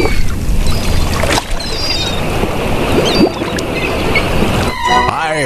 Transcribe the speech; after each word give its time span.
you. 0.00 0.39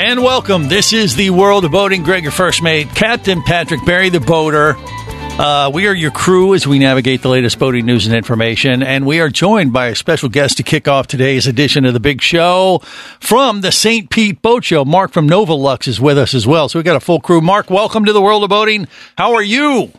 And 0.00 0.22
welcome. 0.22 0.68
This 0.68 0.92
is 0.92 1.16
the 1.16 1.30
world 1.30 1.64
of 1.64 1.72
boating. 1.72 2.04
Greg, 2.04 2.22
your 2.22 2.30
first 2.30 2.62
mate, 2.62 2.86
Captain 2.94 3.42
Patrick 3.42 3.84
Barry, 3.84 4.10
the 4.10 4.20
boater. 4.20 4.76
Uh, 4.78 5.72
we 5.74 5.88
are 5.88 5.92
your 5.92 6.12
crew 6.12 6.54
as 6.54 6.68
we 6.68 6.78
navigate 6.78 7.22
the 7.22 7.28
latest 7.28 7.58
boating 7.58 7.84
news 7.84 8.06
and 8.06 8.14
information. 8.14 8.84
And 8.84 9.04
we 9.06 9.18
are 9.18 9.28
joined 9.28 9.72
by 9.72 9.88
a 9.88 9.96
special 9.96 10.28
guest 10.28 10.58
to 10.58 10.62
kick 10.62 10.86
off 10.86 11.08
today's 11.08 11.48
edition 11.48 11.84
of 11.84 11.94
the 11.94 12.00
big 12.00 12.22
show 12.22 12.80
from 13.18 13.60
the 13.60 13.72
St. 13.72 14.08
Pete 14.08 14.40
Boat 14.40 14.62
Show. 14.62 14.84
Mark 14.84 15.10
from 15.10 15.28
Novaluxe 15.28 15.88
is 15.88 16.00
with 16.00 16.16
us 16.16 16.32
as 16.32 16.46
well. 16.46 16.68
So 16.68 16.78
we've 16.78 16.86
got 16.86 16.94
a 16.94 17.00
full 17.00 17.18
crew. 17.18 17.40
Mark, 17.40 17.68
welcome 17.68 18.04
to 18.04 18.12
the 18.12 18.22
world 18.22 18.44
of 18.44 18.50
boating. 18.50 18.86
How 19.16 19.34
are 19.34 19.42
you? 19.42 19.90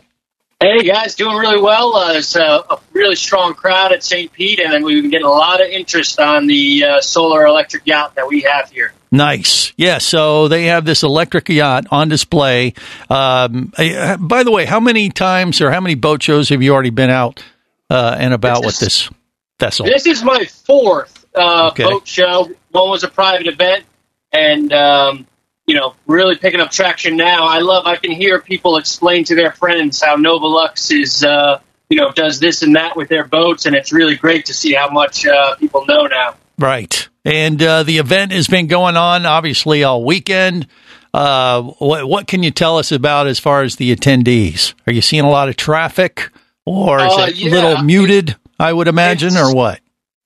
Hey 0.60 0.82
guys, 0.82 1.14
doing 1.14 1.36
really 1.36 1.60
well. 1.60 1.94
Uh, 1.94 2.14
it's 2.14 2.36
a, 2.36 2.64
a 2.70 2.80
really 2.94 3.16
strong 3.16 3.52
crowd 3.52 3.92
at 3.92 4.02
St. 4.02 4.32
Pete, 4.32 4.60
and 4.60 4.82
we've 4.82 5.02
been 5.02 5.10
getting 5.10 5.26
a 5.26 5.30
lot 5.30 5.60
of 5.60 5.68
interest 5.68 6.18
on 6.18 6.46
the 6.46 6.84
uh, 6.84 7.00
solar 7.02 7.44
electric 7.44 7.86
yacht 7.86 8.14
that 8.14 8.26
we 8.26 8.40
have 8.40 8.70
here. 8.70 8.94
Nice. 9.12 9.72
Yeah. 9.76 9.98
So 9.98 10.48
they 10.48 10.66
have 10.66 10.84
this 10.84 11.02
electric 11.02 11.48
yacht 11.48 11.86
on 11.90 12.08
display. 12.08 12.74
Um, 13.08 13.72
by 14.20 14.42
the 14.44 14.50
way, 14.52 14.64
how 14.66 14.80
many 14.80 15.08
times 15.10 15.60
or 15.60 15.70
how 15.70 15.80
many 15.80 15.96
boat 15.96 16.22
shows 16.22 16.48
have 16.50 16.62
you 16.62 16.72
already 16.72 16.90
been 16.90 17.10
out 17.10 17.42
uh, 17.90 18.16
and 18.18 18.32
about 18.32 18.64
with 18.64 18.78
this 18.78 19.10
vessel? 19.58 19.86
This 19.86 20.06
is 20.06 20.22
my 20.22 20.44
fourth 20.44 21.26
uh, 21.34 21.68
Okay. 21.72 21.84
boat 21.84 22.06
show. 22.06 22.50
One 22.70 22.88
was 22.90 23.02
a 23.02 23.08
private 23.08 23.48
event, 23.48 23.84
and 24.32 24.72
um, 24.72 25.26
you 25.66 25.74
know, 25.74 25.94
really 26.06 26.36
picking 26.36 26.60
up 26.60 26.70
traction 26.70 27.16
now. 27.16 27.46
I 27.46 27.58
love. 27.58 27.86
I 27.86 27.96
can 27.96 28.12
hear 28.12 28.40
people 28.40 28.76
explain 28.76 29.24
to 29.24 29.34
their 29.34 29.50
friends 29.52 30.00
how 30.00 30.16
Novaluxe 30.16 30.92
is, 30.92 31.24
uh, 31.24 31.58
you 31.88 31.96
know, 31.96 32.12
does 32.12 32.38
this 32.38 32.62
and 32.62 32.76
that 32.76 32.96
with 32.96 33.08
their 33.08 33.24
boats, 33.24 33.66
and 33.66 33.74
it's 33.74 33.92
really 33.92 34.14
great 34.14 34.46
to 34.46 34.54
see 34.54 34.72
how 34.72 34.88
much 34.88 35.26
uh, 35.26 35.56
people 35.56 35.84
know 35.86 36.06
now. 36.06 36.34
Right. 36.58 37.08
And 37.24 37.62
uh, 37.62 37.82
the 37.82 37.98
event 37.98 38.32
has 38.32 38.48
been 38.48 38.66
going 38.66 38.96
on 38.96 39.26
obviously 39.26 39.84
all 39.84 40.02
weekend. 40.04 40.66
Uh, 41.12 41.62
what, 41.78 42.08
what 42.08 42.26
can 42.26 42.42
you 42.42 42.50
tell 42.50 42.78
us 42.78 42.92
about 42.92 43.26
as 43.26 43.38
far 43.38 43.62
as 43.62 43.76
the 43.76 43.94
attendees? 43.94 44.74
Are 44.86 44.92
you 44.92 45.02
seeing 45.02 45.24
a 45.24 45.30
lot 45.30 45.48
of 45.48 45.56
traffic 45.56 46.30
or 46.64 46.98
is 47.00 47.12
Uh, 47.12 47.26
it 47.28 47.34
a 47.34 47.36
yeah. 47.36 47.50
little 47.50 47.82
muted, 47.82 48.36
I 48.58 48.72
would 48.72 48.88
imagine, 48.88 49.28
It's- 49.30 49.42
or 49.50 49.54
what? 49.54 49.80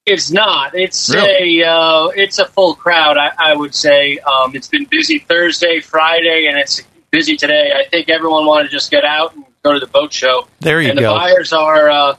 It's 0.06 0.30
not. 0.30 0.74
It's 0.74 1.08
Really? 1.08 1.62
a 1.62 1.66
uh, 1.66 2.08
it's 2.08 2.38
a 2.38 2.44
full 2.44 2.74
crowd. 2.74 3.16
I, 3.16 3.30
I 3.38 3.56
would 3.56 3.74
say 3.74 4.18
um, 4.18 4.54
it's 4.54 4.68
been 4.68 4.84
busy 4.84 5.18
Thursday, 5.20 5.80
Friday, 5.80 6.44
and 6.46 6.58
it's 6.58 6.82
busy 7.10 7.38
today. 7.38 7.72
I 7.74 7.88
think 7.88 8.10
everyone 8.10 8.44
wanted 8.44 8.64
to 8.64 8.68
just 8.68 8.90
get 8.90 9.02
out 9.06 9.34
and 9.34 9.46
go 9.62 9.72
to 9.72 9.80
the 9.80 9.86
boat 9.86 10.12
show. 10.12 10.46
There 10.60 10.82
you 10.82 10.90
and 10.90 10.98
go. 11.00 11.14
the 11.14 11.18
buyers 11.18 11.54
are 11.54 11.88
uh, 11.88 12.16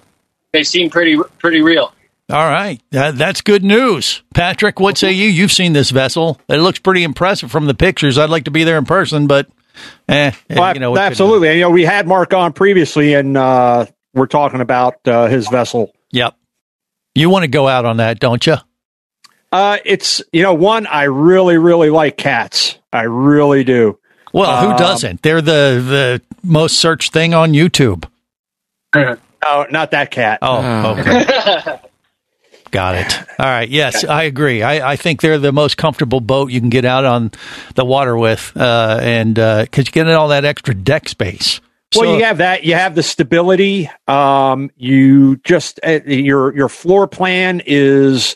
they 0.51 0.63
seem 0.63 0.89
pretty 0.89 1.19
pretty 1.37 1.61
real. 1.61 1.93
All 2.29 2.49
right. 2.49 2.81
That, 2.91 3.17
that's 3.17 3.41
good 3.41 3.63
news. 3.63 4.23
Patrick, 4.33 4.79
what 4.79 4.97
say 4.97 5.11
you? 5.11 5.27
You've 5.27 5.51
seen 5.51 5.73
this 5.73 5.91
vessel. 5.91 6.39
It 6.49 6.57
looks 6.57 6.79
pretty 6.79 7.03
impressive 7.03 7.51
from 7.51 7.65
the 7.67 7.73
pictures. 7.75 8.17
I'd 8.17 8.29
like 8.31 8.45
to 8.45 8.51
be 8.51 8.63
there 8.63 8.77
in 8.79 8.85
person, 8.85 9.27
but 9.27 9.47
eh, 10.09 10.31
Well, 10.49 10.73
you 10.73 10.80
know, 10.80 10.97
absolutely. 10.97 11.49
And, 11.49 11.58
you 11.58 11.61
know, 11.61 11.69
we 11.69 11.83
had 11.83 12.08
Mark 12.08 12.33
on 12.33 12.53
previously, 12.53 13.14
and 13.14 13.37
uh, 13.37 13.85
we're 14.14 14.25
talking 14.25 14.61
about 14.61 15.08
uh, 15.08 15.27
his 15.27 15.47
vessel. 15.49 15.93
Yep. 16.11 16.35
You 17.14 17.30
want 17.30 17.43
to 17.43 17.47
go 17.47 17.67
out 17.67 17.85
on 17.85 17.97
that, 17.97 18.19
don't 18.19 18.45
you? 18.45 18.55
Uh, 19.52 19.77
it's 19.85 20.21
you 20.33 20.41
know, 20.41 20.53
one 20.55 20.87
I 20.87 21.03
really, 21.03 21.58
really 21.58 21.89
like 21.89 22.17
cats. 22.17 22.77
I 22.91 23.03
really 23.03 23.64
do. 23.64 23.99
Well, 24.33 24.65
who 24.65 24.71
Um, 24.71 24.77
doesn't? 24.77 25.21
They're 25.21 25.41
the 25.41 25.81
the 25.87 26.21
most 26.43 26.77
searched 26.77 27.14
thing 27.14 27.33
on 27.35 27.53
YouTube. 27.53 28.09
Oh, 29.47 29.67
not 29.69 29.91
that 29.91 30.09
cat. 30.09 30.39
Oh, 30.41 30.97
okay. 30.97 31.80
Got 32.75 32.95
it. 32.95 33.17
All 33.39 33.45
right. 33.45 33.69
Yes, 33.69 34.03
I 34.03 34.23
agree. 34.23 34.61
I, 34.61 34.91
I 34.91 34.95
think 34.97 35.21
they're 35.21 35.39
the 35.39 35.53
most 35.53 35.77
comfortable 35.77 36.19
boat 36.19 36.52
you 36.52 36.59
can 36.59 36.69
get 36.69 36.83
out 36.83 37.05
on 37.05 37.31
the 37.75 37.86
water 37.86 38.17
with, 38.17 38.52
uh, 38.58 38.99
and 39.02 39.36
because 39.36 39.87
you 39.87 39.93
get 39.93 40.08
in 40.08 40.13
all 40.13 40.27
that 40.27 40.43
extra 40.43 40.75
deck 40.75 41.08
space. 41.08 41.61
Well, 41.95 42.17
you 42.17 42.25
have 42.25 42.39
that. 42.39 42.65
You 42.65 42.73
have 42.73 42.93
the 42.93 43.03
stability. 43.03 43.89
Um, 44.09 44.71
you 44.75 45.37
just 45.37 45.80
uh, 45.87 46.02
your 46.05 46.53
your 46.53 46.67
floor 46.67 47.08
plan 47.08 47.61
is 47.65 48.35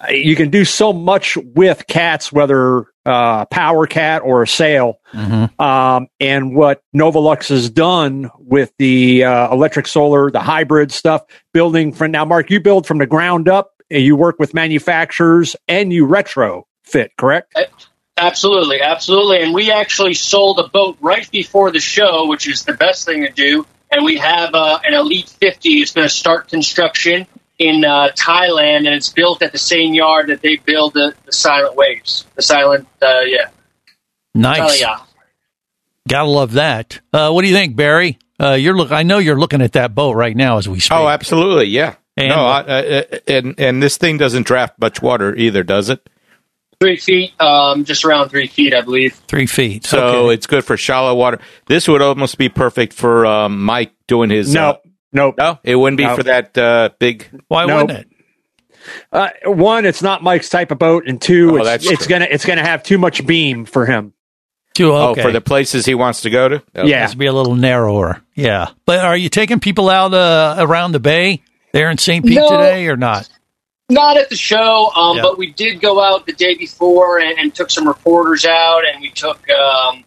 uh, 0.00 0.12
you 0.12 0.36
can 0.36 0.48
do 0.48 0.64
so 0.64 0.94
much 0.94 1.36
with 1.36 1.86
cats, 1.86 2.32
whether 2.32 2.86
uh, 3.06 3.44
power 3.46 3.86
cat 3.86 4.22
or 4.22 4.42
a 4.42 4.48
sail. 4.48 4.98
Mhm. 5.14 5.58
Um, 5.60 6.08
and 6.20 6.54
what 6.54 6.82
Novaluxe 6.94 7.48
has 7.48 7.70
done 7.70 8.30
with 8.38 8.72
the 8.78 9.24
uh, 9.24 9.52
electric 9.52 9.86
solar, 9.86 10.30
the 10.30 10.40
hybrid 10.40 10.90
stuff, 10.92 11.22
building 11.54 11.92
from 11.92 12.10
now, 12.10 12.24
Mark, 12.24 12.50
you 12.50 12.60
build 12.60 12.86
from 12.86 12.98
the 12.98 13.06
ground 13.06 13.48
up. 13.48 13.70
and 13.90 14.02
You 14.02 14.16
work 14.16 14.36
with 14.38 14.52
manufacturers 14.52 15.54
and 15.68 15.92
you 15.92 16.06
retrofit, 16.06 17.10
correct? 17.16 17.54
Absolutely, 18.18 18.80
absolutely. 18.80 19.42
And 19.42 19.54
we 19.54 19.70
actually 19.70 20.14
sold 20.14 20.58
a 20.58 20.68
boat 20.68 20.96
right 21.00 21.30
before 21.30 21.70
the 21.70 21.80
show, 21.80 22.26
which 22.26 22.48
is 22.48 22.64
the 22.64 22.72
best 22.72 23.04
thing 23.04 23.22
to 23.22 23.30
do. 23.30 23.66
And 23.90 24.04
we 24.04 24.16
have 24.16 24.54
uh, 24.54 24.80
an 24.84 24.94
Elite 24.94 25.28
50 25.28 25.82
is 25.82 25.92
going 25.92 26.08
to 26.08 26.12
start 26.12 26.48
construction 26.48 27.26
in 27.58 27.84
uh, 27.84 28.08
Thailand, 28.14 28.78
and 28.78 28.88
it's 28.88 29.08
built 29.10 29.42
at 29.42 29.52
the 29.52 29.58
same 29.58 29.94
yard 29.94 30.28
that 30.28 30.42
they 30.42 30.56
build 30.56 30.94
the, 30.94 31.14
the 31.24 31.32
Silent 31.32 31.74
Waves. 31.76 32.26
The 32.34 32.42
Silent, 32.42 32.86
uh, 33.00 33.20
yeah. 33.26 33.48
nice. 34.34 34.60
Oh, 34.60 34.74
yeah. 34.74 34.98
Gotta 36.08 36.28
love 36.28 36.52
that. 36.52 37.00
Uh, 37.12 37.30
what 37.32 37.42
do 37.42 37.48
you 37.48 37.54
think, 37.54 37.74
Barry? 37.74 38.18
Uh, 38.40 38.52
you're 38.52 38.76
look. 38.76 38.92
I 38.92 39.02
know 39.02 39.18
you're 39.18 39.38
looking 39.38 39.62
at 39.62 39.72
that 39.72 39.94
boat 39.94 40.12
right 40.12 40.36
now 40.36 40.58
as 40.58 40.68
we 40.68 40.78
speak. 40.78 40.96
Oh, 40.96 41.08
absolutely, 41.08 41.66
yeah. 41.66 41.94
And- 42.16 42.28
no, 42.28 42.46
I, 42.46 42.60
uh, 42.60 43.02
and 43.26 43.58
and 43.58 43.82
this 43.82 43.96
thing 43.96 44.16
doesn't 44.18 44.46
draft 44.46 44.78
much 44.78 45.02
water 45.02 45.34
either, 45.34 45.62
does 45.62 45.88
it? 45.90 46.06
Three 46.78 46.98
feet, 46.98 47.32
um, 47.40 47.84
just 47.86 48.04
around 48.04 48.28
three 48.28 48.46
feet, 48.48 48.74
I 48.74 48.82
believe. 48.82 49.14
Three 49.26 49.46
feet. 49.46 49.86
So 49.86 49.98
Okay. 50.26 50.34
it's 50.34 50.46
good 50.46 50.62
for 50.62 50.76
shallow 50.76 51.14
water. 51.14 51.40
This 51.66 51.88
would 51.88 52.02
almost 52.02 52.36
be 52.36 52.50
perfect 52.50 52.92
for 52.92 53.24
um, 53.24 53.64
Mike 53.64 53.92
doing 54.06 54.28
his. 54.28 54.52
No, 54.52 54.78
uh, 55.18 55.22
no, 55.22 55.34
no, 55.36 55.58
it 55.64 55.76
wouldn't 55.76 55.98
be 55.98 56.04
No. 56.04 56.16
for 56.16 56.22
that 56.24 56.56
uh, 56.58 56.90
big. 56.98 57.28
Why 57.48 57.66
no. 57.66 57.82
wouldn't 57.84 57.98
it? 58.00 58.08
Uh, 59.12 59.30
one, 59.44 59.84
it's 59.84 60.02
not 60.02 60.22
Mike's 60.22 60.48
type 60.48 60.70
of 60.70 60.78
boat, 60.78 61.04
and 61.08 61.20
two, 61.20 61.58
Oh, 61.60 61.64
it's, 61.66 61.86
it's 61.90 62.06
gonna 62.06 62.26
it's 62.30 62.44
gonna 62.44 62.64
have 62.64 62.82
too 62.82 62.98
much 62.98 63.26
beam 63.26 63.64
for 63.64 63.84
him. 63.86 64.12
Too, 64.74 64.92
Oh, 64.92 65.08
okay. 65.12 65.22
for 65.22 65.32
the 65.32 65.40
places 65.40 65.86
he 65.86 65.94
wants 65.94 66.20
to 66.22 66.30
go 66.30 66.48
to. 66.48 66.62
Oh. 66.74 66.84
Yeah. 66.86 67.00
Has 67.00 67.12
to 67.12 67.16
be 67.16 67.26
a 67.26 67.32
little 67.32 67.54
narrower. 67.56 68.22
Yeah. 68.34 68.68
But 68.84 68.98
are 69.00 69.16
you 69.16 69.28
taking 69.30 69.58
people 69.58 69.88
out 69.88 70.12
uh, 70.12 70.56
around 70.58 70.92
the 70.92 71.00
bay 71.00 71.42
there 71.72 71.90
in 71.90 71.96
St. 71.98 72.24
Pete 72.24 72.36
No. 72.36 72.50
today 72.50 72.86
or 72.86 72.96
not? 72.96 73.28
Not 73.88 74.16
at 74.18 74.28
the 74.28 74.36
show, 74.36 74.90
um, 74.94 75.16
Yeah. 75.16 75.22
but 75.22 75.38
we 75.38 75.50
did 75.52 75.80
go 75.80 76.00
out 76.00 76.26
the 76.26 76.32
day 76.34 76.54
before 76.56 77.18
and, 77.20 77.38
and 77.38 77.54
took 77.54 77.70
some 77.70 77.88
reporters 77.88 78.44
out, 78.44 78.82
and 78.84 79.00
we 79.00 79.10
took 79.10 79.40
um, 79.48 80.04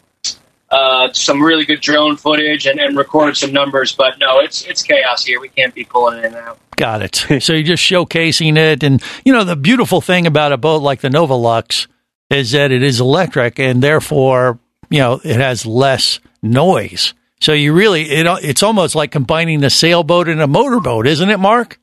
uh, 0.70 1.12
some 1.12 1.42
really 1.42 1.64
good 1.64 1.80
drone 1.80 2.16
footage 2.16 2.66
and, 2.66 2.78
and 2.78 2.96
recorded 2.96 3.36
some 3.36 3.52
numbers. 3.52 3.92
But 3.92 4.18
no, 4.18 4.38
it's 4.40 4.64
it's 4.64 4.82
chaos 4.82 5.24
here. 5.24 5.40
We 5.40 5.48
can't 5.48 5.74
be 5.74 5.84
pulling 5.84 6.18
it 6.18 6.26
in 6.26 6.34
and 6.34 6.36
out. 6.36 6.58
Got 6.80 7.02
it. 7.02 7.14
so 7.42 7.52
you're 7.52 7.62
just 7.62 7.82
showcasing 7.82 8.56
it. 8.56 8.82
And, 8.82 9.02
you 9.22 9.34
know, 9.34 9.44
the 9.44 9.54
beautiful 9.54 10.00
thing 10.00 10.26
about 10.26 10.52
a 10.52 10.56
boat 10.56 10.80
like 10.80 11.02
the 11.02 11.10
Novaluxe 11.10 11.86
is 12.30 12.52
that 12.52 12.72
it 12.72 12.82
is 12.82 13.00
electric 13.00 13.58
and 13.58 13.82
therefore, 13.82 14.58
you 14.88 14.98
know, 14.98 15.20
it 15.22 15.36
has 15.36 15.66
less 15.66 16.20
noise. 16.42 17.12
So 17.40 17.52
you 17.52 17.74
really, 17.74 18.10
it, 18.10 18.26
it's 18.42 18.62
almost 18.62 18.94
like 18.94 19.12
combining 19.12 19.62
a 19.62 19.68
sailboat 19.68 20.26
and 20.26 20.40
a 20.40 20.46
motorboat, 20.46 21.06
isn't 21.06 21.28
it, 21.28 21.38
Mark? 21.38 21.78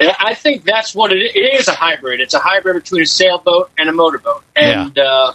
I 0.00 0.34
think 0.34 0.64
that's 0.64 0.94
what 0.94 1.10
it 1.10 1.22
is. 1.22 1.32
It 1.34 1.54
is 1.60 1.68
a 1.68 1.74
hybrid. 1.74 2.20
It's 2.20 2.34
a 2.34 2.38
hybrid 2.38 2.82
between 2.82 3.02
a 3.02 3.06
sailboat 3.06 3.70
and 3.78 3.88
a 3.88 3.92
motorboat. 3.92 4.44
And 4.54 4.98
uh, 4.98 5.32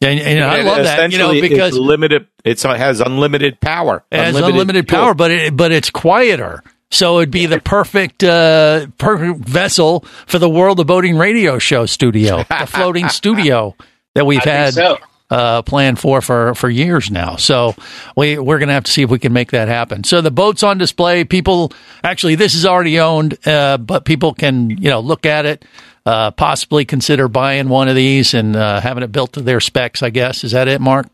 And, 0.00 0.20
and 0.20 0.44
I 0.44 0.62
love 0.62 0.84
that, 0.84 1.12
you 1.12 1.18
know, 1.18 1.32
because 1.40 1.68
it's 1.68 1.78
limited. 1.78 2.26
It's, 2.44 2.64
it 2.64 2.76
has 2.76 3.00
unlimited 3.00 3.60
power. 3.60 4.04
It 4.10 4.18
has 4.18 4.36
unlimited, 4.36 4.88
fuel. 4.88 5.02
power, 5.02 5.14
but 5.14 5.30
it, 5.30 5.56
but 5.56 5.72
it's 5.72 5.90
quieter. 5.90 6.62
So 6.90 7.18
it'd 7.18 7.30
be 7.30 7.46
the 7.46 7.60
perfect 7.60 8.22
uh, 8.22 8.86
perfect 8.98 9.40
vessel 9.40 10.00
for 10.26 10.38
the 10.38 10.48
World 10.48 10.78
of 10.78 10.86
Boating 10.86 11.16
radio 11.16 11.58
show 11.58 11.86
studio, 11.86 12.44
the 12.44 12.66
floating 12.68 13.08
studio 13.08 13.74
that 14.14 14.26
we've 14.26 14.46
I 14.46 14.50
had 14.50 14.74
so. 14.74 14.98
uh, 15.28 15.62
planned 15.62 15.98
for 15.98 16.20
for 16.20 16.54
for 16.54 16.70
years 16.70 17.10
now. 17.10 17.34
So 17.36 17.74
we 18.16 18.38
we're 18.38 18.58
going 18.58 18.68
to 18.68 18.74
have 18.74 18.84
to 18.84 18.92
see 18.92 19.02
if 19.02 19.10
we 19.10 19.18
can 19.18 19.32
make 19.32 19.50
that 19.50 19.66
happen. 19.66 20.04
So 20.04 20.20
the 20.20 20.30
boat's 20.30 20.62
on 20.62 20.78
display. 20.78 21.24
People 21.24 21.72
actually, 22.04 22.36
this 22.36 22.54
is 22.54 22.64
already 22.64 23.00
owned, 23.00 23.44
uh, 23.44 23.78
but 23.78 24.04
people 24.04 24.32
can 24.32 24.70
you 24.70 24.90
know 24.90 25.00
look 25.00 25.26
at 25.26 25.46
it. 25.46 25.64
Uh, 26.06 26.30
possibly 26.32 26.84
consider 26.84 27.28
buying 27.28 27.68
one 27.70 27.88
of 27.88 27.94
these 27.96 28.34
and 28.34 28.54
uh, 28.56 28.78
having 28.80 29.02
it 29.02 29.10
built 29.10 29.32
to 29.32 29.40
their 29.40 29.60
specs. 29.60 30.02
I 30.02 30.10
guess 30.10 30.44
is 30.44 30.52
that 30.52 30.68
it, 30.68 30.80
Mark? 30.80 31.06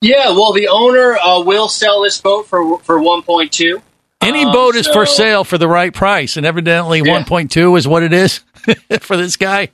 Yeah. 0.00 0.30
Well, 0.30 0.52
the 0.52 0.66
owner 0.68 1.16
uh, 1.16 1.42
will 1.42 1.68
sell 1.68 2.02
this 2.02 2.20
boat 2.20 2.48
for 2.48 2.78
for 2.80 3.00
one 3.00 3.22
point 3.22 3.52
two. 3.52 3.80
Any 4.20 4.44
Um, 4.44 4.52
boat 4.52 4.74
is 4.76 4.86
for 4.88 5.06
sale 5.06 5.44
for 5.44 5.58
the 5.58 5.68
right 5.68 5.92
price, 5.94 6.36
and 6.36 6.44
evidently 6.46 6.98
Yeah. 7.04 7.22
1.2 7.24 7.76
is 7.76 7.86
what 7.88 8.02
it 8.04 8.12
is 8.12 8.40
for 9.00 9.16
this 9.16 9.36
guy. 9.36 9.68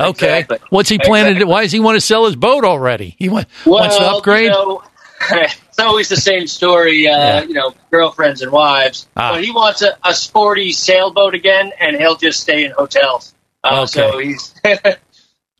Okay, 0.00 0.40
Exactly. 0.40 0.58
what's 0.70 0.88
he 0.90 0.98
planning 0.98 1.34
to? 1.34 1.40
Exactly. 1.40 1.50
Why 1.52 1.62
does 1.62 1.72
he 1.72 1.80
want 1.80 1.96
to 1.96 2.00
sell 2.00 2.26
his 2.26 2.36
boat 2.36 2.64
already? 2.64 3.14
He 3.18 3.28
want, 3.30 3.46
wants 3.66 3.96
to 3.96 4.04
upgrade. 4.04 4.44
You 4.44 4.50
know, 4.50 4.82
it's 5.30 5.78
always 5.78 6.08
the 6.08 6.16
same 6.16 6.46
story. 6.46 7.08
Uh, 7.08 7.16
Yeah. 7.18 7.42
You 7.42 7.54
know, 7.54 7.74
girlfriends 7.90 8.40
and 8.42 8.52
wives. 8.52 9.06
Ah. 9.16 9.32
But 9.32 9.44
he 9.44 9.50
wants 9.50 9.82
a, 9.82 9.96
a 10.04 10.14
sporty 10.14 10.72
sailboat 10.72 11.34
again, 11.34 11.72
and 11.80 11.96
he'll 11.96 12.16
just 12.16 12.40
stay 12.40 12.64
in 12.64 12.70
hotels. 12.72 13.34
Uh, 13.70 13.82
Okay. 13.82 13.86
So 13.86 14.18
he's 14.18 14.54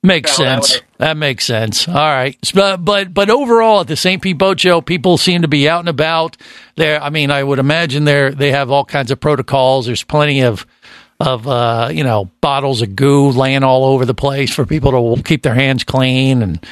Makes 0.02 0.38
Well, 0.38 0.46
that 0.46 0.64
sense. 0.64 0.82
That 0.98 1.16
makes 1.16 1.44
sense. 1.44 1.88
All 1.88 1.94
right, 1.94 2.36
but 2.54 2.84
but 2.84 3.12
but 3.12 3.30
overall, 3.30 3.80
at 3.80 3.88
the 3.88 3.96
St. 3.96 4.22
Pete 4.22 4.38
Boat 4.38 4.60
Show, 4.60 4.80
people 4.80 5.18
seem 5.18 5.42
to 5.42 5.48
be 5.48 5.68
out 5.68 5.80
and 5.80 5.88
about. 5.88 6.36
There, 6.76 7.02
I 7.02 7.10
mean, 7.10 7.32
I 7.32 7.42
would 7.42 7.58
imagine 7.58 8.04
they 8.04 8.30
they 8.30 8.52
have 8.52 8.70
all 8.70 8.84
kinds 8.84 9.10
of 9.10 9.18
protocols. 9.18 9.86
There's 9.86 10.04
plenty 10.04 10.42
of 10.42 10.66
of 11.18 11.48
uh, 11.48 11.90
you 11.92 12.04
know 12.04 12.30
bottles 12.40 12.80
of 12.80 12.94
goo 12.94 13.30
laying 13.30 13.64
all 13.64 13.84
over 13.84 14.04
the 14.04 14.14
place 14.14 14.54
for 14.54 14.64
people 14.64 15.16
to 15.16 15.22
keep 15.22 15.42
their 15.42 15.54
hands 15.54 15.82
clean 15.82 16.42
and 16.42 16.64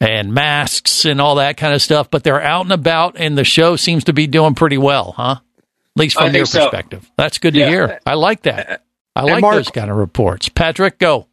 and 0.00 0.32
masks 0.32 1.04
and 1.04 1.20
all 1.20 1.34
that 1.34 1.58
kind 1.58 1.74
of 1.74 1.82
stuff. 1.82 2.10
But 2.10 2.24
they're 2.24 2.42
out 2.42 2.64
and 2.64 2.72
about, 2.72 3.16
and 3.18 3.36
the 3.36 3.44
show 3.44 3.76
seems 3.76 4.04
to 4.04 4.14
be 4.14 4.26
doing 4.26 4.54
pretty 4.54 4.78
well, 4.78 5.12
huh? 5.12 5.36
At 5.40 6.00
least 6.00 6.16
from 6.16 6.34
your 6.34 6.46
so. 6.46 6.62
perspective. 6.64 7.10
That's 7.18 7.36
good 7.36 7.52
to 7.52 7.66
hear. 7.68 8.00
I 8.06 8.14
like 8.14 8.42
that. 8.42 8.82
I 9.14 9.22
like 9.22 9.40
Mark- 9.42 9.56
those 9.56 9.70
kind 9.70 9.90
of 9.90 9.96
reports. 9.96 10.48
Patrick, 10.48 10.98
go. 10.98 11.28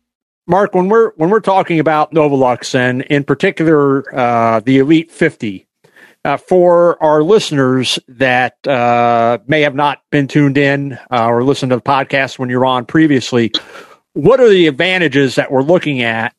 Mark, 0.47 0.73
when 0.73 0.89
we're 0.89 1.11
when 1.15 1.29
we're 1.29 1.39
talking 1.39 1.79
about 1.79 2.11
Novaluxe 2.11 2.73
and 2.73 3.03
in 3.03 3.23
particular 3.23 4.03
uh, 4.15 4.59
the 4.61 4.79
Elite 4.79 5.11
50, 5.11 5.67
uh, 6.25 6.37
for 6.37 7.01
our 7.01 7.23
listeners 7.23 7.99
that 8.07 8.67
uh, 8.67 9.37
may 9.47 9.61
have 9.61 9.75
not 9.75 10.01
been 10.11 10.27
tuned 10.27 10.57
in 10.57 10.93
uh, 11.11 11.27
or 11.27 11.43
listened 11.43 11.69
to 11.69 11.77
the 11.77 11.81
podcast 11.81 12.39
when 12.39 12.49
you're 12.49 12.65
on 12.65 12.85
previously, 12.85 13.51
what 14.13 14.39
are 14.39 14.49
the 14.49 14.67
advantages 14.67 15.35
that 15.35 15.51
we're 15.51 15.61
looking 15.61 16.01
at 16.01 16.35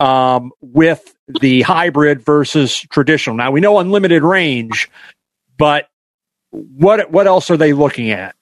um, 0.00 0.52
with 0.60 1.14
the 1.40 1.62
hybrid 1.62 2.22
versus 2.22 2.80
traditional? 2.90 3.36
Now 3.36 3.50
we 3.50 3.60
know 3.60 3.78
unlimited 3.78 4.22
range, 4.22 4.90
but 5.56 5.88
what 6.50 7.10
what 7.10 7.26
else 7.26 7.50
are 7.50 7.56
they 7.56 7.72
looking 7.72 8.10
at? 8.10 8.34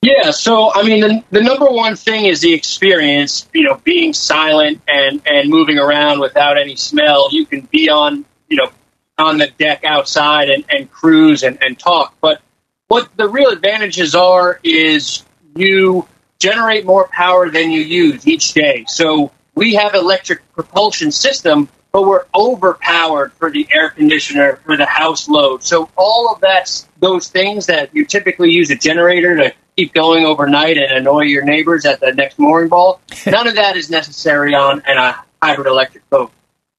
Yeah, 0.00 0.30
so 0.30 0.72
I 0.72 0.84
mean, 0.84 1.00
the, 1.00 1.24
the 1.30 1.42
number 1.42 1.66
one 1.66 1.96
thing 1.96 2.26
is 2.26 2.40
the 2.40 2.54
experience. 2.54 3.48
You 3.52 3.64
know, 3.64 3.80
being 3.82 4.12
silent 4.12 4.80
and 4.86 5.20
and 5.26 5.50
moving 5.50 5.78
around 5.78 6.20
without 6.20 6.56
any 6.56 6.76
smell. 6.76 7.28
You 7.32 7.44
can 7.46 7.62
be 7.62 7.90
on, 7.90 8.24
you 8.48 8.58
know, 8.58 8.70
on 9.18 9.38
the 9.38 9.48
deck 9.58 9.82
outside 9.84 10.50
and, 10.50 10.64
and 10.68 10.90
cruise 10.90 11.42
and, 11.42 11.58
and 11.62 11.76
talk. 11.76 12.14
But 12.20 12.40
what 12.86 13.08
the 13.16 13.28
real 13.28 13.50
advantages 13.50 14.14
are 14.14 14.60
is 14.62 15.24
you 15.56 16.06
generate 16.38 16.86
more 16.86 17.08
power 17.08 17.50
than 17.50 17.72
you 17.72 17.80
use 17.80 18.26
each 18.28 18.54
day. 18.54 18.84
So 18.86 19.32
we 19.56 19.74
have 19.74 19.94
electric 19.94 20.52
propulsion 20.52 21.10
system, 21.10 21.68
but 21.90 22.02
we're 22.02 22.24
overpowered 22.32 23.32
for 23.32 23.50
the 23.50 23.66
air 23.72 23.90
conditioner, 23.90 24.60
for 24.64 24.76
the 24.76 24.86
house 24.86 25.28
load. 25.28 25.64
So 25.64 25.90
all 25.96 26.32
of 26.32 26.40
that's 26.40 26.86
those 27.00 27.26
things 27.26 27.66
that 27.66 27.92
you 27.92 28.04
typically 28.04 28.52
use 28.52 28.70
a 28.70 28.76
generator 28.76 29.36
to 29.36 29.52
keep 29.78 29.94
going 29.94 30.24
overnight 30.24 30.76
and 30.76 30.90
annoy 30.90 31.20
your 31.20 31.44
neighbors 31.44 31.84
at 31.84 32.00
the 32.00 32.12
next 32.12 32.36
mooring 32.36 32.68
ball. 32.68 33.00
None 33.26 33.46
of 33.46 33.54
that 33.54 33.76
is 33.76 33.88
necessary 33.88 34.52
on 34.52 34.82
an, 34.86 34.98
a 34.98 35.24
hybrid 35.40 35.68
electric 35.68 36.08
boat. 36.10 36.32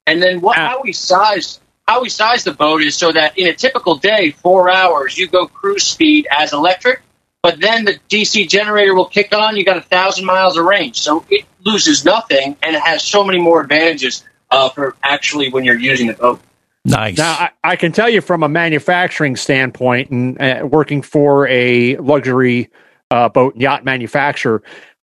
And 0.05 0.21
then 0.21 0.41
what, 0.41 0.57
how 0.57 0.81
we 0.83 0.91
size 0.91 1.61
how 1.87 2.01
we 2.01 2.09
size 2.09 2.43
the 2.43 2.53
boat 2.53 2.83
is 2.83 2.95
so 2.95 3.11
that 3.11 3.37
in 3.37 3.47
a 3.47 3.53
typical 3.53 3.95
day, 3.95 4.31
four 4.31 4.69
hours, 4.69 5.17
you 5.17 5.27
go 5.27 5.47
cruise 5.47 5.83
speed 5.83 6.27
as 6.29 6.51
electric, 6.51 7.01
but 7.41 7.59
then 7.59 7.85
the 7.85 7.97
DC 8.09 8.47
generator 8.49 8.93
will 8.93 9.07
kick 9.07 9.33
on. 9.33 9.55
You 9.55 9.63
got 9.63 9.77
a 9.77 9.81
thousand 9.81 10.25
miles 10.25 10.57
of 10.57 10.65
range, 10.65 10.99
so 10.99 11.25
it 11.29 11.45
loses 11.63 12.05
nothing, 12.05 12.57
and 12.61 12.75
it 12.75 12.81
has 12.81 13.01
so 13.01 13.23
many 13.23 13.39
more 13.39 13.61
advantages 13.61 14.23
uh, 14.51 14.69
for 14.69 14.95
actually 15.01 15.49
when 15.49 15.63
you're 15.63 15.79
using 15.79 16.07
the 16.07 16.13
boat. 16.13 16.41
Nice. 16.85 17.17
Now, 17.17 17.31
I, 17.31 17.49
I 17.63 17.75
can 17.75 17.91
tell 17.91 18.09
you 18.09 18.21
from 18.21 18.43
a 18.43 18.49
manufacturing 18.49 19.35
standpoint 19.35 20.11
and 20.11 20.39
uh, 20.39 20.67
working 20.67 21.01
for 21.01 21.47
a 21.47 21.95
luxury 21.97 22.69
uh, 23.11 23.29
boat 23.29 23.53
and 23.53 23.61
yacht 23.61 23.83
manufacturer, 23.83 24.63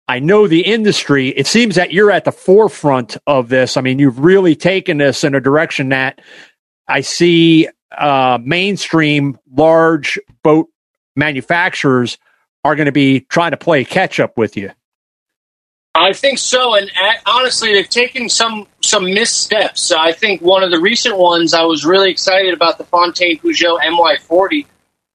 I 0.09 0.19
know 0.19 0.47
the 0.47 0.63
industry. 0.63 1.29
It 1.29 1.47
seems 1.47 1.77
that 1.77 1.93
you're 1.93 2.11
at 2.11 2.25
the 2.25 2.33
forefront 2.33 3.17
of 3.27 3.49
this. 3.49 3.77
I 3.77 3.81
mean, 3.81 3.99
you've 3.99 4.19
really 4.19 4.57
taken 4.57 4.99
this 4.99 5.25
in 5.25 5.35
a 5.35 5.41
direction 5.41 5.91
that 5.91 6.21
I 6.89 7.01
see 7.01 7.69
uh, 7.97 8.39
mainstream 8.43 9.39
large 9.55 10.19
boat 10.43 10.69
manufacturers 11.17 12.19
are 12.65 12.77
going 12.77 12.87
to 12.87 12.93
be 12.93 13.21
trying 13.21 13.53
to 13.53 13.57
play 13.57 13.85
catch 13.85 14.21
up 14.21 14.37
with 14.37 14.57
you. 14.57 14.71
I 15.95 16.15
think 16.15 16.39
so, 16.39 16.75
and 16.75 16.91
honestly, 17.27 17.75
they've 17.75 17.89
taken 17.89 18.31
some 18.31 18.67
some 18.81 19.05
missteps. 19.05 19.93
I 19.93 20.13
think 20.13 20.41
one 20.41 20.63
of 20.63 20.71
the 20.71 20.81
recent 20.81 21.19
ones, 21.19 21.53
I 21.53 21.65
was 21.65 21.85
really 21.85 22.11
excited 22.11 22.55
about 22.55 22.79
the 22.79 22.85
Fountaine 22.85 23.39
Pajot 23.39 23.79
MY40, 23.81 24.65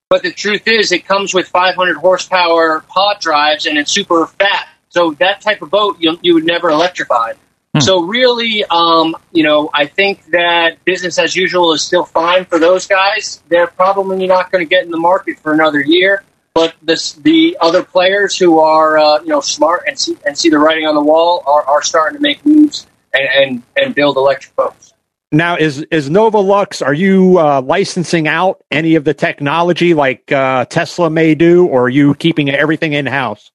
but 0.09 0.24
the 0.24 0.31
truth 0.31 0.68
is, 0.68 0.92
it 0.92 1.06
comes 1.06 1.33
with 1.33 1.48
500 1.48 1.98
horsepower 1.98 2.81
pod 2.88 3.19
drives 3.19 3.65
and 3.65 3.77
it's 3.77 3.92
super 3.92 4.27
fat. 4.27 4.69
So 4.89 5.12
that 5.19 5.42
type 5.42 5.62
of 5.62 5.69
boat 5.69 5.98
you, 6.00 6.18
you 6.21 6.33
would 6.33 6.45
never 6.45 6.69
electrify. 6.69 7.33
So 7.80 8.01
really, 8.01 8.63
um, 8.65 9.15
you 9.31 9.44
know, 9.44 9.69
I 9.74 9.86
think 9.86 10.25
that 10.31 10.83
business 10.83 11.19
as 11.19 11.36
usual 11.36 11.74
is 11.74 11.83
still 11.83 12.06
fine 12.06 12.45
for 12.45 12.57
those 12.57 12.88
guys. 12.88 13.44
They're 13.50 13.68
probably 13.68 14.25
not 14.25 14.51
going 14.51 14.65
to 14.65 14.69
get 14.69 14.83
in 14.83 14.89
the 14.89 14.98
market 14.98 15.39
for 15.39 15.54
another 15.54 15.81
year. 15.81 16.24
But 16.54 16.74
this, 16.81 17.13
the 17.13 17.56
other 17.62 17.83
players 17.83 18.36
who 18.36 18.59
are, 18.59 18.98
uh, 18.98 19.21
you 19.21 19.27
know, 19.27 19.42
smart 19.42 19.83
and 19.86 20.00
see, 20.00 20.18
and 20.25 20.36
see 20.36 20.50
the 20.50 20.57
writing 20.57 20.88
on 20.88 20.95
the 20.95 21.04
wall 21.04 21.44
are, 21.45 21.63
are 21.65 21.83
starting 21.83 22.18
to 22.18 22.21
make 22.21 22.44
moves 22.44 22.88
and, 23.13 23.30
and, 23.36 23.63
and 23.75 23.94
build 23.94 24.18
electric 24.18 24.56
boats. 24.56 24.94
Now, 25.32 25.58
is 25.58 25.80
is 25.92 26.10
Novaluxe? 26.10 26.86
Are 26.86 26.94
you 26.94 27.38
uh, 27.38 27.62
licensing 27.62 28.28
out 28.30 28.64
any 28.72 28.96
of 28.96 29.04
the 29.04 29.14
technology 29.14 29.94
like 29.94 30.32
uh, 30.32 30.66
Tesla 30.66 31.10
may 31.10 31.36
do, 31.36 31.68
or 31.68 31.84
are 31.84 31.90
you 31.90 32.16
keeping 32.16 32.50
everything 32.50 32.94
in 32.94 33.06
house? 33.06 33.52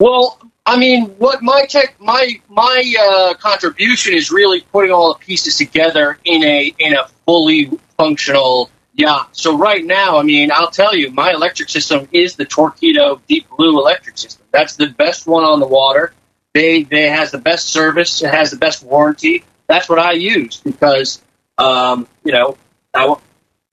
Well, 0.00 0.40
I 0.66 0.76
mean, 0.76 1.06
what 1.18 1.40
my 1.40 1.66
tech, 1.66 1.94
my 2.00 2.40
my 2.48 2.94
uh, 3.00 3.34
contribution 3.34 4.14
is 4.14 4.32
really 4.32 4.60
putting 4.60 4.90
all 4.90 5.12
the 5.14 5.18
pieces 5.20 5.56
together 5.56 6.18
in 6.24 6.42
a 6.42 6.74
in 6.78 6.94
a 6.94 7.06
fully 7.26 7.70
functional 7.96 8.68
yacht. 8.94 9.36
So 9.36 9.56
right 9.56 9.84
now, 9.84 10.18
I 10.18 10.24
mean, 10.24 10.50
I'll 10.52 10.70
tell 10.70 10.96
you, 10.96 11.12
my 11.12 11.30
electric 11.30 11.68
system 11.68 12.08
is 12.10 12.34
the 12.34 12.44
Torqeedo 12.44 13.20
Deep 13.28 13.48
Blue 13.56 13.78
electric 13.78 14.18
system. 14.18 14.44
That's 14.52 14.74
the 14.74 14.88
best 14.88 15.28
one 15.28 15.44
on 15.44 15.60
the 15.60 15.66
water. 15.66 16.12
They 16.54 16.82
they 16.82 17.08
has 17.08 17.30
the 17.30 17.38
best 17.38 17.68
service. 17.68 18.20
It 18.20 18.34
has 18.34 18.50
the 18.50 18.56
best 18.56 18.82
warranty. 18.82 19.44
That's 19.68 19.88
what 19.88 19.98
I 19.98 20.12
use 20.12 20.58
because 20.58 21.22
um, 21.58 22.08
you 22.24 22.32
know. 22.32 22.56
I, 22.94 23.14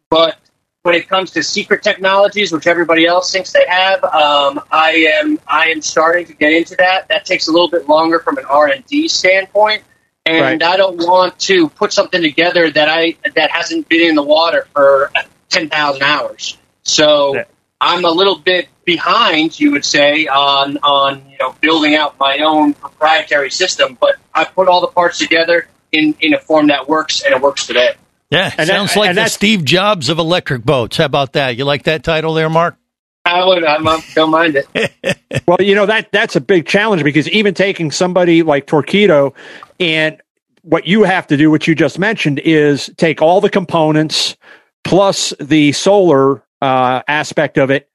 but 0.10 0.38
when 0.84 0.94
it 0.94 1.08
comes 1.10 1.32
to 1.32 1.42
secret 1.42 1.82
technologies, 1.82 2.52
which 2.52 2.68
everybody 2.68 3.08
else 3.08 3.32
thinks 3.32 3.52
they 3.52 3.66
have, 3.68 4.04
um, 4.04 4.62
I 4.72 5.18
am 5.20 5.40
I 5.48 5.70
am 5.70 5.82
starting 5.82 6.26
to 6.28 6.34
get 6.34 6.52
into 6.52 6.76
that. 6.76 7.08
That 7.08 7.26
takes 7.26 7.48
a 7.48 7.52
little 7.52 7.70
bit 7.70 7.88
longer 7.88 8.20
from 8.20 8.38
an 8.38 8.46
R 8.46 8.68
and 8.68 8.86
D 8.86 9.08
standpoint, 9.08 9.84
and 10.26 10.62
Right. 10.62 10.64
I 10.64 10.78
don't 10.78 10.98
want 10.98 11.40
to 11.40 11.70
put 11.70 11.94
something 11.94 12.22
together 12.22 12.70
that 12.70 12.90
I 12.90 13.16
that 13.36 13.52
hasn't 13.52 13.88
been 13.90 14.02
in 14.10 14.16
the 14.16 14.24
water 14.24 14.68
for 14.74 15.12
ten 15.50 15.70
thousand 15.70 16.04
hours. 16.04 16.58
So 16.84 17.36
Yeah. 17.36 17.44
I'm 17.82 18.06
a 18.06 18.12
little 18.12 18.38
bit 18.38 18.68
behind, 18.86 19.60
you 19.60 19.72
would 19.72 19.86
say, 19.86 20.28
on 20.28 20.78
on 20.84 21.24
you 21.32 21.38
know 21.40 21.56
building 21.62 21.96
out 21.96 22.20
my 22.20 22.40
own 22.40 22.74
proprietary 22.74 23.50
system. 23.50 23.98
But 24.00 24.18
I 24.34 24.44
put 24.44 24.68
all 24.68 24.82
the 24.82 24.88
parts 24.88 25.18
together 25.18 25.68
in 25.96 26.16
in 26.20 26.34
a 26.34 26.40
form 26.40 26.68
that 26.68 26.88
works, 26.88 27.24
and 27.24 27.34
it 27.34 27.42
works 27.42 27.66
today. 27.68 27.96
Yeah, 28.30 28.52
And 28.58 28.68
sounds 28.68 28.94
that- 28.94 29.00
like 29.00 29.10
and 29.10 29.18
the 29.18 29.28
Steve 29.28 29.64
Jobs 29.64 30.10
of 30.10 30.18
electric 30.20 30.64
boats. 30.64 30.98
How 30.98 31.06
about 31.06 31.34
that? 31.34 31.56
You 31.58 31.66
like 31.66 31.84
that 31.84 32.04
title 32.04 32.34
there, 32.34 32.50
Mark? 32.50 32.76
I 33.24 33.44
would 33.46 33.64
I 33.64 33.78
don't 34.14 34.30
mind 34.32 34.56
it. 34.58 34.92
Well, 35.48 35.58
you 35.62 35.76
know 35.76 35.86
that 35.86 36.12
that's 36.12 36.36
a 36.36 36.42
big 36.42 36.66
challenge 36.66 37.04
because 37.04 37.28
even 37.30 37.54
taking 37.54 37.92
somebody 37.92 38.42
like 38.42 38.66
Torqeedo 38.68 39.34
and 39.80 40.20
what 40.64 40.88
you 40.88 41.04
have 41.04 41.28
to 41.28 41.38
do, 41.38 41.52
what 41.52 41.68
you 41.68 41.76
just 41.76 42.00
mentioned, 42.00 42.40
is 42.40 42.90
take 42.98 43.22
all 43.22 43.42
the 43.42 43.50
components 43.50 44.36
plus 44.84 45.34
the 45.40 45.72
solar 45.74 46.42
uh, 46.62 47.02
aspect 47.08 47.58
of 47.60 47.70
it 47.70 47.90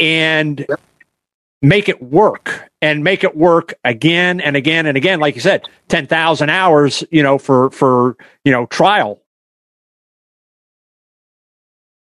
and 0.00 0.66
make 1.62 1.88
it 1.88 2.02
work. 2.02 2.69
And 2.82 3.04
make 3.04 3.24
it 3.24 3.36
work 3.36 3.74
again 3.84 4.40
and 4.40 4.56
again 4.56 4.86
and 4.86 4.96
again. 4.96 5.20
Like 5.20 5.34
you 5.34 5.40
said, 5.40 5.68
10,000 5.88 6.48
hours, 6.50 7.04
you 7.10 7.22
know, 7.22 7.38
for, 7.38 7.70
for, 7.70 8.16
you 8.44 8.52
know, 8.52 8.66
trial. 8.66 9.20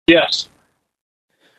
Yes. 0.07 0.49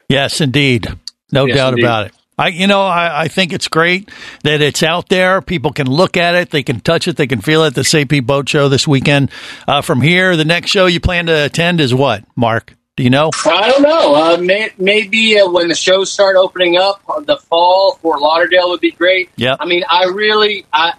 Yes, 0.08 0.42
indeed. 0.42 0.88
No 1.32 1.46
Yes, 1.46 1.58
doubt 1.58 1.74
indeed. 1.74 1.84
about 1.86 2.06
it. 2.08 2.14
I, 2.38 2.48
you 2.48 2.68
know, 2.68 2.82
I, 2.84 3.24
I 3.24 3.28
think 3.28 3.52
it's 3.52 3.68
great 3.68 4.10
that 4.44 4.62
it's 4.62 4.82
out 4.82 5.10
there. 5.10 5.42
People 5.42 5.74
can 5.74 5.88
look 5.88 6.16
at 6.16 6.36
it, 6.36 6.52
they 6.52 6.64
can 6.64 6.80
touch 6.80 7.08
it, 7.08 7.18
they 7.18 7.28
can 7.28 7.42
feel 7.42 7.66
it. 7.66 7.76
The 7.76 7.84
St. 7.84 8.26
Boat 8.26 8.48
Show 8.48 8.70
this 8.70 8.88
weekend. 8.88 9.30
Uh, 9.68 9.82
from 9.82 10.00
here, 10.02 10.38
the 10.38 10.46
next 10.46 10.72
show 10.72 10.86
you 10.86 11.02
plan 11.02 11.26
to 11.26 11.46
attend 11.46 11.82
is 11.82 11.94
what, 11.94 12.24
Mark? 12.38 12.76
Do 13.00 13.04
you 13.04 13.10
know? 13.10 13.30
I 13.46 13.72
don't 13.72 13.82
know. 13.82 14.14
Uh, 14.14 14.38
may, 14.42 14.72
maybe 14.78 15.40
uh, 15.40 15.50
when 15.50 15.70
the 15.70 15.74
shows 15.76 16.12
start 16.12 16.36
opening 16.36 16.76
up, 16.76 17.02
uh, 17.08 17.22
the 17.22 17.38
fall, 17.38 17.94
Fort 18.02 18.20
Lauderdale 18.20 18.70
would 18.72 18.82
be 18.82 18.92
great. 18.92 19.30
Yeah. 19.38 19.56
I 19.58 19.66
mean, 19.66 19.86
I 19.90 20.04
really, 20.08 20.66
I, 20.74 20.96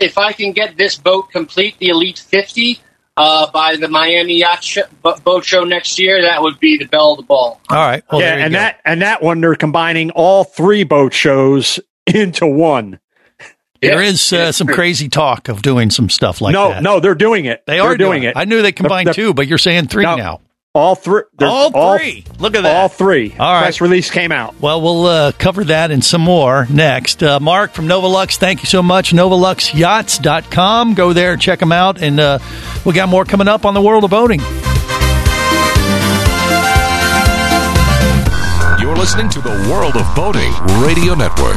if 0.00 0.18
I 0.18 0.32
can 0.32 0.50
get 0.50 0.76
this 0.76 0.96
boat 0.96 1.30
complete, 1.30 1.78
the 1.78 1.90
Elite 1.90 2.18
50, 2.18 2.80
uh, 3.16 3.52
by 3.52 3.76
the 3.76 3.86
Miami 3.86 4.40
Yacht 4.40 4.64
Sh- 4.64 4.78
Boat 5.22 5.44
Show 5.44 5.62
next 5.62 5.96
year, 6.00 6.22
that 6.22 6.42
would 6.42 6.58
be 6.58 6.76
the 6.76 6.86
bell 6.86 7.12
of 7.12 7.18
the 7.18 7.22
ball. 7.22 7.60
All 7.70 7.76
right. 7.76 8.02
Well, 8.10 8.20
yeah. 8.20 8.34
And 8.34 8.52
go. 8.52 8.58
that, 8.58 8.80
and 8.84 9.02
that 9.02 9.22
one, 9.22 9.40
they're 9.40 9.54
combining 9.54 10.10
all 10.10 10.42
three 10.42 10.82
boat 10.82 11.12
shows 11.14 11.78
into 12.04 12.48
one. 12.48 12.98
there 13.80 14.02
Yeah. 14.02 14.08
is 14.08 14.32
uh, 14.32 14.50
some 14.50 14.66
crazy 14.66 15.08
talk 15.08 15.48
of 15.48 15.62
doing 15.62 15.90
some 15.90 16.10
stuff 16.10 16.40
like 16.40 16.52
no, 16.52 16.70
that. 16.70 16.82
no, 16.82 16.94
no, 16.94 17.00
they're 17.00 17.14
doing 17.14 17.44
it. 17.44 17.62
They 17.64 17.74
They're 17.74 17.84
are 17.92 17.96
doing 17.96 18.24
it. 18.24 18.32
I 18.36 18.44
knew 18.44 18.60
they 18.60 18.72
combined 18.72 19.06
The- 19.06 19.12
the- 19.12 19.14
two, 19.14 19.34
but 19.34 19.46
you're 19.46 19.56
saying 19.58 19.86
three 19.86 20.02
No. 20.02 20.16
now. 20.16 20.40
All 20.76 20.96
three. 20.96 21.22
they're- 21.38 21.46
All 21.46 21.70
three. 21.96 22.24
Look 22.40 22.56
at 22.56 22.64
that. 22.64 22.76
All 22.76 22.88
three. 22.88 23.32
All 23.38 23.52
right. 23.52 23.62
Press 23.62 23.80
release 23.80 24.10
came 24.10 24.32
out. 24.32 24.60
Well, 24.60 24.82
we'll 24.82 25.06
uh, 25.06 25.30
cover 25.38 25.62
that 25.64 25.92
and 25.92 26.04
some 26.04 26.20
more 26.20 26.66
next. 26.68 27.22
Uh, 27.22 27.38
Mark 27.38 27.72
from 27.74 27.86
Novaluxe, 27.86 28.38
thank 28.38 28.60
you 28.60 28.66
so 28.66 28.82
much. 28.82 29.12
NovaluxeYachts.com. 29.12 30.94
Go 30.94 31.12
there, 31.12 31.36
check 31.36 31.60
them 31.60 31.70
out. 31.70 32.02
And 32.02 32.18
uh, 32.18 32.40
we 32.84 32.92
got 32.92 33.08
more 33.08 33.24
coming 33.24 33.46
up 33.46 33.64
on 33.64 33.74
the 33.74 33.80
world 33.80 34.02
of 34.02 34.10
boating. 34.10 34.40
You're 38.80 38.96
listening 38.96 39.28
to 39.30 39.40
the 39.40 39.68
World 39.70 39.96
of 39.96 40.12
Boating 40.16 40.52
Radio 40.84 41.14
Network. 41.14 41.56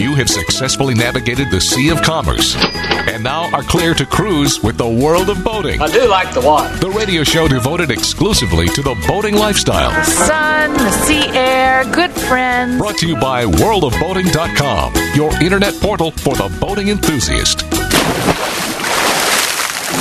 You 0.00 0.14
have 0.14 0.28
successfully 0.28 0.94
navigated 0.94 1.50
the 1.50 1.60
Sea 1.60 1.88
of 1.88 2.02
Commerce 2.02 2.56
and 2.56 3.22
now 3.24 3.50
are 3.52 3.62
clear 3.62 3.94
to 3.94 4.06
cruise 4.06 4.62
with 4.62 4.76
the 4.76 4.88
world 4.88 5.28
of 5.28 5.42
boating. 5.42 5.80
I 5.80 5.88
do 5.88 6.06
like 6.08 6.32
the 6.32 6.40
water. 6.40 6.74
The 6.76 6.90
radio 6.90 7.24
show 7.24 7.48
devoted 7.48 7.90
exclusively 7.90 8.68
to 8.68 8.82
the 8.82 8.94
boating 9.08 9.34
lifestyle. 9.34 9.90
The 9.90 10.04
sun, 10.04 10.72
the 10.74 10.90
sea 10.90 11.26
air, 11.36 11.84
good 11.92 12.12
friends. 12.12 12.78
Brought 12.78 12.98
to 12.98 13.08
you 13.08 13.16
by 13.16 13.44
worldofboating.com, 13.44 14.94
your 15.14 15.32
internet 15.42 15.74
portal 15.80 16.10
for 16.12 16.34
the 16.34 16.54
boating 16.60 16.88
enthusiast. 16.88 17.62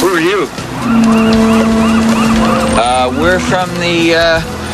Who 0.02 0.08
are 0.10 0.20
you? 0.20 0.48
Uh, 2.78 3.16
we're 3.20 3.40
from 3.40 3.70
the 3.80 4.14
uh, 4.16 4.65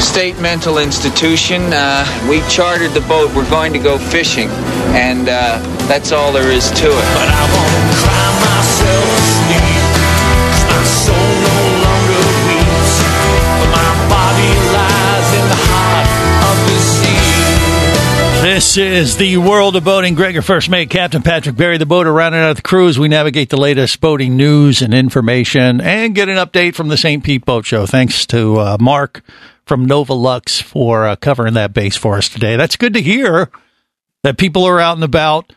State 0.00 0.38
Mental 0.40 0.78
Institution. 0.78 1.72
Uh, 1.72 2.04
we 2.28 2.40
chartered 2.48 2.92
the 2.92 3.00
boat. 3.02 3.34
We're 3.34 3.48
going 3.50 3.72
to 3.72 3.78
go 3.78 3.98
fishing, 3.98 4.48
and 4.94 5.28
uh, 5.28 5.58
that's 5.88 6.12
all 6.12 6.32
there 6.32 6.50
is 6.50 6.70
to 6.70 6.86
it. 6.86 7.08
But 7.14 7.28
I 7.28 7.42
won't 7.50 7.96
cry 7.98 8.28
myself 8.44 9.04
asleep. 9.18 9.64
'cause 10.54 10.64
my 10.70 10.84
soul 10.84 11.30
no 11.40 11.56
longer 11.82 12.20
weeps. 12.46 12.94
But 13.58 13.70
my 13.74 13.92
body 14.08 14.52
lies 14.76 15.28
in 15.40 15.46
the 15.48 15.60
heart 15.72 16.08
of 16.50 16.56
the 16.68 16.78
sea. 16.78 18.42
This 18.42 18.76
is 18.76 19.16
the 19.16 19.38
world 19.38 19.74
of 19.74 19.84
boating. 19.84 20.14
Greg, 20.14 20.34
your 20.34 20.42
first 20.42 20.68
mate, 20.68 20.90
Captain 20.90 21.22
Patrick 21.22 21.56
Barry, 21.56 21.78
the 21.78 21.86
boater, 21.86 22.12
rounding 22.12 22.40
out 22.42 22.56
the 22.56 22.62
cruise. 22.62 22.98
We 22.98 23.08
navigate 23.08 23.48
the 23.48 23.56
latest 23.56 24.00
boating 24.00 24.36
news 24.36 24.82
and 24.82 24.92
information 24.92 25.80
and 25.80 26.14
get 26.14 26.28
an 26.28 26.36
update 26.36 26.74
from 26.74 26.88
the 26.88 26.96
St. 26.98 27.24
Pete 27.24 27.44
Boat 27.46 27.64
Show. 27.64 27.86
Thanks 27.86 28.26
to 28.26 28.60
uh, 28.60 28.76
Mark 28.78 29.22
from 29.66 29.86
Novaluxe 29.86 30.62
for 30.62 31.06
uh, 31.06 31.16
covering 31.16 31.54
that 31.54 31.72
base 31.72 31.96
for 31.96 32.16
us 32.16 32.28
today. 32.28 32.56
That's 32.56 32.76
good 32.76 32.94
to 32.94 33.02
hear 33.02 33.50
that 34.22 34.38
people 34.38 34.64
are 34.64 34.80
out 34.80 34.96
and 34.96 35.04
about. 35.04 35.52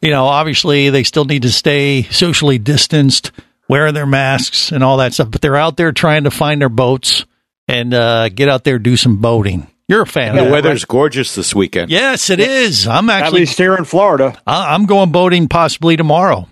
You 0.00 0.10
know, 0.10 0.26
obviously 0.26 0.90
they 0.90 1.02
still 1.02 1.24
need 1.24 1.42
to 1.42 1.50
stay 1.50 2.02
socially 2.04 2.58
distanced, 2.58 3.32
wearing 3.68 3.94
their 3.94 4.06
masks 4.06 4.70
and 4.70 4.84
all 4.84 4.98
that 4.98 5.12
stuff, 5.14 5.30
but 5.30 5.40
they're 5.40 5.56
out 5.56 5.76
there 5.76 5.90
trying 5.92 6.24
to 6.24 6.30
find 6.30 6.60
their 6.60 6.68
boats 6.68 7.24
and 7.66 7.92
uh, 7.92 8.28
get 8.28 8.48
out 8.48 8.64
there 8.64 8.78
do 8.78 8.96
some 8.96 9.16
boating. 9.16 9.66
You're 9.88 10.02
a 10.02 10.06
fan 10.06 10.36
The 10.36 10.44
of 10.44 10.50
weather's 10.52 10.82
right? 10.84 10.88
gorgeous 10.88 11.34
this 11.34 11.54
weekend. 11.54 11.90
Yes, 11.90 12.30
it 12.30 12.40
is. 12.40 12.86
I'm 12.86 13.08
At 13.10 13.22
actually 13.22 13.40
least 13.40 13.58
here 13.58 13.74
in 13.74 13.84
Florida. 13.84 14.38
I- 14.46 14.74
I'm 14.74 14.84
going 14.86 15.10
boating 15.12 15.48
possibly 15.48 15.96
tomorrow. 15.96 16.46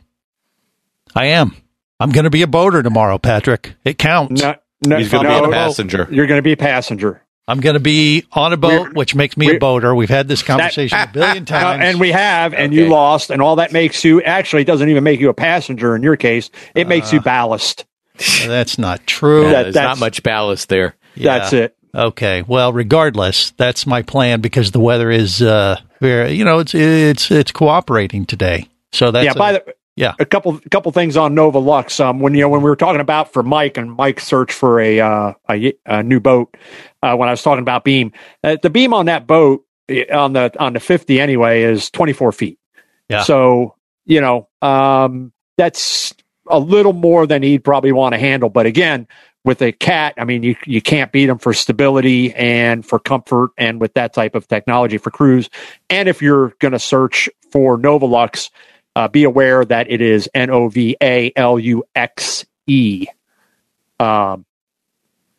I 1.15 1.27
am. 1.27 1.55
I'm 2.01 2.11
going 2.11 2.25
to 2.25 2.31
be 2.31 2.43
a 2.43 2.47
boater 2.47 2.83
tomorrow, 2.83 3.19
Patrick. 3.19 3.75
It 3.85 3.99
counts. 3.99 4.43
No, 4.43 4.55
no, 4.85 4.99
He's 4.99 5.11
gonna 5.11 5.29
no, 5.29 5.43
be 5.43 5.49
a 5.49 5.51
passenger. 5.53 6.09
You're 6.11 6.27
going 6.27 6.39
to 6.39 6.43
be 6.43 6.53
a 6.53 6.57
passenger. 6.57 7.23
I'm 7.49 7.61
going 7.61 7.75
to 7.75 7.81
be 7.81 8.25
on 8.33 8.53
a 8.53 8.57
boat, 8.57 8.95
which 8.95 9.15
makes 9.15 9.37
me 9.37 9.55
a 9.55 9.59
boater. 9.61 9.95
We've 9.95 10.09
had 10.11 10.27
this 10.27 10.43
conversation 10.43 10.99
a 10.99 11.07
billion 11.13 11.45
Uh, 11.45 11.47
times. 11.47 11.85
and 11.85 12.01
we 12.01 12.11
have, 12.11 12.53
and 12.55 12.75
you 12.75 12.89
lost, 12.89 13.31
and 13.31 13.41
all 13.41 13.57
that 13.57 13.73
makes 13.73 14.05
you 14.05 14.21
actually 14.23 14.63
it 14.63 14.67
doesn't 14.67 14.89
even 14.89 15.05
make 15.05 15.21
you 15.21 15.29
a 15.29 15.35
passenger 15.35 15.95
in 15.95 16.03
your 16.03 16.17
case. 16.17 16.51
It 16.75 16.89
makes 16.89 17.13
Uh, 17.13 17.17
you 17.17 17.21
ballast. 17.23 17.85
That's 18.47 18.79
not 18.79 19.07
true. 19.07 19.45
Yeah, 19.45 19.53
That- 19.53 19.63
there's 19.63 19.75
that's- 19.75 19.99
not 19.99 20.05
much 20.05 20.23
ballast 20.25 20.69
there. 20.69 20.97
That's 21.17 21.53
it. 21.53 21.77
Okay. 21.95 22.43
Well, 22.47 22.73
regardless, 22.75 23.53
that's 23.53 23.87
my 23.87 24.03
plan 24.03 24.41
because 24.43 24.73
the 24.73 24.81
weather 24.81 25.11
is, 25.11 25.41
uh, 25.41 25.77
very, 26.01 26.33
you 26.33 26.45
know, 26.45 26.59
it's 26.59 26.75
it's 26.75 27.31
it's 27.31 27.53
cooperating 27.53 28.27
today. 28.27 28.69
So 28.93 29.11
that's 29.13 29.25
yeah. 29.25 29.31
a- 29.31 29.35
by 29.35 29.53
the 29.53 29.75
yeah. 29.97 30.15
a 30.19 30.27
couple 30.27 30.57
a 30.65 30.69
couple 30.69 30.93
things 30.93 31.17
on 31.17 31.35
Novaluxe. 31.35 32.05
Um, 32.05 32.21
when 32.21 32.35
you 32.35 32.43
know 32.43 32.51
when 32.51 32.63
we 32.63 32.69
were 32.69 32.77
talking 32.77 33.01
about 33.01 33.33
for 33.33 33.43
Mike 33.43 33.79
and 33.79 33.93
Mike 33.93 34.21
search 34.21 34.53
for 34.53 34.79
a 34.79 35.01
uh, 35.01 35.33
a, 35.51 35.73
a 35.87 36.03
new 36.03 36.21
boat. 36.21 36.55
Uh, 37.03 37.17
when 37.17 37.29
I 37.29 37.33
was 37.33 37.43
talking 37.43 37.63
about 37.63 37.85
beam, 37.85 38.13
uh, 38.45 38.57
the 38.63 38.71
beam 38.71 38.93
on 38.93 39.07
that 39.07 39.27
boat 39.27 39.65
eh, 39.89 40.05
on 40.15 40.35
the 40.35 40.53
on 40.61 40.75
the 40.75 40.81
fifty 40.81 41.19
anyway 41.19 41.63
is 41.63 41.91
twenty 41.91 42.13
four 42.13 42.31
feet. 42.31 42.59
Yeah. 43.09 43.23
So 43.23 43.75
you 44.05 44.21
know 44.21 44.49
um, 44.61 45.33
that's 45.57 46.15
a 46.49 46.59
little 46.59 46.93
more 46.93 47.27
than 47.27 47.43
he'd 47.43 47.65
probably 47.65 47.93
want 47.93 48.13
to 48.13 48.19
handle. 48.19 48.51
But 48.51 48.67
again, 48.67 49.09
with 49.45 49.63
a 49.63 49.73
cat, 49.73 50.13
I 50.19 50.25
mean 50.25 50.43
you 50.43 50.57
you 50.67 50.83
can't 50.83 51.11
beat 51.11 51.31
him 51.31 51.39
for 51.39 51.55
stability 51.55 52.35
and 52.35 52.85
for 52.85 52.99
comfort 52.99 53.53
and 53.57 53.81
with 53.81 53.95
that 53.95 54.13
type 54.13 54.35
of 54.35 54.47
technology 54.47 54.99
for 54.99 55.11
cruise. 55.11 55.49
And 55.89 56.07
if 56.07 56.21
you're 56.21 56.51
going 56.59 56.73
to 56.73 56.79
search 56.79 57.31
for 57.51 57.79
Novaluxe, 57.79 58.51
uh, 58.97 59.07
be 59.09 59.23
aware 59.25 59.65
that 59.65 59.89
it 59.91 60.01
is 60.01 60.29
N 60.35 60.51
O 60.51 60.69
V 60.69 60.97
A 61.01 61.33
L 61.37 61.59
U 61.59 61.85
X 61.95 62.45
E. 62.67 63.07
Um, 64.01 64.45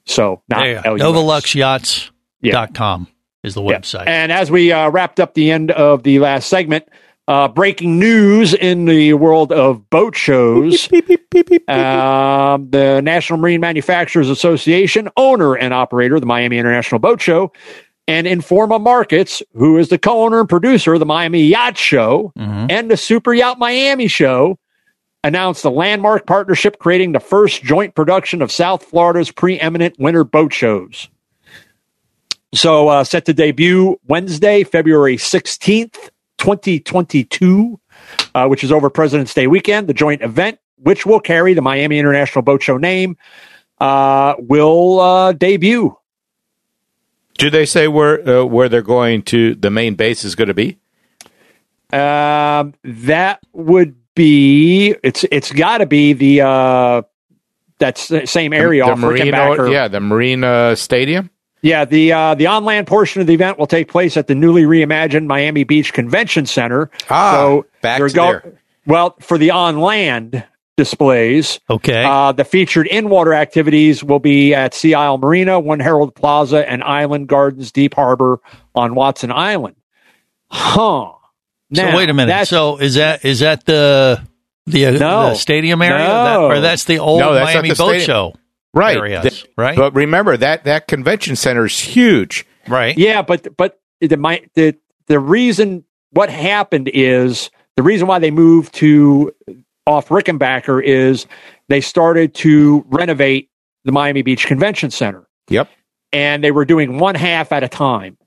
so 0.06 0.42
not 0.48 0.60
There 0.60 0.68
you 0.76 0.82
go. 0.82 1.06
L-U-X. 1.06 2.10
NovaluxeYachts.com 2.44 3.08
is 3.44 3.54
the 3.56 3.62
Yeah. 3.64 3.80
website. 3.80 4.08
And 4.08 4.32
as 4.32 4.50
we 4.50 4.72
uh, 4.72 4.90
wrapped 4.90 5.20
up 5.20 5.34
the 5.34 5.52
end 5.52 5.72
of 5.72 6.04
the 6.04 6.20
last 6.20 6.48
segment, 6.50 6.88
uh, 7.28 7.48
breaking 7.50 8.00
news 8.00 8.54
in 8.54 8.86
the 8.86 9.14
world 9.14 9.52
of 9.52 9.90
boat 9.90 10.16
shows. 10.16 10.88
um, 11.68 12.70
the 12.70 13.02
National 13.04 13.38
Marine 13.40 13.60
Manufacturers 13.60 14.30
Association, 14.30 15.10
owner 15.18 15.56
and 15.56 15.74
operator 15.74 16.16
of 16.16 16.22
the 16.22 16.28
Miami 16.28 16.58
International 16.58 17.00
Boat 17.00 17.20
Show, 17.22 17.52
and 18.08 18.26
Informa 18.26 18.82
Markets, 18.82 19.44
who 19.54 19.78
is 19.78 19.90
the 19.90 19.98
co 19.98 20.24
owner 20.24 20.40
and 20.40 20.50
producer 20.50 20.94
of 20.94 21.00
the 21.00 21.06
Miami 21.06 21.44
Yacht 21.44 21.78
Show 21.78 22.32
and 22.70 22.90
the 22.90 22.98
Super 22.98 23.34
Yacht 23.34 23.60
Miami 23.60 24.08
Show, 24.08 24.58
announced 25.24 25.66
a 25.66 25.70
landmark 25.70 26.26
partnership 26.26 26.80
creating 26.80 27.12
the 27.12 27.20
first 27.20 27.64
joint 27.64 27.96
production 27.96 28.42
of 28.42 28.52
South 28.52 28.84
Florida's 28.84 29.32
preeminent 29.32 30.00
winter 30.00 30.24
boat 30.24 30.54
shows. 30.54 31.10
So, 32.54 32.88
uh, 32.88 33.04
set 33.04 33.26
to 33.26 33.34
debut 33.34 34.00
Wednesday, 34.08 34.64
February 34.64 35.18
16th, 35.18 36.10
2022, 36.38 37.80
uh, 38.34 38.48
which 38.48 38.64
is 38.64 38.72
over 38.72 38.90
President's 38.90 39.34
Day 39.34 39.48
weekend. 39.48 39.88
The 39.90 39.94
joint 39.94 40.22
event, 40.22 40.60
which 40.78 41.06
will 41.06 41.20
carry 41.20 41.54
the 41.54 41.62
Miami 41.62 42.00
International 42.00 42.42
Boat 42.42 42.64
Show 42.64 42.78
name, 42.78 43.18
uh, 43.82 44.36
will 44.40 45.00
uh, 45.02 45.34
debut. 45.34 45.98
Do 47.38 47.50
they 47.50 47.65
say 47.65 47.88
where 47.88 48.27
uh, 48.27 48.46
where 48.46 48.70
they're 48.70 48.82
going 48.82 49.24
to? 49.24 49.56
The 49.56 49.70
main 49.70 49.96
base 49.96 50.24
is 50.24 50.36
going 50.36 50.48
to 50.48 50.53
be. 50.53 50.79
Um, 51.91 52.74
that 52.84 53.39
would 53.53 53.96
be 54.15 54.96
it's 55.03 55.24
it's 55.32 55.51
got 55.51 55.77
to 55.77 55.86
be 55.86 56.13
the 56.13 56.41
uh, 56.41 57.01
that's 57.77 58.08
the 58.08 58.25
same 58.25 58.53
area 58.53 58.86
the 58.86 58.96
Marine, 58.96 59.27
Rickenbacker. 59.27 59.72
yeah, 59.72 59.88
the 59.88 60.00
Marine 60.00 60.44
uh, 60.44 60.75
Stadium. 60.75 61.29
Yeah, 61.62 61.86
the 61.86 62.12
uh, 62.12 62.36
the 62.36 62.48
on 62.48 62.65
land 62.65 62.88
portion 62.88 63.22
of 63.22 63.27
the 63.27 63.34
event 63.34 63.58
will 63.58 63.67
take 63.67 63.88
place 63.88 64.17
at 64.17 64.27
the 64.27 64.36
newly 64.36 64.63
reimagined 64.63 65.27
Miami 65.27 65.63
Beach 65.63 65.94
Convention 65.94 66.46
Center. 66.46 66.89
Ah, 67.10 67.34
so 67.34 67.65
back 67.82 68.00
to 68.00 68.10
there. 68.10 68.60
Well, 68.86 69.15
for 69.20 69.38
the 69.38 69.51
on 69.51 69.79
land 69.79 70.46
displays, 70.77 71.60
okay, 71.69 72.03
uh, 72.05 72.31
the 72.31 72.46
featured 72.46 72.88
in 72.88 73.10
water 73.10 73.34
activities 73.34 74.03
will 74.03 74.19
be 74.19 74.53
at 74.53 74.74
Sea 74.74 74.93
Isle 74.93 75.17
Marina, 75.17 75.60
One 75.60 75.79
Herald 75.79 76.15
Plaza, 76.15 76.69
and 76.69 76.84
Island 76.84 77.27
Gardens 77.27 77.72
Deep 77.72 77.96
Harbor 77.96 78.39
on 78.75 78.96
Watson 78.96 79.31
Island. 79.31 79.75
Huh. 80.50 81.12
so 81.12 81.17
Now, 81.72 81.96
wait 81.98 82.10
a 82.10 82.13
minute. 82.13 82.27
that's- 82.27 82.50
So 82.50 82.77
is 82.77 82.96
that 82.96 83.25
is 83.25 83.39
that 83.39 83.65
the 83.65 84.22
the, 84.67 84.86
uh, 84.86 84.91
No. 84.91 85.29
the 85.29 85.36
stadium 85.36 85.81
area, 85.81 85.98
No. 86.07 86.24
That- 86.24 86.39
or 86.57 86.60
that's 86.62 86.84
the 86.86 87.00
old 87.00 87.19
No, 87.22 87.34
that's 87.34 87.53
Miami 87.53 87.69
the 87.69 87.75
Boat 87.75 87.89
stadium. 87.89 88.05
Show 88.05 88.34
Right, 88.74 88.98
areas, 88.98 89.24
Th- 89.24 89.46
right? 89.57 89.75
But 89.75 89.96
remember 89.96 90.37
that 90.37 90.66
that 90.66 90.87
convention 90.87 91.35
center 91.35 91.66
is 91.66 91.79
huge. 91.79 92.46
right. 92.68 92.96
Yeah, 92.98 93.22
but 93.24 93.55
but 93.57 93.79
the 94.01 94.16
my 94.18 94.42
the 94.55 94.75
the 95.07 95.20
reason 95.20 95.83
what 96.11 96.29
happened 96.29 96.90
is 96.94 97.50
the 97.75 97.81
reason 97.83 98.07
why 98.07 98.20
they 98.20 98.29
moved 98.31 98.74
to 98.75 99.33
off 99.88 100.10
Rickenbacker 100.10 100.84
is 100.84 101.26
they 101.70 101.82
started 101.82 102.36
to 102.36 102.86
renovate 102.90 103.50
the 103.86 103.92
Miami 103.92 104.22
Beach 104.22 104.46
Convention 104.46 104.92
Center, 104.92 105.28
Yep. 105.50 105.70
and 106.14 106.44
they 106.44 106.52
were 106.52 106.66
doing 106.66 107.00
one 107.00 107.16
half 107.16 107.52
at 107.52 107.64
a 107.64 107.70
time, 107.70 108.18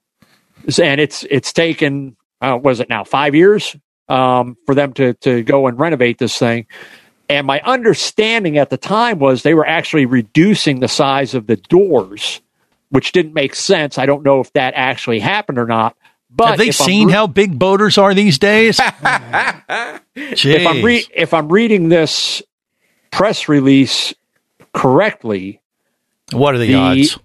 and 0.83 1.01
it's 1.01 1.25
it's 1.31 1.53
taken 1.53 2.17
uh, 2.41 2.59
was 2.61 2.81
it 2.81 2.89
now 2.89 3.05
five 3.05 3.35
years 3.35 3.77
um, 4.09 4.57
for 4.67 4.75
them 4.75 4.93
to 4.95 5.15
to 5.15 5.43
go 5.43 5.67
and 5.69 5.79
renovate 5.79 6.19
this 6.19 6.37
thing. 6.39 6.67
And 7.29 7.47
my 7.47 7.61
understanding 7.61 8.59
at 8.59 8.71
the 8.71 8.77
time 8.77 9.21
was 9.21 9.43
they 9.45 9.55
were 9.55 9.67
actually 9.67 10.07
reducing 10.07 10.81
the 10.81 10.89
size 10.89 11.35
of 11.35 11.47
the 11.47 11.57
doors, 11.57 12.41
which 12.89 13.13
didn't 13.13 13.35
make 13.35 13.55
sense. 13.55 13.99
I 13.99 14.07
don't 14.07 14.25
know 14.25 14.41
if 14.41 14.53
that 14.55 14.75
actually 14.75 15.21
happened 15.21 15.59
or 15.59 15.67
not. 15.67 15.97
But 16.33 16.51
Have 16.51 16.59
they 16.59 16.71
seen 16.71 17.09
re- 17.09 17.13
how 17.13 17.27
big 17.27 17.59
boaters 17.59 17.99
are 17.99 18.15
these 18.15 18.39
days? 18.39 18.79
if 20.15 20.67
I'm 20.67 20.83
re- 20.83 21.07
if 21.15 21.35
I'm 21.35 21.49
reading 21.49 21.89
this 21.89 22.43
press 23.11 23.49
release 23.49 24.15
correctly, 24.73 25.61
what 26.33 26.55
are 26.55 26.59
the, 26.59 26.69
the- 26.69 26.75
odds? 26.75 27.19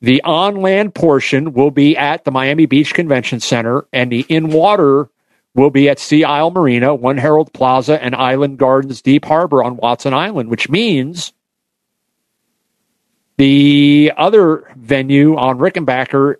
the 0.00 0.22
on 0.22 0.56
land 0.56 0.94
portion 0.94 1.52
will 1.52 1.72
be 1.72 1.96
at 1.96 2.24
the 2.24 2.30
Miami 2.30 2.66
Beach 2.66 2.94
Convention 2.94 3.40
Center, 3.40 3.86
and 3.92 4.12
the 4.12 4.24
in 4.28 4.50
water 4.50 5.10
will 5.54 5.70
be 5.70 5.88
at 5.88 5.98
Sea 5.98 6.22
Isle 6.22 6.52
Marina, 6.52 6.94
One 6.94 7.16
Herald 7.18 7.52
Plaza, 7.52 8.00
and 8.00 8.14
Island 8.14 8.58
Gardens 8.58 9.02
Deep 9.02 9.24
Harbor 9.24 9.64
on 9.64 9.76
Watson 9.76 10.14
Island, 10.14 10.50
which 10.50 10.68
means 10.68 11.32
the 13.38 14.12
other 14.16 14.70
venue 14.76 15.36
on 15.36 15.58
Rickenbacker, 15.58 16.36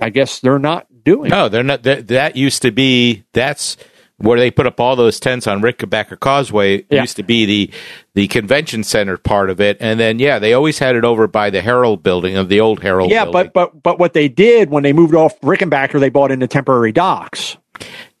I 0.00 0.10
guess 0.10 0.40
they're 0.40 0.58
not 0.58 0.87
doing. 1.08 1.30
No, 1.30 1.48
they're 1.48 1.62
not. 1.62 1.82
That, 1.84 2.08
that 2.08 2.36
used 2.36 2.62
to 2.62 2.70
be. 2.70 3.24
That's 3.32 3.76
where 4.18 4.38
they 4.38 4.50
put 4.50 4.66
up 4.66 4.80
all 4.80 4.96
those 4.96 5.20
tents 5.20 5.46
on 5.46 5.62
Rickenbacker 5.62 6.18
Causeway. 6.18 6.84
Yeah. 6.90 7.02
Used 7.02 7.16
to 7.16 7.22
be 7.22 7.46
the 7.46 7.70
the 8.14 8.26
convention 8.28 8.82
center 8.84 9.16
part 9.16 9.48
of 9.50 9.60
it, 9.60 9.76
and 9.80 9.98
then 10.00 10.18
yeah, 10.18 10.38
they 10.38 10.52
always 10.54 10.78
had 10.78 10.96
it 10.96 11.04
over 11.04 11.26
by 11.28 11.50
the 11.50 11.62
Herald 11.62 12.02
building 12.02 12.36
of 12.36 12.48
the 12.48 12.60
old 12.60 12.82
Herald. 12.82 13.10
Yeah, 13.10 13.24
building. 13.24 13.50
but 13.52 13.52
but 13.54 13.82
but 13.82 13.98
what 13.98 14.12
they 14.12 14.28
did 14.28 14.70
when 14.70 14.82
they 14.82 14.92
moved 14.92 15.14
off 15.14 15.40
Rickenbacker, 15.40 16.00
they 16.00 16.08
bought 16.10 16.30
into 16.32 16.46
temporary 16.46 16.92
docks. 16.92 17.56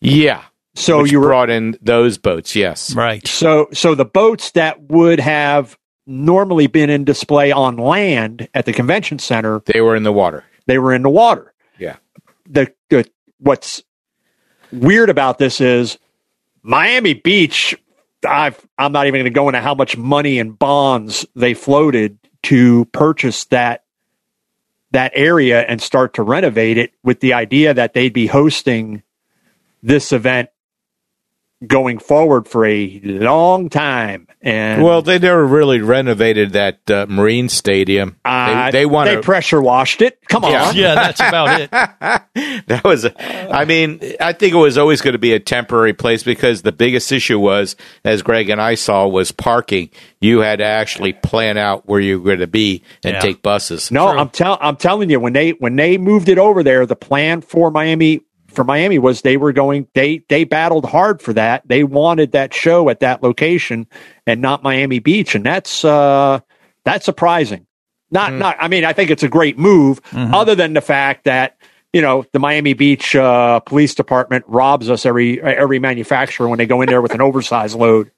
yeah. 0.00 0.44
So 0.74 1.02
Which 1.02 1.10
you 1.10 1.18
were 1.18 1.26
brought 1.26 1.50
in 1.50 1.76
those 1.82 2.18
boats. 2.18 2.54
Yes. 2.54 2.94
Right. 2.94 3.26
So 3.26 3.66
so 3.72 3.96
the 3.96 4.04
boats 4.04 4.52
that 4.52 4.80
would 4.82 5.18
have 5.18 5.76
normally 6.06 6.68
been 6.68 6.88
in 6.88 7.02
display 7.04 7.50
on 7.50 7.76
land 7.76 8.48
at 8.54 8.64
the 8.64 8.72
convention 8.72 9.18
center, 9.18 9.60
They 9.66 9.80
were 9.80 9.96
in 9.96 10.04
the 10.04 10.12
water. 10.12 10.44
they 10.66 10.78
were 10.78 10.94
in 10.94 11.02
the 11.02 11.10
water. 11.10 11.52
Yeah. 11.80 11.96
The, 12.48 12.72
the 12.77 12.77
what's 13.38 13.82
weird 14.72 15.10
about 15.10 15.38
this 15.38 15.60
is 15.60 15.98
Miami 16.62 17.14
Beach. 17.14 17.76
I've, 18.26 18.66
I'm 18.76 18.92
not 18.92 19.06
even 19.06 19.20
going 19.20 19.24
to 19.24 19.30
go 19.30 19.48
into 19.48 19.60
how 19.60 19.74
much 19.74 19.96
money 19.96 20.38
and 20.38 20.58
bonds 20.58 21.24
they 21.34 21.54
floated 21.54 22.18
to 22.44 22.84
purchase 22.86 23.44
that 23.46 23.84
that 24.90 25.12
area 25.14 25.60
and 25.60 25.82
start 25.82 26.14
to 26.14 26.22
renovate 26.22 26.78
it 26.78 26.92
with 27.02 27.20
the 27.20 27.34
idea 27.34 27.74
that 27.74 27.92
they'd 27.92 28.14
be 28.14 28.26
hosting 28.26 29.02
this 29.82 30.12
event 30.12 30.48
going 31.66 31.98
forward 31.98 32.46
for 32.46 32.64
a 32.64 33.00
long 33.02 33.68
time. 33.68 34.26
And 34.40 34.84
Well, 34.84 35.02
they 35.02 35.18
never 35.18 35.44
really 35.44 35.80
renovated 35.80 36.52
that 36.52 36.88
uh, 36.88 37.06
Marine 37.08 37.48
Stadium. 37.48 38.16
uh, 38.24 38.70
they 38.70 38.78
they 38.80 38.86
want 38.86 39.08
they 39.08 39.16
to. 39.16 39.20
pressure 39.22 39.60
washed 39.60 40.00
it. 40.00 40.20
Come 40.28 40.44
on. 40.44 40.52
Yeah. 40.52 40.70
Yeah, 40.72 40.94
that's 40.94 41.18
about 41.20 41.60
it. 41.60 41.70
that 42.68 42.82
was. 42.84 43.04
a- 43.04 43.52
I 43.52 43.64
mean, 43.64 44.00
I 44.20 44.32
think 44.32 44.54
it 44.54 44.58
was 44.58 44.78
always 44.78 45.00
going 45.00 45.14
to 45.14 45.18
be 45.18 45.32
a 45.32 45.40
temporary 45.40 45.92
place 45.92 46.22
because 46.22 46.62
the 46.62 46.70
biggest 46.70 47.10
issue 47.10 47.40
was, 47.40 47.74
as 48.04 48.22
Greg 48.22 48.48
and 48.48 48.60
I 48.62 48.76
saw, 48.76 49.08
was 49.08 49.32
parking. 49.32 49.90
You 50.20 50.38
had 50.40 50.60
to 50.60 50.64
actually 50.64 51.12
plan 51.14 51.58
out 51.58 51.88
where 51.88 51.98
you 52.00 52.20
were 52.20 52.26
going 52.26 52.38
to 52.40 52.46
be 52.46 52.82
and 53.02 53.14
Yeah. 53.14 53.20
take 53.20 53.42
buses. 53.42 53.90
No, 53.90 54.06
I'm 54.06 54.28
tell 54.30 54.56
I'm 54.60 54.76
telling 54.76 55.10
you 55.10 55.18
when 55.18 55.32
they 55.32 55.50
when 55.52 55.74
they 55.74 55.98
moved 55.98 56.28
it 56.28 56.38
over 56.38 56.62
there, 56.62 56.86
the 56.86 56.96
plan 56.96 57.40
for 57.40 57.70
Miami 57.72 58.20
for 58.48 58.64
Miami 58.64 58.98
was 58.98 59.22
they 59.22 59.36
were 59.36 59.52
going 59.52 59.86
they 59.94 60.22
they 60.28 60.44
battled 60.44 60.84
hard 60.84 61.22
for 61.22 61.32
that. 61.34 61.66
They 61.66 61.84
wanted 61.84 62.32
that 62.32 62.52
show 62.52 62.88
at 62.88 63.00
that 63.00 63.22
location 63.22 63.86
and 64.26 64.40
not 64.40 64.62
Miami 64.62 64.98
Beach, 64.98 65.34
and 65.34 65.44
that's 65.44 65.84
uh 65.84 66.40
that's 66.84 67.04
surprising. 67.04 67.66
Not 68.10 68.32
not. 68.32 68.56
I 68.58 68.68
mean, 68.68 68.84
I 68.84 68.92
think 68.92 69.10
it's 69.10 69.22
a 69.22 69.28
great 69.28 69.58
move. 69.58 70.02
Mm-hmm. 70.04 70.34
Other 70.34 70.54
than 70.54 70.72
the 70.72 70.80
fact 70.80 71.24
that 71.24 71.58
you 71.92 72.00
know 72.00 72.24
the 72.32 72.38
Miami 72.38 72.72
Beach 72.72 73.14
uh, 73.14 73.60
Police 73.60 73.94
Department 73.94 74.44
robs 74.48 74.88
us 74.88 75.04
every 75.04 75.40
every 75.42 75.78
manufacturer 75.78 76.48
when 76.48 76.58
they 76.58 76.66
go 76.66 76.80
in 76.80 76.88
there 76.88 77.02
with 77.02 77.12
an 77.12 77.20
oversized 77.28 77.76
load. 77.76 78.10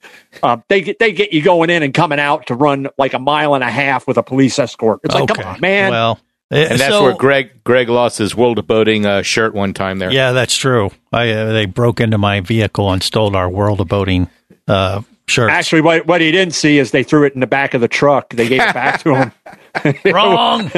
Um, 0.43 0.63
they 0.69 0.83
get 0.83 1.01
they 1.01 1.13
get 1.13 1.33
you 1.33 1.43
going 1.43 1.71
in 1.71 1.83
and 1.83 1.93
coming 1.93 2.21
out 2.21 2.47
to 2.47 2.55
run 2.55 2.89
like 2.99 3.15
a 3.15 3.19
mile 3.19 3.55
and 3.55 3.65
a 3.65 3.71
half 3.71 4.07
with 4.07 4.17
a 4.17 4.23
police 4.23 4.59
escort. 4.59 5.01
It's 5.03 5.15
like, 5.15 5.29
come 5.29 5.45
on, 5.45 5.61
man. 5.61 5.91
Well, 5.91 6.21
And 6.51 6.81
that's 6.81 6.93
so- 6.95 7.05
where 7.05 7.15
Greg 7.15 7.63
Greg 7.65 7.89
lost 7.89 8.19
his 8.19 8.35
World 8.35 8.59
of 8.59 8.67
Boating 8.67 9.07
uh, 9.07 9.23
shirt 9.23 9.55
one 9.55 9.73
time 9.75 9.99
there. 9.99 10.11
Yeah, 10.13 10.33
that's 10.33 10.57
true. 10.57 10.91
I 11.13 11.31
uh, 11.31 11.53
they 11.53 11.67
broke 11.67 12.01
into 12.01 12.19
my 12.19 12.41
vehicle 12.41 12.91
and 12.93 13.03
stole 13.03 13.37
our 13.37 13.49
World 13.49 13.81
of 13.81 13.89
Boating 13.89 14.29
uh, 14.67 15.03
shirt. 15.27 15.51
Actually, 15.51 15.83
what 15.83 16.07
what 16.07 16.21
he 16.21 16.33
didn't 16.33 16.55
see 16.55 16.79
is 16.79 16.91
they 16.91 17.05
threw 17.05 17.25
it 17.25 17.35
in 17.35 17.41
the 17.41 17.47
back 17.47 17.75
of 17.75 17.81
the 17.81 17.89
truck. 17.89 18.31
They 18.31 18.49
gave 18.49 18.61
it 18.63 18.75
back 18.75 19.03
to 19.05 19.15
him. 19.15 19.33
Wrong. 20.05 20.69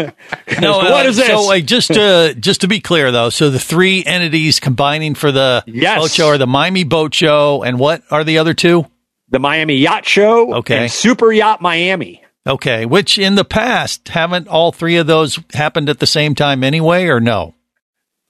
No, 0.60 0.76
what 0.78 1.06
uh, 1.06 1.08
is 1.08 1.16
this? 1.16 1.26
So, 1.28 1.42
like, 1.44 1.64
just 1.64 1.88
to 1.94 2.34
just 2.38 2.60
to 2.60 2.68
be 2.68 2.80
clear, 2.80 3.10
though, 3.10 3.30
so 3.30 3.48
the 3.48 3.58
three 3.58 4.04
entities 4.04 4.60
combining 4.60 5.14
for 5.14 5.32
the 5.32 5.64
Yes. 5.66 5.98
boat 5.98 6.10
show 6.10 6.26
are 6.28 6.36
the 6.38 6.46
Miami 6.46 6.84
Boat 6.84 7.14
Show, 7.14 7.62
and 7.62 7.78
what 7.78 8.02
are 8.10 8.24
the 8.24 8.36
other 8.38 8.52
two? 8.54 8.84
the 9.30 9.38
Miami 9.38 9.76
Yacht 9.76 10.04
Show 10.04 10.56
Okay. 10.56 10.76
and 10.82 10.90
Super 10.92 11.32
Yacht 11.32 11.62
Miami. 11.62 12.21
Okay, 12.46 12.86
which 12.86 13.18
in 13.18 13.36
the 13.36 13.44
past 13.44 14.08
haven't 14.08 14.48
all 14.48 14.72
three 14.72 14.96
of 14.96 15.06
those 15.06 15.38
happened 15.54 15.88
at 15.88 16.00
the 16.00 16.06
same 16.06 16.34
time 16.34 16.64
anyway, 16.64 17.04
or 17.06 17.20
no? 17.20 17.54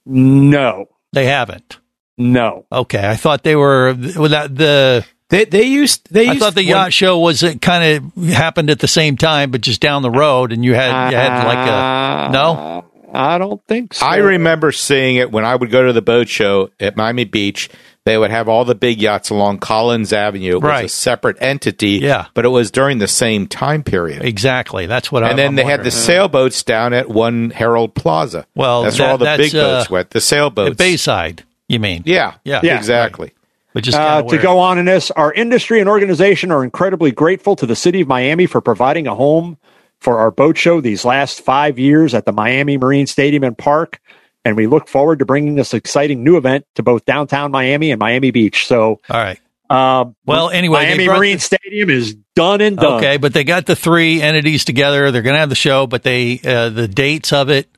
No, 0.05 0.87
They 1.13 1.27
haven't. 1.27 1.79
no. 2.19 2.67
Okay, 2.71 3.09
I 3.09 3.17
thought 3.17 3.43
they 3.43 3.57
were 3.57 3.95
without 4.19 4.55
the. 4.55 5.05
They 5.31 5.47
they 5.47 5.63
used 5.63 6.13
they 6.13 6.29
I 6.29 6.39
thought 6.39 6.55
the 6.55 6.61
when- 6.61 6.69
yacht 6.69 6.93
show 6.93 7.19
was 7.19 7.43
uh, 7.43 7.49
it 7.49 7.63
kind 7.63 8.13
of 8.17 8.25
happened 8.29 8.69
at 8.69 8.81
the 8.81 8.89
same 8.89 9.17
time, 9.17 9.51
but 9.51 9.63
just 9.63 9.81
down 9.81 10.03
the 10.03 10.11
road, 10.11 10.53
and 10.53 10.63
you 10.63 10.75
had 10.75 11.11
you 11.11 11.17
had 11.17 11.47
like 11.47 11.69
a 11.69 11.73
uh, 11.73 12.31
no. 12.33 12.85
I 13.15 13.39
don't 13.39 13.63
think 13.67 13.95
so. 13.95 14.05
I 14.07 14.17
remember 14.17 14.73
seeing 14.73 15.17
it 15.17 15.31
when 15.31 15.45
I 15.45 15.55
would 15.55 15.71
go 15.71 15.87
to 15.87 15.93
the 15.93 16.03
boat 16.03 16.29
show 16.29 16.71
at 16.81 16.97
Miami 16.97 17.25
Beach. 17.25 17.69
They 18.05 18.19
would 18.19 18.33
have 18.33 18.49
all 18.49 18.65
the 18.65 18.75
big 18.75 19.01
yachts 19.01 19.31
along 19.31 19.59
Collins 19.59 20.13
Avenue. 20.13 20.53
It 20.57 20.63
was 20.63 20.69
Right. 20.69 20.85
a 20.87 20.89
separate 20.89 21.37
entity, 21.41 22.01
Yeah. 22.03 22.27
but 22.35 22.45
it 22.45 22.49
was 22.49 22.73
during 22.73 22.99
the 22.99 23.07
same 23.07 23.47
time 23.47 23.85
period. 23.85 24.25
Exactly, 24.25 24.87
that's 24.87 25.13
what. 25.13 25.23
I, 25.23 25.31
and 25.31 25.39
then 25.39 25.49
I'm 25.51 25.55
they 25.55 25.63
had 25.65 25.85
the 25.85 25.91
sailboats 25.93 26.65
down 26.65 26.93
at 26.95 27.09
One 27.09 27.51
Herald 27.51 27.95
Plaza. 27.95 28.45
Well, 28.57 28.83
that's 28.83 28.97
that- 28.97 29.03
where 29.05 29.11
all 29.13 29.19
the 29.19 29.25
that's, 29.27 29.43
big 29.43 29.53
boats 29.53 29.87
uh, 29.87 29.93
went. 29.93 30.11
The 30.11 30.21
sailboats. 30.21 30.71
At 30.73 30.77
Bayside. 30.79 31.45
You 31.69 31.79
mean? 31.79 32.03
yeah, 32.05 32.35
Yeah. 32.45 32.61
Yeah. 32.65 32.77
exactly. 32.77 33.33
Which 33.73 33.87
is 33.89 33.95
Uh, 33.95 34.21
to 34.23 34.37
go 34.37 34.59
on 34.59 34.79
in 34.79 34.85
this, 34.85 35.11
our 35.13 35.33
industry 35.33 35.79
and 35.81 35.89
organization 35.89 36.51
are 36.51 36.63
incredibly 36.65 37.11
grateful 37.13 37.55
to 37.57 37.65
the 37.67 37.77
city 37.77 38.01
of 38.03 38.09
Miami 38.09 38.45
for 38.47 38.61
providing 38.61 39.07
a 39.07 39.15
home 39.15 39.57
for 40.01 40.19
our 40.19 40.31
boat 40.33 40.59
show 40.59 40.81
these 40.81 41.05
last 41.05 41.41
five 41.41 41.79
years 41.79 42.13
at 42.13 42.27
the 42.27 42.33
Miami 42.33 42.77
Marine 42.77 43.07
Stadium 43.07 43.45
and 43.45 43.57
Park. 43.57 44.01
And 44.45 44.57
we 44.57 44.67
look 44.67 44.89
forward 44.89 45.21
to 45.21 45.25
bringing 45.25 45.55
this 45.55 45.73
exciting 45.75 46.25
new 46.25 46.37
event 46.37 46.67
to 46.75 46.83
both 46.83 47.05
downtown 47.05 47.51
Miami 47.53 47.91
and 47.93 47.99
Miami 48.01 48.31
Beach. 48.33 48.67
So, 48.67 49.01
All 49.09 49.21
right. 49.21 49.39
um, 49.71 50.17
Well, 50.27 50.51
anyway, 50.51 50.85
Miami 50.85 51.07
Marine 51.07 51.37
the- 51.37 51.41
Stadium 51.41 51.91
is 51.91 52.17
done 52.35 52.61
and 52.61 52.77
done. 52.77 52.95
Okay, 52.99 53.19
but 53.19 53.33
they 53.35 53.45
got 53.45 53.67
the 53.67 53.77
three 53.77 54.21
entities 54.21 54.65
together. 54.65 55.11
They're 55.13 55.23
going 55.23 55.35
to 55.35 55.41
have 55.41 55.49
the 55.49 55.55
show, 55.55 55.87
but 55.87 56.03
they 56.03 56.41
uh, 56.45 56.71
the 56.71 56.89
dates 56.89 57.33
of 57.33 57.51
it 57.51 57.69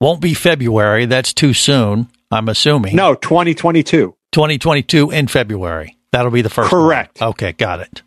won't 0.00 0.20
be 0.20 0.34
February. 0.34 1.06
That's 1.06 1.32
too 1.32 1.54
soon. 1.54 2.08
I'm 2.30 2.48
assuming. 2.48 2.94
No, 2.96 3.14
2022. 3.14 4.14
2022 4.32 5.10
in 5.10 5.26
February. 5.26 5.98
That'll 6.12 6.30
be 6.30 6.42
the 6.42 6.50
first. 6.50 6.72
one. 6.72 6.82
Correct. 6.82 7.20
Okay, 7.20 7.52
got 7.52 7.80
it. 7.80 8.02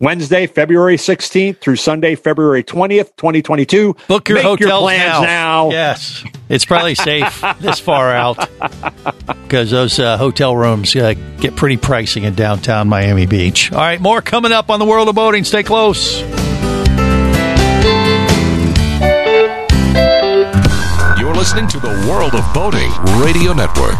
Wednesday, 0.00 0.46
February 0.46 0.96
16th 0.96 1.58
through 1.60 1.76
Sunday, 1.76 2.14
February 2.14 2.64
20th, 2.64 3.14
2022. 3.16 3.94
Book 4.08 4.30
your 4.30 4.36
Make 4.38 4.44
hotels 4.44 4.80
plans 4.82 5.22
now. 5.22 5.70
Yes, 5.70 6.24
it's 6.48 6.64
probably 6.64 6.94
safe 6.94 7.44
this 7.60 7.78
far 7.80 8.10
out 8.10 8.48
because 9.42 9.70
those 9.70 9.98
uh, 9.98 10.16
hotel 10.16 10.56
rooms 10.56 10.96
uh, 10.96 11.12
get 11.38 11.54
pretty 11.54 11.76
pricey 11.76 12.22
in 12.22 12.34
downtown 12.34 12.88
Miami 12.88 13.26
Beach. 13.26 13.70
All 13.72 13.78
right, 13.78 14.00
more 14.00 14.22
coming 14.22 14.52
up 14.52 14.70
on 14.70 14.78
the 14.78 14.86
world 14.86 15.08
of 15.10 15.14
boating. 15.14 15.44
Stay 15.44 15.62
close. 15.62 16.22
You're 21.20 21.34
listening 21.34 21.68
to 21.68 21.78
the 21.78 22.06
World 22.08 22.34
of 22.34 22.54
Boating 22.54 22.90
Radio 23.22 23.52
Network. 23.52 23.98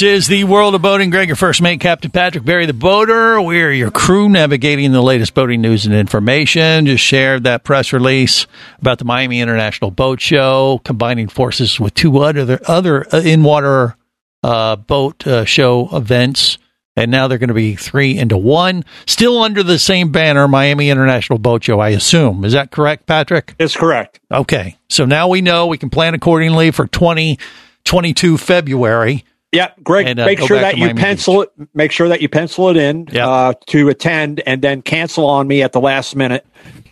This 0.00 0.22
is 0.22 0.28
the 0.28 0.44
world 0.44 0.74
of 0.74 0.80
boating. 0.80 1.10
Greg, 1.10 1.28
your 1.28 1.36
first 1.36 1.60
mate, 1.60 1.78
Captain 1.78 2.10
Patrick 2.10 2.42
Barry, 2.42 2.64
the 2.64 2.72
boater. 2.72 3.38
We're 3.38 3.70
your 3.70 3.90
crew 3.90 4.30
navigating 4.30 4.92
the 4.92 5.02
latest 5.02 5.34
boating 5.34 5.60
news 5.60 5.84
and 5.84 5.94
information. 5.94 6.86
Just 6.86 7.04
shared 7.04 7.44
that 7.44 7.64
press 7.64 7.92
release 7.92 8.46
about 8.78 8.98
the 8.98 9.04
Miami 9.04 9.42
International 9.42 9.90
Boat 9.90 10.18
Show, 10.18 10.80
combining 10.86 11.28
forces 11.28 11.78
with 11.78 11.92
two 11.92 12.16
other 12.16 12.58
other 12.66 13.14
uh, 13.14 13.20
in 13.20 13.42
water 13.42 13.94
uh, 14.42 14.76
boat 14.76 15.26
uh, 15.26 15.44
show 15.44 15.94
events. 15.94 16.56
And 16.96 17.10
now 17.10 17.28
they're 17.28 17.36
going 17.36 17.48
to 17.48 17.54
be 17.54 17.76
three 17.76 18.16
into 18.16 18.38
one, 18.38 18.86
still 19.06 19.42
under 19.42 19.62
the 19.62 19.78
same 19.78 20.12
banner, 20.12 20.48
Miami 20.48 20.88
International 20.88 21.38
Boat 21.38 21.62
Show, 21.62 21.78
I 21.78 21.90
assume. 21.90 22.46
Is 22.46 22.54
that 22.54 22.70
correct, 22.70 23.04
Patrick? 23.04 23.54
It's 23.58 23.76
correct. 23.76 24.18
Okay. 24.32 24.78
So 24.88 25.04
now 25.04 25.28
we 25.28 25.42
know 25.42 25.66
we 25.66 25.76
can 25.76 25.90
plan 25.90 26.14
accordingly 26.14 26.70
for 26.70 26.86
2022 26.86 28.38
February. 28.38 29.26
Yeah, 29.52 29.70
Greg, 29.82 30.06
And, 30.06 30.20
uh, 30.20 30.26
make 30.26 30.38
sure 30.40 30.60
that 30.60 30.76
you 30.76 30.84
Miami 30.86 31.00
pencil 31.00 31.42
it. 31.42 31.50
Make 31.74 31.90
sure 31.90 32.08
that 32.08 32.20
you 32.22 32.28
pencil 32.28 32.68
it 32.68 32.76
in 32.76 33.08
Yep. 33.10 33.26
uh, 33.26 33.52
to 33.68 33.88
attend, 33.88 34.40
and 34.46 34.62
then 34.62 34.80
cancel 34.82 35.26
on 35.26 35.48
me 35.48 35.62
at 35.62 35.72
the 35.72 35.80
last 35.80 36.14
minute, 36.14 36.46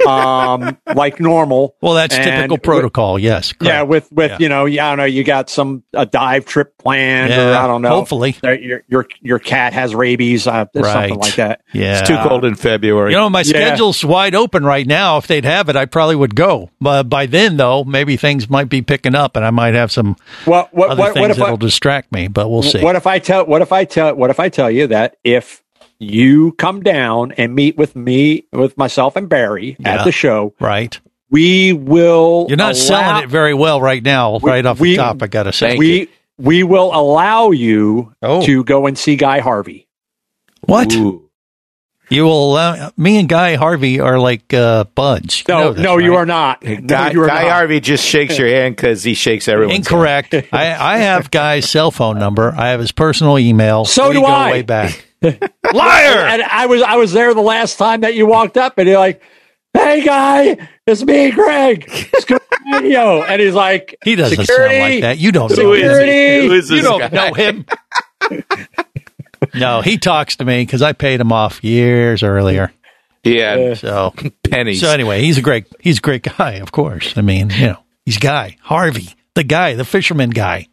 um, 0.07 0.77
like 0.95 1.21
normal. 1.21 1.77
Well, 1.81 1.95
that's 1.95 2.15
And 2.17 2.25
typical 2.25 2.57
with- 2.57 2.63
protocol. 2.65 3.19
Yes. 3.19 3.55
yeah, 3.61 3.83
with 3.83 4.11
with 4.13 4.33
Yeah. 4.33 4.37
you 4.41 4.49
know, 4.49 4.65
yeah, 4.65 4.87
I 4.87 4.91
don't 4.91 4.99
know, 4.99 5.05
you 5.05 5.23
got 5.25 5.51
some 5.51 5.85
a 5.95 6.05
dive 6.05 6.47
trip 6.47 6.77
planned, 6.79 7.33
or 7.33 7.55
I 7.55 7.67
don't 7.69 7.83
know. 7.83 7.91
hopefully. 7.91 8.35
your 8.43 8.83
your 8.89 9.07
your 9.23 9.39
cat 9.39 9.73
has 9.73 9.95
rabies, 9.95 10.47
uh, 10.49 10.65
something 10.75 10.83
Right. 10.83 11.17
like 11.17 11.37
that. 11.37 11.61
Yeah. 11.73 12.01
It's 12.01 12.09
too 12.09 12.17
cold 12.27 12.45
in 12.45 12.55
February. 12.57 13.13
You 13.13 13.19
know, 13.19 13.31
my 13.31 13.41
Yeah. 13.41 13.45
schedule's 13.45 14.05
wide 14.05 14.35
open 14.35 14.65
right 14.65 14.87
now. 14.87 15.19
If 15.19 15.27
they'd 15.29 15.45
have 15.45 15.69
it, 15.69 15.77
I 15.77 15.85
probably 15.87 16.17
would 16.17 16.35
go. 16.35 16.71
But 16.81 17.05
by 17.05 17.27
then, 17.27 17.57
though, 17.57 17.85
maybe 17.85 18.17
things 18.17 18.51
might 18.51 18.69
be 18.69 18.83
picking 18.83 19.15
up, 19.15 19.37
and 19.37 19.45
I 19.45 19.51
might 19.51 19.75
have 19.75 19.93
some 19.93 20.17
well, 20.47 20.69
what 20.73 20.91
other 20.91 21.01
what, 21.03 21.15
things 21.15 21.21
what 21.23 21.31
if 21.31 21.37
that'll 21.37 21.55
I, 21.55 21.57
distract 21.59 22.11
me. 22.13 22.27
But 22.29 22.48
we'll 22.49 22.63
see. 22.63 22.83
what 22.83 22.97
if 22.97 23.07
I 23.07 23.19
tell 23.19 23.47
what 23.47 23.63
if 23.63 23.73
I 23.73 23.85
tell 23.85 24.15
what 24.15 24.31
if 24.31 24.41
I 24.41 24.49
tell 24.49 24.71
you 24.71 24.87
that 24.89 25.17
if 25.25 25.63
you 26.01 26.53
come 26.53 26.81
down 26.83 27.33
and 27.33 27.55
meet 27.55 27.77
with 27.77 27.97
me 27.97 28.45
with 28.53 28.77
myself 28.79 29.17
and 29.17 29.29
Barry 29.29 29.77
Yeah. 29.81 29.97
at 30.01 30.05
the 30.05 30.13
show, 30.13 30.55
right? 30.61 30.99
we 31.31 31.73
will. 31.75 32.47
You're 32.49 32.57
not 32.57 32.73
allow- 32.73 32.73
selling 32.73 33.25
it 33.25 33.29
very 33.29 33.53
well 33.53 33.81
right 33.83 34.03
now, 34.03 34.39
We- 34.43 34.51
right 34.51 34.65
off 34.65 34.81
we- 34.81 34.93
the 34.93 34.97
top. 34.97 35.23
I 35.23 35.27
got 35.27 35.43
to 35.43 35.53
say. 35.53 35.69
Thank 35.71 35.81
we 35.81 36.09
we 36.39 36.63
will 36.63 36.91
allow 36.95 37.51
you 37.51 38.15
Oh. 38.23 38.41
to 38.47 38.63
go 38.65 38.87
and 38.87 38.97
see 38.97 39.17
Guy 39.17 39.41
Harvey. 39.41 39.87
what? 40.67 40.93
Ooh. 40.95 41.28
You 42.11 42.25
will 42.25 42.53
allow 42.53 42.91
me 42.97 43.19
and 43.19 43.29
Guy 43.29 43.57
Harvey 43.57 44.01
are 44.01 44.19
like 44.19 44.55
uh, 44.55 44.85
buds. 44.95 45.41
You 45.47 45.55
No, 45.55 45.61
know 45.61 45.73
this, 45.75 45.83
no, 45.85 45.99
you 45.99 46.15
are 46.15 46.25
not. 46.27 46.61
Guy, 46.63 46.77
no, 46.79 47.11
you 47.13 47.23
are 47.23 47.27
Guy 47.27 47.43
not. 47.43 47.51
Harvey 47.53 47.81
just 47.81 48.05
shakes 48.05 48.39
your 48.39 48.49
hand 48.49 48.77
because 48.77 49.03
he 49.03 49.15
shakes 49.15 49.47
everyone. 49.49 49.75
Incorrect. 49.77 50.35
I, 50.53 50.95
I 50.95 50.99
have 50.99 51.31
Guy's 51.31 51.69
cell 51.69 51.91
phone 51.91 52.19
number. 52.19 52.55
I 52.57 52.69
have 52.69 52.81
his 52.81 52.93
personal 52.93 53.39
email. 53.39 53.85
So 53.85 54.09
we 54.09 54.15
do 54.15 54.21
go 54.21 54.27
I. 54.27 54.51
way 54.53 54.63
back. 54.63 55.05
Liar! 55.23 55.35
And 55.73 56.43
I 56.43 56.67
was 56.67 56.81
I 56.81 56.97
was 56.97 57.13
there 57.13 57.35
the 57.35 57.41
last 57.43 57.77
time 57.77 58.03
that 58.03 58.15
you 58.15 58.25
walked 58.27 58.57
up, 58.57 58.79
and 58.79 58.89
you're 58.89 58.99
like, 59.01 59.21
"Hey, 59.75 60.05
guy, 60.05 60.69
it's 60.87 61.03
me, 61.05 61.33
Greg. 61.33 61.85
It's 61.89 62.25
good 62.25 62.41
radio." 62.73 63.23
And 63.25 63.43
he's 63.43 63.53
like, 63.55 63.97
He 64.05 64.15
doesn't 64.15 64.39
Security. 64.47 64.75
sound 64.79 64.93
like 64.93 65.01
that. 65.03 65.19
You 65.19 65.33
don't 65.33 65.51
Who 65.51 65.63
know 65.63 65.73
is 65.73 65.83
him. 65.83 65.89
Security. 65.89 66.13
he? 66.43 66.47
Who 66.47 66.53
is 66.55 66.71
You 66.71 66.83
don't 66.83 67.01
guy? 67.01 67.09
know 67.09 67.35
him. 67.35 67.67
no, 69.55 69.81
he 69.81 69.99
talks 69.99 70.37
to 70.37 70.45
me 70.45 70.63
because 70.63 70.83
I 70.83 70.93
paid 70.93 71.21
him 71.21 71.33
off 71.33 71.63
years 71.65 72.23
earlier. 72.23 72.73
Yeah, 73.25 73.75
So, 73.75 74.15
pennies. 74.49 74.81
so 74.81 74.89
anyway, 74.91 75.21
he's 75.23 75.37
a 75.39 75.43
great 75.43 75.67
he's 75.81 75.99
a 75.99 76.01
great 76.01 76.23
guy. 76.23 76.53
Of 76.55 76.73
course, 76.73 77.17
I 77.19 77.21
mean, 77.21 77.51
you 77.51 77.67
know, 77.67 77.79
he's 78.07 78.17
Guy 78.19 78.57
Harvey, 78.63 79.09
the 79.35 79.45
guy, 79.45 79.75
the 79.75 79.85
fisherman 79.85 80.31
guy. 80.31 80.69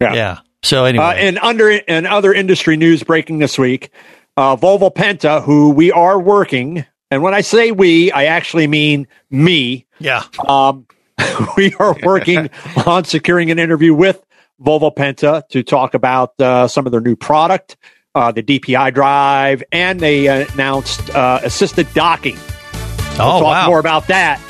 Yeah. 0.00 0.14
Yeah. 0.14 0.38
So 0.62 0.84
anyway, 0.84 1.04
Uh, 1.04 1.12
and 1.14 1.38
under 1.38 1.70
and 1.70 2.06
other 2.06 2.34
industry 2.34 2.76
news 2.76 3.02
breaking 3.02 3.38
this 3.38 3.56
week, 3.58 3.90
uh, 4.36 4.56
Volvo 4.56 4.92
Penta, 4.92 5.42
who 5.42 5.70
we 5.70 5.92
are 5.92 6.18
working, 6.20 6.84
and 7.10 7.22
when 7.22 7.32
I 7.34 7.40
say 7.40 7.70
we, 7.70 8.10
I 8.12 8.24
actually 8.24 8.66
mean 8.66 9.06
me. 9.30 9.86
yeah. 9.98 10.24
Um, 10.46 10.86
we 11.56 11.72
are 11.78 11.96
working 12.02 12.50
on 12.84 13.04
securing 13.04 13.50
an 13.50 13.58
interview 13.58 13.94
with 13.94 14.20
Volvo 14.60 14.94
Penta 14.94 15.48
to 15.48 15.62
talk 15.62 15.94
about 15.94 16.38
uh, 16.40 16.68
some 16.68 16.84
of 16.84 16.92
their 16.92 17.00
new 17.00 17.16
product. 17.16 17.76
Uh, 18.16 18.32
the 18.32 18.42
DPI 18.42 18.94
drive, 18.94 19.62
and 19.70 20.00
they 20.00 20.26
announced 20.26 21.10
uh, 21.10 21.40
assisted 21.44 21.86
docking. 21.92 22.36
Oh, 22.38 23.18
we'll 23.18 23.40
talk 23.40 23.42
wow. 23.42 23.66
more 23.66 23.78
about 23.78 24.06
that 24.06 24.40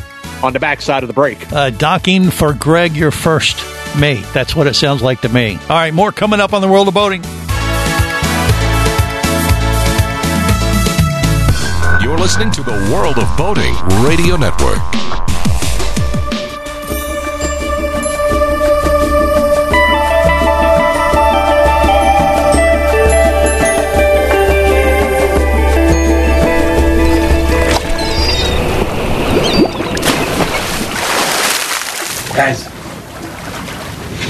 on 0.42 0.52
the 0.52 0.60
backside 0.60 1.02
of 1.02 1.08
the 1.08 1.12
break. 1.12 1.52
Uh, 1.52 1.70
docking 1.70 2.30
for 2.30 2.54
Greg, 2.54 2.94
your 2.94 3.10
first 3.10 3.56
mate. 3.98 4.24
That's 4.32 4.54
what 4.54 4.68
it 4.68 4.74
sounds 4.74 5.02
like 5.02 5.22
to 5.22 5.28
me. 5.28 5.58
All 5.62 5.76
right, 5.76 5.92
more 5.92 6.12
coming 6.12 6.38
up 6.38 6.52
on 6.52 6.62
the 6.62 6.68
world 6.68 6.86
of 6.86 6.94
boating. 6.94 7.24
You're 12.00 12.18
listening 12.18 12.52
to 12.52 12.62
the 12.62 12.90
World 12.94 13.18
of 13.18 13.36
Boating 13.36 13.74
Radio 14.06 14.36
Network. 14.36 14.78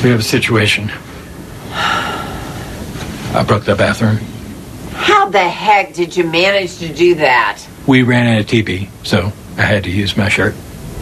We 0.07 0.13
have 0.13 0.21
a 0.21 0.23
situation. 0.23 0.89
I 1.73 3.45
broke 3.45 3.65
the 3.65 3.75
bathroom. 3.75 4.19
How 4.93 5.29
the 5.29 5.41
heck 5.41 5.95
did 5.95 6.17
you 6.17 6.23
manage 6.23 6.79
to 6.79 6.95
do 6.95 7.17
that? 7.17 7.61
We 7.89 8.05
ran 8.05 8.33
out 8.33 8.41
of 8.41 8.47
TP, 8.47 8.89
so 9.03 9.33
I 9.59 9.63
had 9.63 9.83
to 9.83 9.91
use 9.91 10.17
my 10.17 10.29
shirt. 10.29 10.55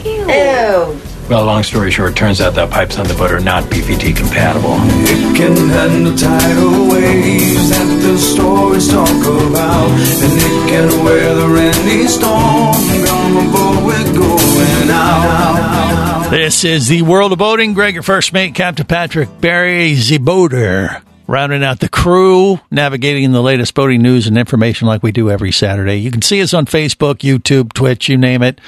Ew. 0.06 0.98
Well, 1.28 1.44
long 1.44 1.62
story 1.64 1.90
short, 1.90 2.16
turns 2.16 2.40
out 2.40 2.54
the 2.54 2.66
pipes 2.66 2.98
on 2.98 3.06
the 3.06 3.12
boat 3.12 3.30
are 3.30 3.40
not 3.40 3.64
PVT 3.64 4.16
compatible. 4.16 4.76
It 5.04 5.36
can 5.36 5.54
handle 5.68 6.16
tidal 6.16 6.88
waves 6.88 7.68
that 7.68 8.00
the 8.00 8.16
stories 8.16 8.88
talk 8.88 9.10
about, 9.10 9.90
and 9.90 10.32
it 10.32 10.70
can 10.70 11.04
weather 11.04 11.56
any 11.58 12.06
storm. 12.06 12.72
On 12.72 13.34
the 13.34 13.52
boat 13.52 13.84
we're 13.84 14.14
going 14.14 14.90
out. 14.90 16.13
This 16.30 16.64
is 16.64 16.88
the 16.88 17.02
world 17.02 17.32
of 17.32 17.38
boating. 17.38 17.74
Greg, 17.74 17.94
your 17.94 18.02
first 18.02 18.32
mate, 18.32 18.54
Captain 18.54 18.86
Patrick 18.86 19.28
Barry, 19.40 19.94
the 19.94 20.18
boater, 20.18 21.00
rounding 21.28 21.62
out 21.62 21.78
the 21.78 21.88
crew, 21.88 22.58
navigating 22.72 23.30
the 23.30 23.42
latest 23.42 23.72
boating 23.74 24.02
news 24.02 24.26
and 24.26 24.36
information 24.36 24.88
like 24.88 25.02
we 25.02 25.12
do 25.12 25.30
every 25.30 25.52
Saturday. 25.52 25.96
You 25.96 26.10
can 26.10 26.22
see 26.22 26.42
us 26.42 26.52
on 26.52 26.66
Facebook, 26.66 27.16
YouTube, 27.18 27.72
Twitch, 27.72 28.08
you 28.08 28.16
name 28.16 28.42
it. 28.42 28.60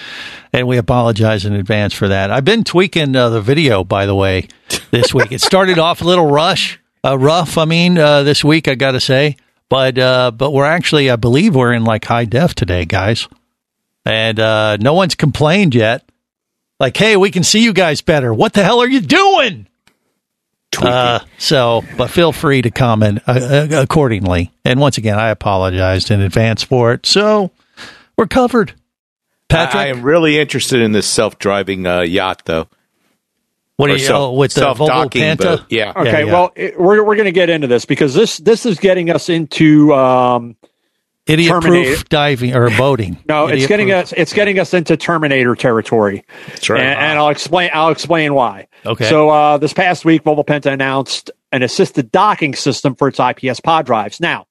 And 0.53 0.69
we 0.69 0.77
apologize 0.77 1.45
in 1.45 1.55
advance 1.55 1.93
for 1.93 2.07
that. 2.09 2.31
I've 2.31 2.45
been 2.45 2.63
tweaking 2.63 3.17
uh, 3.17 3.31
the 3.31 3.41
video, 3.41 3.83
by 3.83 4.07
the 4.07 4.15
way, 4.15 4.47
this 4.93 5.13
week. 5.13 5.33
it 5.33 5.41
started 5.41 5.79
off 5.79 6.03
a 6.03 6.05
little 6.05 6.31
rush, 6.31 6.79
uh, 7.05 7.19
rough. 7.19 7.59
I 7.59 7.65
mean, 7.65 7.99
uh, 7.99 8.23
this 8.23 8.45
week, 8.45 8.69
I 8.69 8.77
got 8.77 8.93
to 8.93 9.01
say, 9.01 9.37
but 9.69 9.99
uh, 9.99 10.31
but 10.31 10.53
we're 10.53 10.67
actually, 10.67 11.11
I 11.11 11.17
believe, 11.17 11.57
we're 11.57 11.73
in 11.73 11.85
like 11.85 12.05
high 12.05 12.27
def 12.27 12.55
today, 12.55 12.85
guys, 12.85 13.27
and 14.05 14.39
uh, 14.39 14.77
no 14.77 14.95
one's 14.95 15.17
complained 15.17 15.75
yet. 15.75 16.09
Like, 16.79 16.97
hey, 16.97 17.17
we 17.17 17.31
can 17.31 17.43
see 17.43 17.63
you 17.63 17.73
guys 17.73 18.03
better. 18.03 18.33
What 18.35 18.53
the 18.53 18.63
hell 18.63 18.81
are 18.81 18.89
you 18.89 19.01
doing? 19.01 19.67
Uh, 20.79 21.21
so, 21.39 21.83
but 21.97 22.11
feel 22.11 22.33
free 22.33 22.61
to 22.61 22.71
comment 22.71 23.21
uh, 23.27 23.33
uh, 23.33 23.69
accordingly. 23.83 24.53
And 24.65 24.79
once 24.79 24.99
again, 24.99 25.19
I 25.19 25.31
apologized 25.31 26.11
in 26.11 26.21
advance 26.21 26.63
for 26.63 26.93
it. 26.93 27.07
So 27.07 27.51
we're 28.19 28.27
covered. 28.27 28.75
Patrick, 29.49 29.77
I 29.77 29.87
am 29.89 30.03
really 30.03 30.39
interested 30.39 30.81
in 30.83 30.93
this 30.93 31.07
self-driving 31.07 31.87
uh, 31.87 32.01
yacht, 32.03 32.43
though. 32.45 32.69
What 33.77 33.91
Or 33.91 33.95
do 33.97 34.01
you 34.01 34.07
self- 34.07 34.21
oh, 34.21 34.33
with 34.33 34.55
the 34.55 34.63
Volvo 34.63 34.87
self-docking 34.87 35.23
Penta? 35.23 35.39
boat. 35.39 35.65
Yeah. 35.71 35.93
Okay, 35.95 36.27
yeah. 36.27 36.33
well, 36.33 36.53
it, 36.57 36.81
we're 36.81 37.05
we're 37.05 37.15
going 37.15 37.27
to 37.27 37.33
get 37.33 37.49
into 37.49 37.67
this 37.69 37.85
because 37.85 38.15
this 38.15 38.39
this 38.39 38.67
is 38.67 38.79
getting 38.79 39.11
us 39.11 39.29
into 39.29 39.95
um, 39.95 40.57
Idiot 41.27 41.51
Terminator. 41.51 41.91
proof 41.91 42.09
diving 42.09 42.55
or 42.55 42.71
boating. 42.71 43.19
No, 43.29 43.47
it's 43.49 43.67
getting 43.67 43.89
proof. 43.89 43.97
us 44.05 44.13
it's 44.17 44.33
getting 44.33 44.59
us 44.59 44.73
into 44.75 44.97
Terminator 44.97 45.55
territory. 45.57 46.25
That's 46.49 46.71
right. 46.71 46.81
And, 46.81 46.99
and 46.99 47.19
I'll 47.19 47.31
explain 47.31 47.71
I'll 47.73 47.91
explain 47.91 48.35
why. 48.35 48.69
Okay. 48.85 49.09
So 49.09 49.29
uh, 49.31 49.59
this 49.59 49.73
past 49.73 50.05
week, 50.05 50.23
Volvo 50.25 50.47
Penta 50.47 50.73
announced 50.73 51.31
an 51.53 51.63
assisted 51.63 52.13
docking 52.13 52.55
system 52.55 52.95
for 52.95 53.09
its 53.09 53.19
IPS 53.19 53.61
pod 53.61 53.87
drives. 53.87 54.21
Now, 54.21 54.47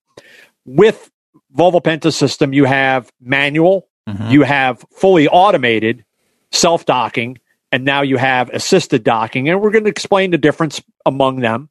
with 0.65 1.09
Volvo 1.55 1.81
Penta 1.81 2.11
system, 2.13 2.53
you 2.53 2.65
have 2.65 3.11
manual, 3.21 3.87
Mm-hmm. 4.07 4.29
you 4.29 4.43
have 4.43 4.85
fully 4.91 5.27
automated 5.27 6.05
self 6.51 6.85
docking, 6.85 7.39
and 7.71 7.83
now 7.85 8.03
you 8.03 8.17
have 8.17 8.51
assisted 8.51 9.03
docking. 9.03 9.49
And 9.49 9.59
we're 9.61 9.71
going 9.71 9.85
to 9.85 9.89
explain 9.89 10.29
the 10.29 10.37
difference 10.37 10.79
among 11.07 11.39
them. 11.39 11.69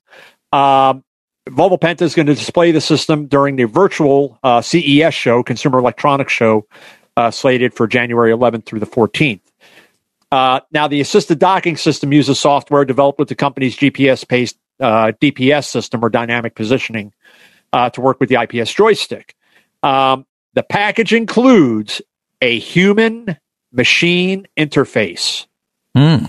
Um, 0.51 1.05
Volvo 1.49 1.79
Penta 1.79 2.03
is 2.03 2.15
going 2.15 2.27
to 2.27 2.35
display 2.35 2.73
the 2.73 2.81
system 2.81 3.27
during 3.27 3.57
the 3.57 3.65
virtual 3.65 4.39
uh, 4.43 4.63
CES 4.63 5.13
show, 5.13 5.43
Consumer 5.43 5.79
Electronics 5.79 6.33
Show, 6.33 6.67
uh, 7.17 7.31
slated 7.31 7.75
for 7.75 7.87
January 7.87 8.33
11th 8.33 8.65
through 8.65 8.81
the 8.81 8.87
14th. 8.87 9.41
Uh, 10.33 10.61
now, 10.73 10.89
the 10.89 11.01
assisted 11.01 11.39
docking 11.39 11.77
system 11.77 12.13
uses 12.13 12.41
software 12.41 12.85
developed 12.85 13.19
with 13.19 13.29
the 13.29 13.35
company's 13.35 13.77
GPS-based 13.77 14.59
uh, 14.81 15.13
DPS 15.21 15.67
system 15.67 16.05
or 16.05 16.09
dynamic 16.09 16.55
positioning 16.55 17.13
uh, 17.73 17.91
to 17.91 18.01
work 18.01 18.19
with 18.21 18.31
the 18.31 18.41
IPS 18.41 18.73
joystick. 18.73 19.37
Um, 19.83 20.27
the 20.55 20.63
package 20.63 21.13
includes 21.13 22.01
a 22.41 22.59
human 22.59 23.37
machine 23.71 24.49
interface. 24.57 25.47
Hmm. 25.95 26.25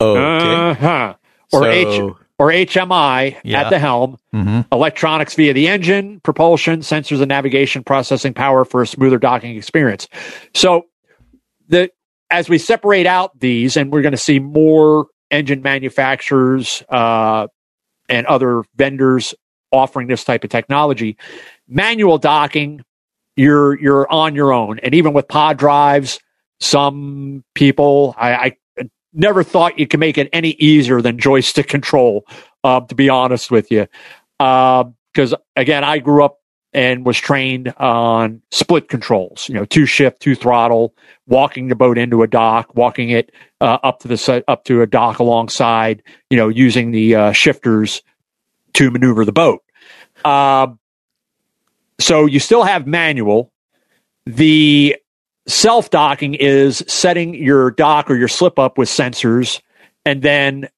Okay. 0.00 0.54
Uh-huh. 0.54 1.14
Or 1.52 1.62
So- 1.62 1.70
H 1.70 2.14
or 2.40 2.50
HMI 2.50 3.36
Yeah. 3.44 3.60
at 3.60 3.70
the 3.70 3.78
helm, 3.78 4.16
Mhm. 4.34 4.66
electronics 4.72 5.34
via 5.34 5.52
the 5.52 5.68
engine, 5.68 6.20
propulsion, 6.24 6.80
sensors 6.80 7.18
and 7.20 7.28
navigation 7.28 7.84
processing 7.84 8.32
power 8.32 8.64
for 8.64 8.80
a 8.82 8.86
smoother 8.86 9.18
docking 9.18 9.56
experience. 9.56 10.08
So 10.54 10.86
the 11.68 11.90
as 12.30 12.48
we 12.48 12.58
separate 12.58 13.06
out 13.06 13.38
these, 13.38 13.76
and 13.76 13.92
we're 13.92 14.02
going 14.02 14.12
to 14.12 14.16
see 14.18 14.38
more 14.38 15.06
engine 15.30 15.62
manufacturers 15.62 16.82
uh, 16.88 17.46
and 18.08 18.26
other 18.26 18.62
vendors 18.76 19.34
offering 19.72 20.08
this 20.08 20.24
type 20.24 20.42
of 20.42 20.50
technology. 20.50 21.16
Manual 21.68 22.18
docking, 22.18 22.80
you're 23.36 23.78
you're 23.80 24.10
on 24.10 24.34
your 24.34 24.52
own, 24.52 24.78
and 24.82 24.94
even 24.94 25.12
with 25.12 25.28
pod 25.28 25.58
drives, 25.58 26.18
some 26.60 27.44
people 27.54 28.14
I, 28.18 28.32
I 28.34 28.52
never 29.12 29.42
thought 29.42 29.78
you 29.78 29.86
could 29.86 30.00
make 30.00 30.18
it 30.18 30.28
any 30.32 30.50
easier 30.52 31.00
than 31.00 31.18
joystick 31.18 31.68
control. 31.68 32.26
Uh, 32.62 32.80
to 32.80 32.94
be 32.94 33.08
honest 33.08 33.50
with 33.50 33.70
you, 33.70 33.86
because 34.38 35.34
again, 35.56 35.82
I 35.82 35.98
grew 35.98 36.24
up 36.24 36.40
and 36.72 37.04
was 37.04 37.18
trained 37.18 37.72
on 37.78 38.42
split 38.50 38.88
controls. 38.88 39.48
You 39.48 39.54
know, 39.54 39.64
two 39.64 39.86
shift, 39.86 40.20
two 40.20 40.34
throttle, 40.34 40.94
walking 41.26 41.68
the 41.68 41.74
boat 41.74 41.98
into 41.98 42.22
a 42.22 42.26
dock, 42.26 42.74
walking 42.74 43.10
it 43.10 43.32
uh, 43.60 43.78
up 43.82 44.00
to 44.00 44.08
the 44.08 44.44
up 44.46 44.64
to 44.64 44.82
a 44.82 44.86
dock 44.86 45.18
alongside. 45.18 46.02
You 46.28 46.36
know, 46.36 46.48
using 46.48 46.90
the 46.90 47.14
uh, 47.14 47.32
shifters 47.32 48.02
to 48.74 48.90
maneuver 48.90 49.24
the 49.24 49.32
boat. 49.32 49.62
Um, 50.24 50.78
so 51.98 52.26
you 52.26 52.40
still 52.40 52.62
have 52.62 52.86
manual. 52.86 53.52
The 54.26 54.96
self 55.46 55.90
docking 55.90 56.34
is 56.34 56.84
setting 56.86 57.34
your 57.34 57.70
dock 57.70 58.10
or 58.10 58.16
your 58.16 58.28
slip 58.28 58.58
up 58.58 58.78
with 58.78 58.88
sensors, 58.88 59.60
and 60.04 60.22
then 60.22 60.68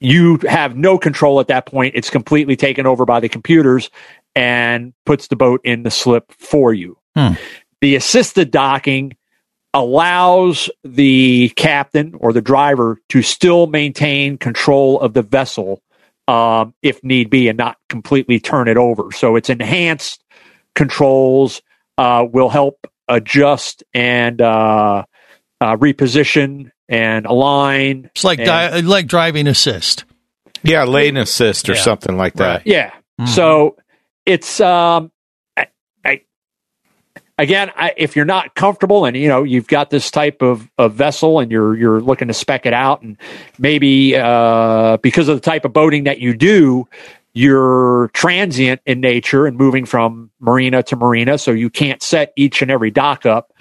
you 0.00 0.38
have 0.48 0.76
no 0.76 0.98
control 0.98 1.40
at 1.40 1.48
that 1.48 1.66
point. 1.66 1.94
It's 1.94 2.10
completely 2.10 2.56
taken 2.56 2.86
over 2.86 3.04
by 3.04 3.20
the 3.20 3.28
computers 3.28 3.90
and 4.34 4.92
puts 5.06 5.28
the 5.28 5.36
boat 5.36 5.60
in 5.64 5.82
the 5.82 5.90
slip 5.90 6.32
for 6.32 6.72
you. 6.72 6.98
Hmm. 7.14 7.34
The 7.80 7.96
assisted 7.96 8.50
docking 8.50 9.16
allows 9.74 10.70
the 10.84 11.50
captain 11.50 12.14
or 12.18 12.32
the 12.32 12.42
driver 12.42 12.98
to 13.08 13.22
still 13.22 13.66
maintain 13.66 14.38
control 14.38 15.00
of 15.00 15.14
the 15.14 15.22
vessel 15.22 15.82
um, 16.28 16.74
if 16.82 17.02
need 17.02 17.30
be 17.30 17.48
and 17.48 17.58
not 17.58 17.76
completely 17.88 18.38
turn 18.38 18.68
it 18.68 18.76
over. 18.76 19.12
So 19.12 19.36
it's 19.36 19.50
enhanced 19.50 20.22
controls 20.74 21.62
uh, 21.98 22.26
will 22.30 22.48
help 22.48 22.86
adjust 23.14 23.84
and 23.94 24.40
uh, 24.40 25.04
uh, 25.60 25.76
reposition 25.76 26.70
and 26.88 27.26
align. 27.26 28.10
It's 28.14 28.24
like 28.24 28.38
and- 28.40 28.46
di- 28.46 28.80
like 28.80 29.06
driving 29.06 29.46
assist. 29.46 30.04
Yeah, 30.64 30.84
lane 30.84 31.16
assist 31.16 31.68
or 31.68 31.74
Yeah. 31.74 31.80
something 31.80 32.16
like 32.16 32.34
that. 32.34 32.66
Yeah. 32.66 32.92
So 33.26 33.76
it's 34.26 34.60
um, 34.60 35.10
I, 35.56 35.66
I 36.04 36.22
again, 37.38 37.70
I, 37.76 37.92
if 37.96 38.14
you're 38.16 38.24
not 38.24 38.54
comfortable 38.54 39.04
and 39.04 39.16
you 39.16 39.28
know 39.28 39.42
you've 39.42 39.66
got 39.66 39.90
this 39.90 40.10
type 40.10 40.40
of, 40.42 40.68
of 40.78 40.94
vessel 40.94 41.40
and 41.40 41.50
you're 41.50 41.76
you're 41.76 42.00
looking 42.00 42.28
to 42.28 42.34
spec 42.34 42.64
it 42.66 42.72
out 42.72 43.02
and 43.02 43.16
maybe 43.58 44.16
uh, 44.16 44.96
because 44.98 45.28
of 45.28 45.36
the 45.36 45.40
type 45.40 45.64
of 45.64 45.72
boating 45.72 46.04
that 46.04 46.20
you 46.20 46.36
do, 46.36 46.86
you're 47.34 48.08
transient 48.12 48.80
in 48.84 49.00
nature 49.00 49.46
and 49.46 49.56
moving 49.56 49.84
from 49.84 50.30
marina 50.40 50.82
to 50.84 50.96
marina, 50.96 51.38
so 51.38 51.50
you 51.50 51.70
can't 51.70 52.02
set 52.02 52.32
each 52.36 52.62
and 52.62 52.70
every 52.70 52.90
dock 52.90 53.24
up 53.26 53.52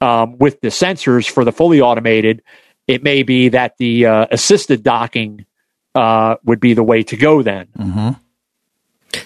um, 0.00 0.38
with 0.38 0.60
the 0.60 0.68
sensors 0.68 1.30
for 1.30 1.44
the 1.44 1.52
fully 1.52 1.80
automated. 1.80 2.42
It 2.88 3.02
may 3.02 3.22
be 3.22 3.48
that 3.50 3.76
the 3.78 4.06
uh, 4.06 4.26
assisted 4.30 4.82
docking 4.82 5.46
uh, 5.94 6.36
would 6.44 6.58
be 6.58 6.74
the 6.74 6.82
way 6.82 7.02
to 7.04 7.16
go 7.16 7.42
then. 7.42 7.68
Mm-hmm. 7.78 8.10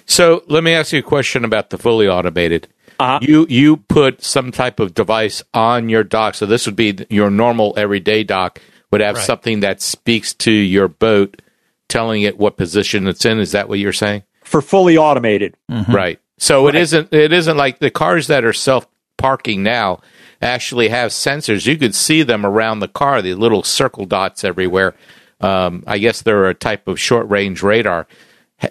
So 0.05 0.43
let 0.49 0.65
me 0.65 0.73
ask 0.75 0.93
you 0.93 0.99
a 0.99 1.03
question 1.03 1.45
about 1.45 1.71
the 1.71 1.79
fully 1.79 2.09
automated. 2.09 2.69
Uh-huh. 2.99 3.19
You 3.23 3.47
you 3.49 3.77
put 3.77 4.23
some 4.23 4.51
type 4.53 4.81
of 4.81 4.95
device 4.95 5.43
on 5.53 5.89
your 5.89 6.03
dock. 6.03 6.35
So 6.35 6.47
this 6.47 6.67
would 6.67 6.77
be 6.77 7.07
your 7.11 7.31
normal 7.31 7.75
everyday 7.77 8.25
dock 8.25 8.61
would 8.91 9.01
have 9.01 9.17
Right. 9.17 9.25
something 9.25 9.61
that 9.61 9.83
speaks 9.83 10.33
to 10.35 10.51
your 10.51 10.89
boat, 10.89 11.43
telling 11.89 12.23
it 12.23 12.39
what 12.39 12.57
position 12.57 13.07
it's 13.07 13.25
in. 13.25 13.39
Is 13.39 13.53
that 13.53 13.69
what 13.69 13.79
you're 13.79 13.93
saying? 13.93 14.23
For 14.45 14.63
fully 14.63 14.97
automated. 14.97 15.57
Right. 15.69 16.21
So 16.39 16.69
it 16.69 16.75
isn't 16.75 17.13
it 17.13 17.33
isn't 17.33 17.57
like 17.57 17.79
the 17.79 17.91
cars 17.91 18.27
that 18.27 18.45
are 18.45 18.53
self 18.53 18.87
parking 19.17 19.63
now 19.63 20.01
actually 20.43 20.89
have 20.89 21.11
sensors. 21.11 21.67
You 21.67 21.77
could 21.77 21.95
see 21.95 22.23
them 22.23 22.45
around 22.45 22.81
the 22.81 22.89
car, 22.89 23.23
the 23.23 23.35
little 23.35 23.63
circle 23.63 24.05
dots 24.05 24.45
everywhere. 24.45 24.95
Um, 25.41 25.85
I 25.87 25.99
guess 25.99 26.23
they're 26.23 26.49
a 26.49 26.55
type 26.55 26.89
of 26.89 27.01
short 27.01 27.29
range 27.29 27.63
radar. 27.63 28.07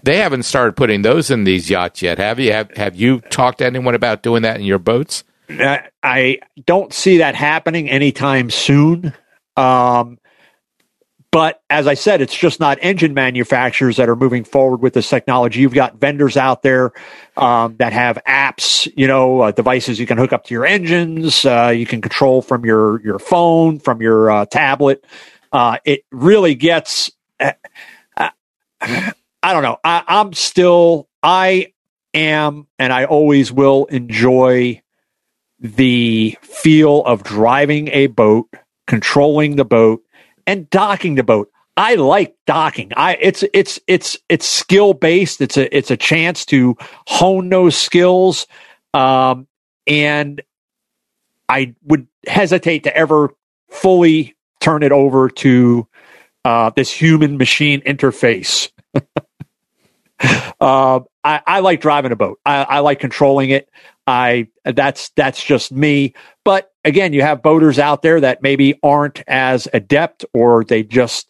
They 0.03 0.17
haven't 0.17 0.43
started 0.43 0.75
putting 0.75 1.03
those 1.03 1.29
in 1.29 1.43
these 1.43 1.69
yachts 1.69 2.01
yet, 2.01 2.17
have 2.17 2.39
you? 2.39 2.51
Have 2.51 2.71
Have 2.75 2.95
you 2.95 3.19
talked 3.19 3.59
to 3.59 3.65
anyone 3.65 3.95
about 3.95 4.23
doing 4.23 4.41
that 4.41 4.57
in 4.57 4.65
your 4.65 4.79
boats? 4.79 5.23
Uh, 5.49 5.77
I 6.01 6.39
don't 6.65 6.91
see 6.91 7.17
that 7.17 7.35
happening 7.35 7.89
anytime 7.89 8.49
soon. 8.49 9.13
Um, 9.55 10.17
but 11.35 11.61
as 11.69 11.85
I 11.85 11.95
said, 11.95 12.21
it's 12.21 12.33
just 12.33 12.61
not 12.61 12.77
engine 12.81 13.13
manufacturers 13.13 13.97
that 13.97 14.07
are 14.07 14.15
moving 14.15 14.45
forward 14.45 14.77
with 14.77 14.93
this 14.93 15.09
technology. 15.09 15.59
You've 15.59 15.73
got 15.73 15.97
vendors 15.97 16.37
out 16.37 16.61
there 16.61 16.93
um, 17.35 17.75
that 17.75 17.91
have 17.91 18.17
apps, 18.25 18.89
you 18.95 19.05
know, 19.05 19.41
uh, 19.41 19.51
devices 19.51 19.99
you 19.99 20.07
can 20.07 20.17
hook 20.17 20.31
up 20.31 20.45
to 20.45 20.53
your 20.53 20.65
engines. 20.65 21.45
Uh, 21.45 21.73
you 21.75 21.85
can 21.85 21.99
control 21.99 22.41
from 22.41 22.63
your 22.63 23.01
your 23.01 23.19
phone, 23.19 23.79
from 23.79 24.01
your 24.01 24.31
uh, 24.31 24.45
tablet. 24.45 25.03
Uh, 25.51 25.79
it 25.83 26.05
really 26.09 26.55
gets. 26.55 27.11
Uh, 27.37 27.51
I 28.79 29.11
don't 29.43 29.63
know. 29.63 29.77
I, 29.83 30.03
I'm 30.07 30.31
still. 30.31 31.09
I 31.21 31.73
am, 32.13 32.65
and 32.79 32.93
I 32.93 33.03
always 33.03 33.51
will 33.51 33.87
enjoy 33.87 34.81
the 35.59 36.37
feel 36.43 37.03
of 37.03 37.23
driving 37.23 37.89
a 37.89 38.07
boat, 38.07 38.47
controlling 38.87 39.57
the 39.57 39.65
boat, 39.65 40.01
and 40.47 40.69
docking 40.69 41.15
the 41.15 41.23
boat. 41.23 41.51
I 41.77 41.95
like 41.95 42.35
docking. 42.47 42.93
I 42.95 43.15
it's 43.19 43.43
it's 43.53 43.79
it's 43.87 44.17
it's 44.29 44.45
skill 44.45 44.93
based. 44.93 45.41
It's 45.41 45.57
a 45.57 45.75
it's 45.75 45.91
a 45.91 45.97
chance 45.97 46.45
to 46.47 46.77
hone 47.07 47.49
those 47.49 47.75
skills, 47.75 48.47
um, 48.93 49.47
and 49.85 50.41
I 51.49 51.75
would 51.83 52.07
hesitate 52.27 52.83
to 52.85 52.95
ever 52.95 53.33
fully 53.69 54.35
turn 54.61 54.83
it 54.83 54.93
over 54.93 55.29
to 55.29 55.87
uh, 56.45 56.71
this 56.75 56.91
human 56.91 57.37
machine 57.37 57.81
interface. 57.81 58.69
uh, 60.59 60.99
I, 61.23 61.41
I 61.45 61.59
like 61.59 61.81
driving 61.81 62.11
a 62.11 62.15
boat. 62.15 62.39
I, 62.45 62.63
I 62.63 62.79
like 62.79 62.99
controlling 62.99 63.49
it. 63.49 63.69
I 64.07 64.47
that's 64.63 65.09
that's 65.09 65.43
just 65.43 65.71
me. 65.71 66.13
But 66.43 66.71
again, 66.83 67.13
you 67.13 67.21
have 67.21 67.41
boaters 67.41 67.79
out 67.79 68.01
there 68.01 68.21
that 68.21 68.41
maybe 68.43 68.79
aren't 68.83 69.23
as 69.27 69.67
adept, 69.73 70.25
or 70.33 70.63
they 70.63 70.83
just 70.83 71.27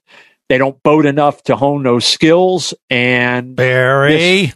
they 0.49 0.57
don't 0.57 0.81
boat 0.83 1.05
enough 1.05 1.41
to 1.43 1.55
hone 1.55 1.83
those 1.83 2.05
skills. 2.05 2.73
And 2.89 3.55
Barry, 3.55 4.53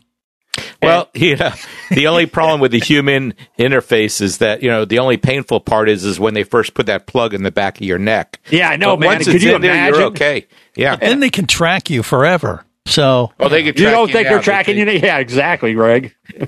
Well, 0.82 1.10
you 1.16 1.38
know, 1.38 1.52
the 1.92 2.08
only 2.08 2.26
problem 2.26 2.60
with 2.60 2.72
the 2.72 2.80
human 2.80 3.34
interface 3.58 4.22
is 4.22 4.40
that 4.40 4.62
you 4.62 4.70
know 4.70 4.84
the 4.86 5.00
only 5.00 5.18
painful 5.18 5.62
part 5.62 5.88
is 5.90 6.04
is 6.04 6.20
when 6.20 6.34
they 6.34 6.44
first 6.44 6.74
put 6.74 6.88
that 6.88 7.08
plug 7.08 7.34
in 7.34 7.44
the 7.44 7.52
back 7.52 7.78
of 7.78 7.84
your 7.86 8.00
neck. 8.00 8.40
Yeah, 8.50 8.70
I 8.70 8.76
know, 8.76 8.96
But 8.98 9.00
man. 9.00 9.08
Once 9.16 9.26
Could 9.26 9.36
it's 9.36 9.44
you 9.46 9.56
in 9.56 9.62
there, 9.62 9.72
imagine? 9.72 9.96
you're 10.00 10.08
okay. 10.10 10.48
Yeah. 10.76 10.98
and 11.02 11.24
they 11.24 11.30
can 11.30 11.48
track 11.48 11.90
you 11.90 12.04
forever. 12.04 12.66
So 12.86 13.32
Well, 13.38 13.50
they 13.50 13.62
can 13.64 13.76
you 13.78 13.90
don't 13.92 14.12
think 14.12 14.26
now. 14.26 14.32
they're 14.32 14.40
They 14.40 14.44
tracking 14.44 14.78
you? 14.78 14.86
Yeah, 14.90 15.20
exactly, 15.20 15.74
Greg. 15.74 16.16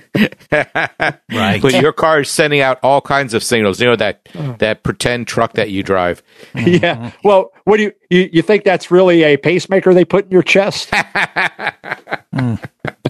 right. 0.51 1.61
But 1.61 1.73
your 1.79 1.93
car 1.93 2.21
is 2.21 2.29
sending 2.29 2.61
out 2.61 2.79
all 2.81 2.99
kinds 3.01 3.33
of 3.35 3.43
signals. 3.43 3.79
You 3.79 3.87
know 3.87 3.95
that 3.95 4.27
that 4.59 4.83
pretend 4.83 5.27
truck 5.27 5.53
that 5.53 5.69
you 5.69 5.83
drive. 5.83 6.23
Yeah. 6.55 7.11
Well, 7.23 7.51
what 7.65 7.77
do 7.77 7.83
you, 7.83 7.91
you 8.09 8.29
you 8.33 8.41
think 8.41 8.63
that's 8.63 8.89
really 8.89 9.21
a 9.23 9.37
pacemaker 9.37 9.93
they 9.93 10.05
put 10.05 10.25
in 10.25 10.31
your 10.31 10.41
chest? 10.43 10.91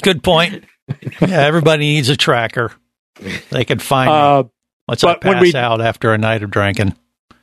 Good 0.01 0.23
point. 0.23 0.63
Yeah, 1.21 1.41
everybody 1.41 1.86
needs 1.86 2.10
a 2.10 2.17
tracker. 2.17 2.71
They 3.49 3.65
can 3.65 3.79
find 3.79 4.10
me 4.10 4.15
Uh, 4.15 4.43
once 4.88 5.03
I 5.03 5.13
but 5.13 5.23
when 5.25 5.34
pass 5.36 5.41
we- 5.43 5.55
out 5.55 5.81
after 5.81 6.13
a 6.13 6.17
night 6.17 6.43
of 6.43 6.51
drinking. 6.51 6.95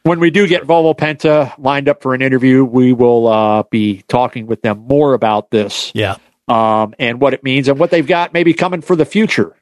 When 0.04 0.20
we 0.20 0.30
do 0.30 0.46
get 0.46 0.62
Volvo 0.64 0.96
Penta 0.96 1.52
lined 1.58 1.88
up 1.88 2.02
for 2.02 2.14
an 2.14 2.22
interview, 2.22 2.64
we 2.64 2.92
will 2.92 3.26
uh, 3.28 3.62
be 3.64 4.02
talking 4.08 4.46
with 4.46 4.62
them 4.62 4.78
more 4.88 5.14
about 5.14 5.50
this 5.50 5.92
Yeah. 5.94 6.16
um, 6.48 6.94
and 6.98 7.20
what 7.20 7.34
it 7.34 7.42
means 7.44 7.68
and 7.68 7.78
what 7.78 7.90
they've 7.90 8.06
got 8.06 8.32
maybe 8.32 8.54
coming 8.54 8.80
for 8.80 8.96
the 8.96 9.04
future. 9.04 9.54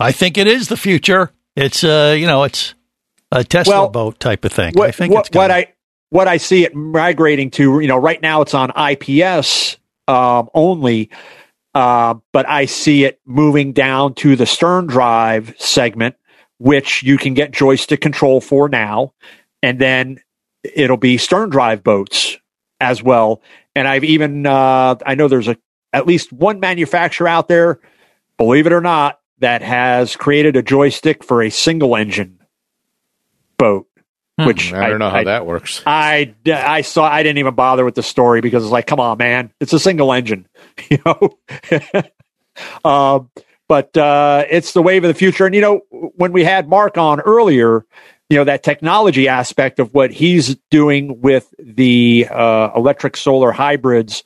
I 0.00 0.12
think 0.12 0.38
it 0.38 0.46
is 0.46 0.68
the 0.68 0.76
future. 0.76 1.32
It's 1.56 1.82
uh, 1.82 2.14
you 2.16 2.26
know, 2.26 2.44
it's 2.44 2.74
a 3.32 3.42
Tesla 3.44 3.72
Well, 3.74 3.88
boat 3.88 4.20
type 4.20 4.44
of 4.44 4.52
thing. 4.52 4.78
I 4.80 4.90
think 4.90 5.12
what, 5.12 5.26
it's 5.26 5.36
what. 5.36 5.50
I 5.50 5.72
what 6.10 6.28
I 6.28 6.36
see 6.38 6.64
it 6.64 6.74
migrating 6.74 7.50
to, 7.52 7.80
you 7.80 7.88
know, 7.88 7.98
right 7.98 8.20
now 8.22 8.40
it's 8.42 8.54
on 8.54 8.70
IPS 8.76 9.76
um, 10.06 10.48
only, 10.54 11.10
uh, 11.74 12.14
but 12.32 12.48
I 12.48 12.64
see 12.64 13.04
it 13.04 13.20
moving 13.26 13.72
down 13.72 14.14
to 14.14 14.34
the 14.36 14.46
stern 14.46 14.86
drive 14.86 15.54
segment, 15.58 16.16
which 16.58 17.02
you 17.02 17.18
can 17.18 17.34
get 17.34 17.50
joystick 17.50 18.00
control 18.00 18.40
for 18.40 18.68
now, 18.70 19.12
and 19.62 19.78
then 19.78 20.20
it'll 20.62 20.96
be 20.96 21.18
stern 21.18 21.50
drive 21.50 21.82
boats 21.82 22.36
as 22.80 23.02
well. 23.02 23.42
And 23.74 23.86
I've 23.86 24.04
even 24.04 24.46
uh, 24.46 24.96
I 25.04 25.14
know 25.14 25.28
there's 25.28 25.48
a 25.48 25.56
at 25.92 26.06
least 26.06 26.32
one 26.32 26.60
manufacturer 26.60 27.28
out 27.28 27.48
there, 27.48 27.80
believe 28.36 28.66
it 28.66 28.72
or 28.72 28.80
not, 28.80 29.20
that 29.38 29.62
has 29.62 30.16
created 30.16 30.56
a 30.56 30.62
joystick 30.62 31.24
for 31.24 31.42
a 31.42 31.50
single 31.50 31.96
engine 31.96 32.40
boat. 33.56 33.86
Which 34.36 34.70
Hmm. 34.70 34.76
I 34.76 34.88
don't 34.88 35.00
know 35.00 35.10
how 35.10 35.24
that 35.24 35.46
works. 35.46 35.82
I, 35.84 36.32
I 36.46 36.82
saw 36.82 37.02
I 37.04 37.24
didn't 37.24 37.38
even 37.38 37.56
bother 37.56 37.84
with 37.84 37.96
the 37.96 38.04
story 38.04 38.40
because 38.40 38.62
it's 38.62 38.70
like, 38.70 38.86
come 38.86 39.00
on, 39.00 39.18
man, 39.18 39.50
it's 39.58 39.72
a 39.72 39.80
single 39.80 40.12
engine, 40.12 40.46
you 40.90 40.98
know. 41.04 41.38
um, 42.84 43.30
but 43.66 43.96
uh, 43.96 44.44
it's 44.48 44.72
the 44.74 44.82
wave 44.82 45.02
of 45.02 45.08
the 45.08 45.14
future, 45.14 45.44
and 45.44 45.56
you 45.56 45.60
know, 45.60 45.80
when 45.90 46.30
we 46.30 46.44
had 46.44 46.68
Mark 46.68 46.96
on 46.96 47.20
earlier, 47.20 47.84
you 48.28 48.36
know 48.36 48.44
that 48.44 48.62
technology 48.62 49.28
aspect 49.28 49.78
of 49.78 49.94
what 49.94 50.10
he's 50.10 50.56
doing 50.70 51.20
with 51.20 51.52
the 51.58 52.26
uh, 52.30 52.70
electric 52.76 53.16
solar 53.16 53.52
hybrids, 53.52 54.22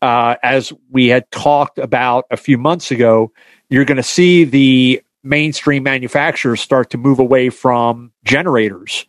uh, 0.00 0.36
as 0.42 0.72
we 0.90 1.08
had 1.08 1.30
talked 1.30 1.78
about 1.78 2.24
a 2.30 2.36
few 2.36 2.58
months 2.58 2.90
ago, 2.90 3.32
you're 3.70 3.84
going 3.84 3.96
to 3.96 4.02
see 4.02 4.44
the 4.44 5.02
mainstream 5.22 5.84
manufacturers 5.84 6.60
start 6.60 6.90
to 6.90 6.98
move 6.98 7.20
away 7.20 7.48
from 7.48 8.10
generators 8.24 9.06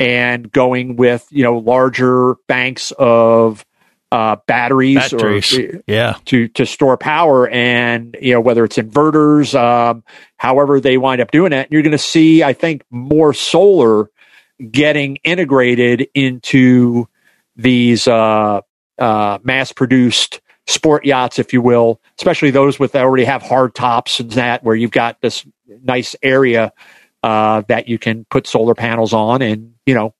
and 0.00 0.50
going 0.50 0.96
with 0.96 1.26
you 1.30 1.44
know 1.44 1.58
larger 1.58 2.34
banks 2.48 2.92
of 2.98 3.64
uh, 4.12 4.36
batteries, 4.46 4.96
Batteries. 5.10 5.58
or 5.58 5.82
Yeah. 5.86 6.16
to 6.26 6.46
to 6.48 6.66
store 6.66 6.98
power 6.98 7.48
and 7.48 8.14
you 8.20 8.34
know 8.34 8.42
whether 8.42 8.62
it's 8.62 8.76
inverters 8.76 9.58
um, 9.58 10.04
however 10.36 10.80
they 10.80 10.98
wind 10.98 11.22
up 11.22 11.30
doing 11.30 11.54
it 11.54 11.68
you're 11.70 11.80
going 11.80 11.92
to 11.92 11.98
see 11.98 12.42
i 12.42 12.52
think 12.52 12.84
more 12.90 13.32
solar 13.32 14.10
getting 14.70 15.16
integrated 15.24 16.08
into 16.14 17.08
these 17.56 18.06
uh, 18.06 18.60
uh, 18.98 19.38
mass 19.44 19.72
produced 19.72 20.42
sport 20.66 21.06
yachts 21.06 21.38
if 21.38 21.54
you 21.54 21.62
will 21.62 21.98
especially 22.18 22.50
those 22.50 22.78
with 22.78 22.92
that 22.92 23.04
already 23.04 23.24
have 23.24 23.40
hard 23.40 23.74
tops 23.74 24.20
and 24.20 24.30
that 24.32 24.62
where 24.62 24.76
you've 24.76 24.90
got 24.90 25.22
this 25.22 25.46
nice 25.82 26.14
area 26.22 26.70
uh, 27.22 27.62
that 27.68 27.88
you 27.88 27.98
can 27.98 28.26
put 28.26 28.46
solar 28.46 28.74
panels 28.74 29.14
on 29.14 29.40
and 29.40 29.72
you 29.86 29.94
know 29.94 30.14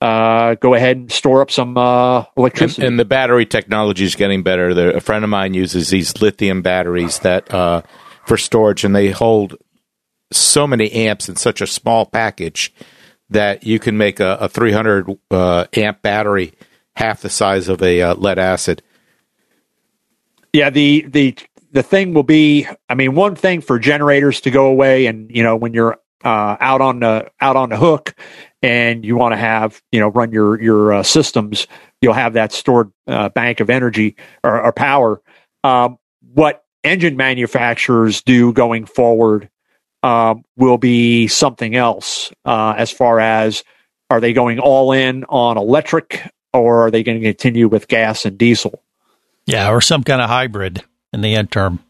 uh, 0.00 0.54
go 0.54 0.74
ahead 0.74 0.96
and 0.96 1.12
store 1.12 1.42
up 1.42 1.50
some 1.50 1.76
uh, 1.76 2.24
electricity 2.36 2.86
and 2.86 2.98
the 2.98 3.04
battery 3.04 3.46
technology 3.46 4.04
is 4.04 4.14
getting 4.14 4.42
better. 4.42 4.72
The, 4.74 4.96
a 4.96 5.00
friend 5.00 5.24
of 5.24 5.30
mine 5.30 5.54
uses 5.54 5.90
these 5.90 6.20
lithium 6.20 6.62
batteries 6.62 7.18
that 7.20 7.52
uh, 7.52 7.82
for 8.24 8.36
storage, 8.36 8.84
and 8.84 8.94
they 8.94 9.10
hold 9.10 9.56
so 10.30 10.66
many 10.66 10.92
amps 10.92 11.28
in 11.28 11.36
such 11.36 11.60
a 11.60 11.66
small 11.66 12.06
package 12.06 12.72
that 13.30 13.64
you 13.64 13.78
can 13.78 13.96
make 13.96 14.20
a, 14.20 14.36
a 14.40 14.48
300 14.48 15.18
uh, 15.30 15.64
amp 15.74 16.02
battery 16.02 16.52
half 16.94 17.22
the 17.22 17.30
size 17.30 17.68
of 17.68 17.82
a 17.82 18.02
uh, 18.02 18.14
lead 18.14 18.38
acid. 18.38 18.82
Yeah, 20.52 20.70
the 20.70 21.06
the 21.08 21.36
the 21.72 21.82
thing 21.82 22.14
will 22.14 22.22
be. 22.22 22.66
I 22.88 22.94
mean, 22.94 23.14
one 23.14 23.34
thing 23.34 23.60
for 23.60 23.78
generators 23.78 24.40
to 24.42 24.50
go 24.50 24.66
away, 24.66 25.06
and 25.06 25.30
you 25.34 25.42
know, 25.42 25.56
when 25.56 25.74
you're 25.74 25.98
uh, 26.24 26.56
out 26.60 26.80
on 26.80 27.00
the 27.00 27.30
out 27.40 27.56
on 27.56 27.68
the 27.68 27.76
hook, 27.76 28.14
and 28.62 29.04
you 29.04 29.16
want 29.16 29.32
to 29.32 29.36
have 29.36 29.80
you 29.92 30.00
know 30.00 30.08
run 30.08 30.32
your 30.32 30.60
your 30.60 30.92
uh, 30.94 31.02
systems, 31.02 31.66
you'll 32.00 32.14
have 32.14 32.34
that 32.34 32.52
stored 32.52 32.92
uh, 33.06 33.28
bank 33.28 33.60
of 33.60 33.70
energy 33.70 34.16
or, 34.42 34.62
or 34.62 34.72
power. 34.72 35.20
Um, 35.64 35.98
what 36.34 36.64
engine 36.84 37.16
manufacturers 37.16 38.22
do 38.22 38.52
going 38.52 38.86
forward 38.86 39.48
um, 40.02 40.44
will 40.56 40.78
be 40.78 41.28
something 41.28 41.74
else. 41.74 42.32
Uh, 42.44 42.74
as 42.76 42.90
far 42.90 43.20
as 43.20 43.64
are 44.10 44.20
they 44.20 44.32
going 44.32 44.58
all 44.58 44.92
in 44.92 45.24
on 45.24 45.58
electric, 45.58 46.22
or 46.52 46.86
are 46.86 46.90
they 46.90 47.02
going 47.02 47.20
to 47.20 47.26
continue 47.26 47.68
with 47.68 47.88
gas 47.88 48.24
and 48.24 48.38
diesel? 48.38 48.82
Yeah, 49.46 49.70
or 49.70 49.80
some 49.80 50.02
kind 50.02 50.20
of 50.20 50.28
hybrid 50.28 50.84
in 51.12 51.20
the 51.20 51.34
interim. 51.34 51.80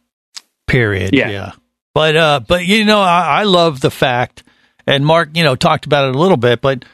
Period. 0.66 1.14
Yeah. 1.14 1.30
Yeah. 1.30 1.52
But 1.94 2.16
uh, 2.16 2.40
but 2.46 2.66
you 2.66 2.84
know, 2.84 3.00
I, 3.00 3.40
I 3.40 3.42
love 3.44 3.80
the 3.80 3.90
fact, 3.90 4.44
and 4.88 5.04
Mark, 5.04 5.30
you 5.34 5.44
know, 5.44 5.54
talked 5.54 5.84
about 5.84 6.08
it 6.08 6.16
a 6.16 6.18
little 6.18 6.38
bit, 6.38 6.62
but 6.62 6.84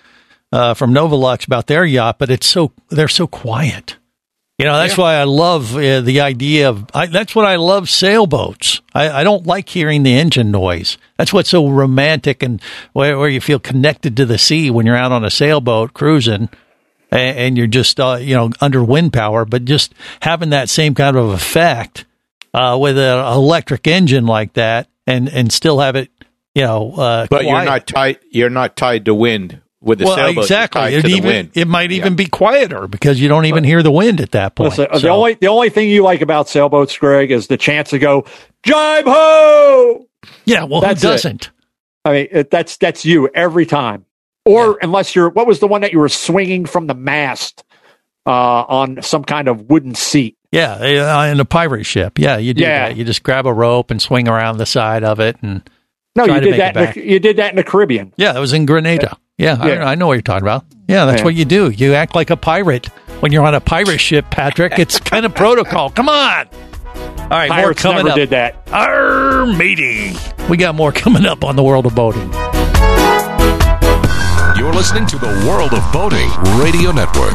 uh, 0.51 0.75
from 0.75 0.93
Novaluxe 0.93 1.47
about 1.47 1.69
their 1.69 1.85
yacht, 1.85 2.19
but 2.19 2.29
it's 2.29 2.47
so 2.47 2.73
they're 2.89 3.09
so 3.09 3.27
quiet. 3.27 3.97
You 4.59 4.67
know, 4.67 4.77
that's 4.77 4.97
why 4.97 5.15
I 5.15 5.25
love 5.25 5.77
uh, 5.77 6.01
the 6.01 6.21
idea 6.21 6.69
of. 6.69 6.87
I, 6.95 7.07
that's 7.07 7.35
what 7.35 7.45
I 7.45 7.57
love 7.57 7.89
sailboats. 7.89 8.81
I, 8.95 9.11
I 9.11 9.25
don't 9.25 9.47
like 9.47 9.69
hearing 9.69 10.05
the 10.05 10.17
engine 10.17 10.53
noise. 10.53 10.97
That's 11.19 11.33
what's 11.33 11.51
so 11.51 11.69
romantic 11.69 12.43
and 12.43 12.63
where, 12.93 13.19
where 13.19 13.29
you 13.29 13.41
feel 13.41 13.59
connected 13.59 14.17
to 14.17 14.27
the 14.27 14.39
sea 14.39 14.71
when 14.71 14.87
you're 14.87 14.97
out 14.97 15.11
on 15.11 15.25
a 15.25 15.31
sailboat 15.31 15.93
cruising, 15.93 16.49
and, 17.11 17.39
and 17.39 17.59
you're 17.59 17.67
just 17.67 17.99
uh, 17.99 18.19
you 18.21 18.35
know 18.35 18.51
under 18.61 18.83
wind 18.83 19.13
power. 19.13 19.45
But 19.45 19.65
just 19.65 19.93
having 20.21 20.51
that 20.51 20.69
same 20.69 20.95
kind 20.95 21.17
of 21.17 21.31
effect 21.31 22.07
uh, 22.53 22.77
with 22.81 22.97
an 22.99 23.19
electric 23.25 23.89
engine 23.89 24.27
like 24.27 24.53
that, 24.53 24.89
and 25.07 25.29
and 25.29 25.53
still 25.53 25.81
have 25.81 25.97
it, 25.97 26.11
you 26.55 26.63
know, 26.63 26.93
uh, 26.93 27.27
But 27.31 27.45
you're 27.45 27.65
not 27.65 27.87
tied. 27.87 28.19
You're 28.31 28.51
not 28.51 28.77
tied 28.77 29.05
to 29.07 29.15
wind 29.15 29.61
with 29.81 29.99
the 29.99 30.07
well, 30.07 30.17
sailboat. 30.17 30.45
exactly. 30.45 30.95
It 30.95 31.03
to 31.03 31.09
the 31.09 31.15
even 31.15 31.29
wind. 31.29 31.51
it 31.55 31.69
might 31.69 31.93
even 31.93 32.15
be 32.17 32.27
quieter 32.27 32.87
because 32.89 33.21
you 33.21 33.29
don't 33.29 33.45
even 33.47 33.65
hear 33.65 33.83
the 33.83 33.91
wind 33.91 34.21
at 34.21 34.31
that 34.33 34.55
point. 34.55 34.71
Listen, 34.79 34.87
the 35.03 35.09
only 35.11 35.35
the 35.35 35.49
only 35.49 35.69
thing 35.71 35.89
you 35.91 36.03
like 36.03 36.21
about 36.23 36.49
sailboats, 36.49 36.97
Greg, 36.97 37.31
is 37.31 37.49
the 37.49 37.57
chance 37.57 37.91
to 37.91 37.99
go 37.99 38.25
jibe 38.63 39.05
ho. 39.07 40.07
Yeah, 40.47 40.65
well, 40.65 40.81
That's 40.81 41.03
who 41.03 41.09
doesn't? 41.09 41.51
I 42.07 42.13
mean, 42.13 42.29
it, 42.31 42.51
that's 42.51 42.77
that's 42.79 43.05
you 43.05 43.29
every 43.35 43.67
time. 43.67 44.07
Or 44.47 44.79
unless 44.83 45.15
you're, 45.17 45.31
what 45.31 45.47
was 45.47 45.61
the 45.61 45.67
one 45.67 45.81
that 45.81 45.93
you 45.95 45.99
were 45.99 46.09
swinging 46.11 46.67
from 46.67 46.87
the 46.87 46.95
mast 46.95 47.65
uh, 48.27 48.31
on 48.31 49.01
some 49.01 49.25
kind 49.25 49.49
of 49.49 49.71
wooden 49.71 49.95
seat? 49.95 50.37
Yeah, 50.53 50.75
uh, 50.75 51.25
in 51.33 51.41
a 51.41 51.47
pirate 51.47 51.85
ship. 51.85 52.19
Yeah, 52.19 52.37
you 52.37 52.53
do 52.55 52.63
Yeah. 52.63 52.89
that. 52.89 52.97
You 52.99 53.05
just 53.05 53.23
grab 53.23 53.47
a 53.47 53.53
rope 53.55 53.91
and 53.91 54.01
swing 54.03 54.29
around 54.29 54.59
the 54.59 54.67
side 54.67 55.03
of 55.03 55.19
it, 55.19 55.37
and 55.43 55.69
No, 56.17 56.25
you 56.27 56.41
did 56.41 56.61
that. 56.61 56.77
In 56.77 56.93
the, 57.03 57.11
you 57.12 57.19
did 57.19 57.37
that 57.39 57.51
in 57.51 57.57
the 57.57 57.65
Caribbean. 57.65 58.12
Yeah, 58.17 58.33
that 58.33 58.39
was 58.39 58.53
in 58.53 58.67
Grenada. 58.67 59.17
Yeah, 59.37 59.65
Yeah. 59.67 59.85
I, 59.85 59.93
I 59.93 59.95
know 59.97 60.07
what 60.07 60.12
you're 60.12 60.23
talking 60.23 60.45
about. 60.45 60.65
Yeah, 60.89 61.07
that's 61.07 61.19
Yeah. 61.21 61.25
what 61.25 61.35
you 61.35 61.45
do. 61.45 61.71
You 61.71 61.95
act 61.95 62.15
like 62.15 62.31
a 62.31 62.37
pirate 62.37 62.87
when 63.21 63.33
you're 63.33 63.45
on 63.45 63.55
a 63.55 63.61
pirate 63.61 63.99
ship, 63.99 64.27
Patrick. 64.31 64.79
It's 64.79 65.01
kind 65.12 65.27
of 65.27 65.35
protocol. 65.35 65.91
Come 65.91 66.09
on. 66.09 66.47
All 67.19 67.29
right, 67.31 67.49
more 67.62 67.75
coming 67.75 67.99
never 68.05 68.11
up. 68.11 68.15
did 68.17 68.31
that. 68.31 68.69
Arr, 68.71 69.47
matey. 69.47 70.15
We 70.49 70.57
got 70.57 70.75
more 70.77 70.93
coming 71.05 71.27
up 71.27 71.43
on 71.43 71.57
the 71.57 71.62
world 71.65 71.87
of 71.87 71.95
boating. 71.97 72.31
You're 74.57 74.73
listening 74.73 75.07
to 75.09 75.19
the 75.19 75.45
World 75.49 75.73
of 75.75 75.93
Boating 75.93 76.31
Radio 76.62 76.93
Network. 76.93 77.35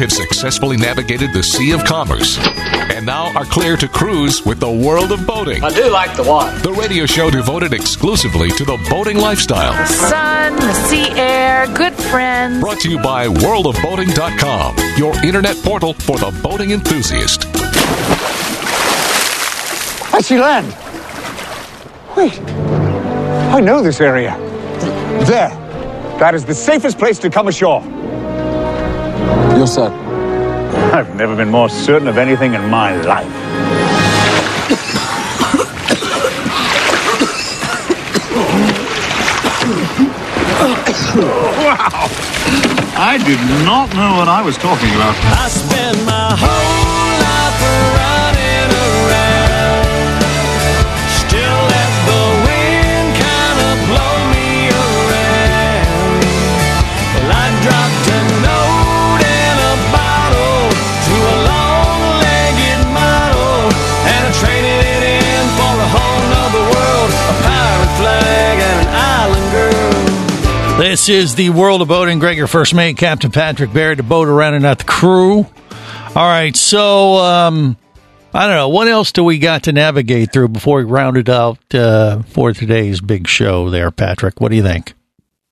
Have 0.00 0.10
successfully 0.10 0.78
navigated 0.78 1.30
the 1.34 1.42
Sea 1.42 1.72
of 1.72 1.84
Commerce 1.84 2.38
and 2.38 3.04
now 3.04 3.30
are 3.36 3.44
clear 3.44 3.76
to 3.76 3.86
cruise 3.86 4.42
with 4.46 4.58
the 4.58 4.70
world 4.70 5.12
of 5.12 5.26
boating. 5.26 5.62
I 5.62 5.68
do 5.68 5.90
like 5.90 6.16
the 6.16 6.22
water. 6.22 6.58
The 6.60 6.72
radio 6.72 7.04
show 7.04 7.30
devoted 7.30 7.74
exclusively 7.74 8.50
to 8.52 8.64
the 8.64 8.78
boating 8.88 9.18
lifestyle. 9.18 9.72
The 9.72 9.86
sun, 9.86 10.56
the 10.56 10.72
sea 10.72 11.10
air, 11.10 11.66
good 11.74 11.92
friends. 11.92 12.60
Brought 12.60 12.80
to 12.80 12.88
you 12.90 12.98
by 12.98 13.26
worldofboating.com, 13.26 14.76
your 14.96 15.14
internet 15.22 15.56
portal 15.56 15.92
for 15.92 16.16
the 16.16 16.30
boating 16.42 16.70
enthusiast. 16.70 17.44
I 20.14 20.20
see 20.22 20.38
land. 20.38 20.66
Wait. 22.16 22.40
I 23.52 23.60
know 23.60 23.82
this 23.82 24.00
area. 24.00 24.34
There. 25.26 25.50
That 26.18 26.34
is 26.34 26.46
the 26.46 26.54
safest 26.54 26.98
place 26.98 27.18
to 27.18 27.28
come 27.28 27.48
ashore. 27.48 27.82
You're 29.56 29.66
certain? 29.66 29.98
I've 30.92 31.14
never 31.16 31.36
been 31.36 31.50
more 31.50 31.68
certain 31.68 32.08
of 32.08 32.18
anything 32.18 32.54
in 32.54 32.68
my 32.68 32.96
life. 33.02 33.26
wow. 41.16 42.08
I 42.96 43.18
did 43.24 43.40
not 43.64 43.94
know 43.94 44.18
what 44.18 44.28
I 44.28 44.42
was 44.42 44.56
talking 44.56 44.90
about. 44.94 45.16
I 45.24 45.48
spend 45.48 46.04
my 46.06 46.36
whole 46.36 46.69
This 70.90 71.08
is 71.08 71.36
the 71.36 71.50
world 71.50 71.82
of 71.82 71.86
boating. 71.88 72.18
Greg, 72.18 72.36
your 72.36 72.48
first 72.48 72.74
mate, 72.74 72.96
Captain 72.96 73.30
Patrick 73.30 73.72
Barry, 73.72 73.94
to 73.94 74.02
boat 74.02 74.26
around 74.26 74.54
and 74.54 74.64
not 74.64 74.78
the 74.78 74.84
crew. 74.84 75.46
All 76.16 76.16
right, 76.16 76.56
so 76.56 77.14
um, 77.18 77.76
I 78.34 78.48
don't 78.48 78.56
know. 78.56 78.70
What 78.70 78.88
else 78.88 79.12
do 79.12 79.22
we 79.22 79.38
got 79.38 79.62
to 79.62 79.72
navigate 79.72 80.32
through 80.32 80.48
before 80.48 80.78
we 80.78 80.82
round 80.82 81.16
it 81.16 81.28
out 81.28 81.60
uh, 81.72 82.22
for 82.22 82.52
today's 82.52 83.00
big 83.00 83.28
show 83.28 83.70
there, 83.70 83.92
Patrick? 83.92 84.40
What 84.40 84.48
do 84.50 84.56
you 84.56 84.64
think? 84.64 84.94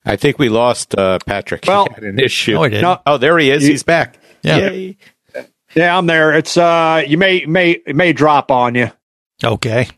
I 0.04 0.16
think 0.16 0.40
we 0.40 0.48
lost 0.48 0.96
uh, 0.98 1.20
Patrick. 1.24 1.64
Well- 1.68 1.86
he 1.86 1.94
had 1.94 2.02
an 2.02 2.18
issue. 2.18 2.54
No, 2.54 2.64
I 2.64 2.68
didn't. 2.70 2.82
No. 2.82 3.00
Oh, 3.06 3.16
there 3.18 3.38
he 3.38 3.52
is. 3.52 3.62
You- 3.62 3.70
He's 3.70 3.84
back. 3.84 4.18
Yeah. 4.42 4.56
Yay. 4.70 4.96
Yeah, 5.76 5.96
I'm 5.96 6.06
there. 6.06 6.32
It's 6.32 6.56
uh, 6.56 7.04
you 7.06 7.16
may 7.16 7.44
may 7.46 7.80
may 7.86 8.12
drop 8.12 8.50
on 8.50 8.74
you. 8.74 8.90
Okay. 9.44 9.88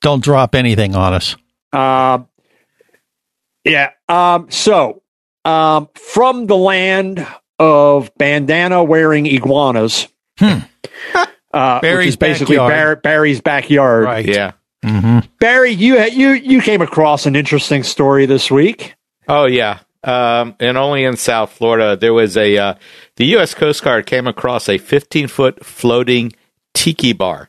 Don't 0.00 0.22
drop 0.22 0.54
anything 0.54 0.94
on 0.94 1.12
us. 1.12 1.34
Uh, 1.72 2.18
yeah. 3.66 3.90
Um, 4.08 4.50
so, 4.50 5.02
um, 5.44 5.88
from 5.94 6.46
the 6.46 6.56
land 6.56 7.26
of 7.58 8.10
bandana 8.16 8.82
wearing 8.84 9.26
iguanas, 9.26 10.08
uh, 10.40 10.46
which 10.50 10.62
Hmm. 11.52 11.80
Barry's 11.82 12.08
is 12.08 12.16
basically 12.16 12.56
backyard. 12.56 13.02
Bar- 13.02 13.12
Barry's 13.12 13.40
backyard. 13.40 14.04
Right. 14.04 14.26
Yeah. 14.26 14.52
Mm-hmm. 14.84 15.18
Barry, 15.40 15.70
you 15.72 16.00
you 16.04 16.30
you 16.32 16.60
came 16.60 16.80
across 16.82 17.26
an 17.26 17.34
interesting 17.34 17.82
story 17.82 18.26
this 18.26 18.50
week. 18.50 18.94
Oh 19.26 19.46
yeah, 19.46 19.78
um, 20.04 20.54
and 20.60 20.76
only 20.76 21.02
in 21.04 21.16
South 21.16 21.50
Florida 21.50 21.96
there 21.96 22.12
was 22.14 22.36
a 22.36 22.56
uh, 22.56 22.74
the 23.16 23.24
U.S. 23.26 23.54
Coast 23.54 23.82
Guard 23.82 24.06
came 24.06 24.26
across 24.26 24.68
a 24.68 24.78
15 24.78 25.26
foot 25.28 25.64
floating 25.64 26.32
tiki 26.74 27.12
bar. 27.14 27.48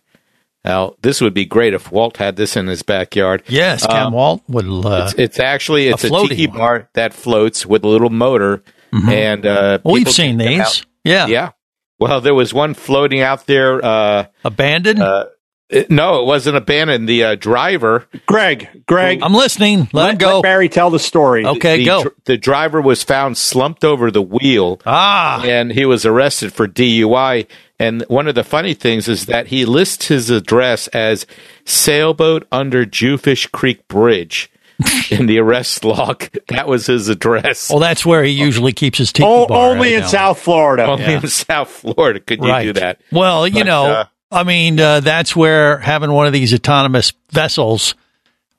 Now 0.67 0.95
this 1.01 1.21
would 1.21 1.33
be 1.33 1.45
great 1.45 1.73
if 1.73 1.91
Walt 1.91 2.17
had 2.17 2.35
this 2.35 2.57
in 2.57 2.67
his 2.67 2.83
backyard. 2.83 3.43
Yes, 3.47 3.85
Cam 3.87 4.07
Um, 4.07 4.13
Walt 4.13 4.43
would. 4.49 4.65
Uh, 4.65 5.05
it's, 5.05 5.13
it's 5.17 5.39
actually 5.39 5.87
it's 5.87 6.03
a 6.03 6.13
a, 6.13 6.27
tiki 6.27 6.47
one. 6.47 6.57
bar 6.57 6.89
that 6.93 7.13
floats 7.13 7.65
with 7.65 7.85
a 7.85 7.87
little 7.87 8.09
motor, 8.09 8.63
and 8.91 9.45
uh, 9.45 9.79
Well, 9.83 9.93
we've 9.93 10.11
seen 10.11 10.37
these. 10.37 10.85
Yeah. 11.05 11.27
yeah. 11.27 11.51
Well, 11.99 12.19
there 12.19 12.35
was 12.35 12.53
one 12.53 12.73
floating 12.73 13.21
out 13.21 13.47
there. 13.47 13.83
Uh, 13.83 14.25
Abandoned? 14.43 15.01
uh, 15.01 15.25
it- 15.69 15.89
no, 15.91 16.21
it 16.21 16.25
wasn't 16.25 16.57
abandoned. 16.57 17.07
The 17.09 17.23
uh, 17.23 17.35
driver, 17.35 18.07
Greg, 18.25 18.83
Greg, 18.87 19.19
I'm 19.21 19.33
listening. 19.33 19.89
Let, 19.93 20.11
him 20.11 20.17
go. 20.17 20.35
let 20.35 20.43
Barry 20.43 20.69
tell 20.69 20.89
the 20.89 20.99
story. 20.99 21.45
Okay, 21.45 21.77
the, 21.77 21.85
go. 21.85 22.01
dr- 22.03 22.15
the 22.25 22.37
driver 22.37 22.81
was 22.81 23.03
found 23.03 23.37
slumped 23.37 23.83
over 23.83 24.09
the 24.11 24.21
wheel. 24.21 24.79
Ah. 24.85 25.43
and 25.43 25.71
he 25.71 25.85
was 25.85 26.05
arrested 26.05 26.53
for 26.53 26.67
DUI. 26.67 27.47
And 27.79 28.01
one 28.07 28.27
of 28.27 28.33
the 28.35 28.43
funny 28.43 28.73
things 28.73 29.07
is 29.07 29.27
that 29.27 29.47
he 29.47 29.63
lists 29.65 30.07
his 30.07 30.29
address 30.31 30.87
as 30.89 31.27
sailboat 31.65 32.47
under 32.51 32.85
Jewfish 32.85 33.51
Creek 33.51 33.87
Bridge 33.87 34.49
in 35.11 35.25
the 35.27 35.37
arrest 35.39 35.83
log. 35.83 36.23
That 36.47 36.67
was 36.67 36.87
his 36.87 37.09
address. 37.09 37.69
Well, 37.69 37.79
that's 37.79 38.05
where 38.05 38.23
he 38.23 38.31
usually 38.31 38.73
keeps 38.73 38.97
his 38.97 39.11
tiki 39.13 39.27
O- 39.27 39.47
bar. 39.47 39.71
only 39.71 39.89
in 39.89 40.01
evidently. 40.01 40.09
South 40.09 40.39
Florida. 40.39 40.85
Only 40.85 41.03
yeah. 41.05 41.19
in 41.21 41.27
South 41.27 41.69
Florida 41.69 42.19
could 42.19 42.41
you 42.41 42.49
right. 42.49 42.63
do 42.63 42.73
that. 42.73 42.99
Well, 43.11 43.47
you 43.47 43.63
know, 43.63 43.85
uh, 43.85 44.05
I 44.31 44.43
mean, 44.43 44.79
uh, 44.79 44.99
that's 44.99 45.35
where 45.35 45.77
having 45.79 46.11
one 46.11 46.27
of 46.27 46.33
these 46.33 46.53
autonomous 46.53 47.13
vessels 47.31 47.95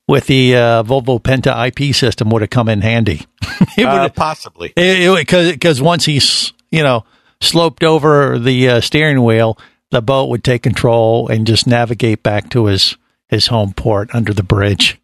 with 0.06 0.26
the 0.26 0.56
uh, 0.56 0.82
Volvo 0.82 1.20
Penta 1.22 1.68
IP 1.68 1.94
system 1.94 2.30
would 2.30 2.40
have 2.42 2.50
come 2.50 2.68
in 2.68 2.80
handy. 2.80 3.26
it 3.76 3.84
Uh, 3.84 4.08
possibly. 4.08 4.72
because 4.74 5.52
because 5.52 5.82
once 5.82 6.04
he's 6.06 6.52
you 6.70 6.82
know 6.82 7.04
sloped 7.40 7.84
over 7.84 8.38
the 8.38 8.68
uh, 8.68 8.80
steering 8.80 9.22
wheel, 9.22 9.58
the 9.90 10.00
boat 10.00 10.30
would 10.30 10.42
take 10.42 10.62
control 10.62 11.28
and 11.28 11.46
just 11.46 11.66
navigate 11.66 12.22
back 12.22 12.48
to 12.50 12.66
his 12.66 12.96
his 13.28 13.46
home 13.48 13.74
port 13.74 14.14
under 14.14 14.32
the 14.32 14.42
bridge. 14.42 14.98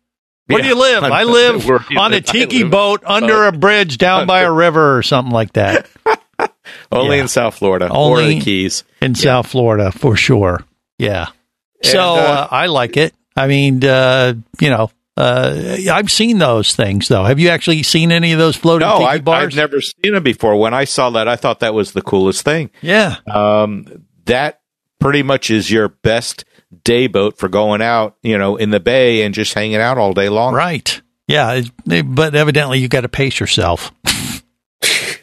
Where 0.46 0.62
do 0.62 0.68
you 0.68 0.74
live? 0.80 1.04
I 1.04 1.24
live 1.24 1.70
on 1.98 2.14
a 2.14 2.20
tiki 2.22 2.62
boat 2.64 3.02
under 3.04 3.44
a 3.44 3.52
bridge 3.52 3.98
down 3.98 4.26
by 4.26 4.40
a 4.40 4.50
river 4.50 4.96
or 4.96 5.02
something 5.02 5.32
like 5.32 5.52
that. 5.54 5.86
Only 6.92 7.16
Yeah. 7.16 7.22
in 7.22 7.28
South 7.28 7.54
Florida 7.56 7.88
Only- 7.90 8.24
or 8.24 8.26
the 8.28 8.40
Keys. 8.40 8.84
in 9.00 9.14
South 9.14 9.46
Florida 9.48 9.92
for 9.92 10.16
sure. 10.16 10.62
Yeah. 10.98 11.26
So 11.82 12.16
And, 12.16 12.20
uh, 12.26 12.30
uh, 12.30 12.48
I 12.50 12.66
like 12.66 12.96
it. 12.96 13.14
I 13.36 13.46
mean, 13.46 13.84
uh, 13.84 14.34
you 14.60 14.70
know, 14.70 14.90
uh, 15.16 15.76
I've 15.92 16.10
seen 16.10 16.38
those 16.38 16.74
things 16.74 17.08
though. 17.08 17.24
Have 17.24 17.38
you 17.38 17.48
actually 17.50 17.82
seen 17.82 18.10
any 18.12 18.32
of 18.32 18.38
those 18.38 18.56
floating 18.56 18.88
No, 18.88 18.98
tiki 18.98 19.10
I've, 19.10 19.24
bars? 19.24 19.46
I've 19.52 19.56
never 19.56 19.80
seen 19.80 20.14
them 20.14 20.22
before. 20.22 20.56
When 20.56 20.72
I 20.74 20.84
saw 20.84 21.10
that, 21.10 21.28
I 21.28 21.36
thought 21.36 21.60
that 21.60 21.74
was 21.74 21.92
the 21.92 22.02
coolest 22.02 22.42
thing. 22.44 22.70
yeah. 22.80 23.16
um, 23.32 24.04
that 24.26 24.60
pretty 25.00 25.22
much 25.22 25.50
is 25.50 25.70
your 25.70 25.88
best 25.88 26.44
day 26.82 27.06
boat 27.06 27.36
for 27.38 27.48
going 27.48 27.82
out, 27.82 28.16
you 28.22 28.38
know, 28.38 28.56
in 28.56 28.70
the 28.70 28.80
bay 28.80 29.22
and 29.22 29.34
just 29.34 29.52
hanging 29.52 29.76
out 29.76 29.98
all 29.98 30.14
day 30.14 30.28
long. 30.30 30.54
Right. 30.54 31.00
Yeah. 31.28 31.52
it- 31.52 31.70
it- 31.90 32.14
but 32.14 32.34
evidently 32.34 32.78
you 32.78 32.88
got 32.88 33.02
to 33.02 33.08
pace 33.08 33.38
yourself. 33.38 33.92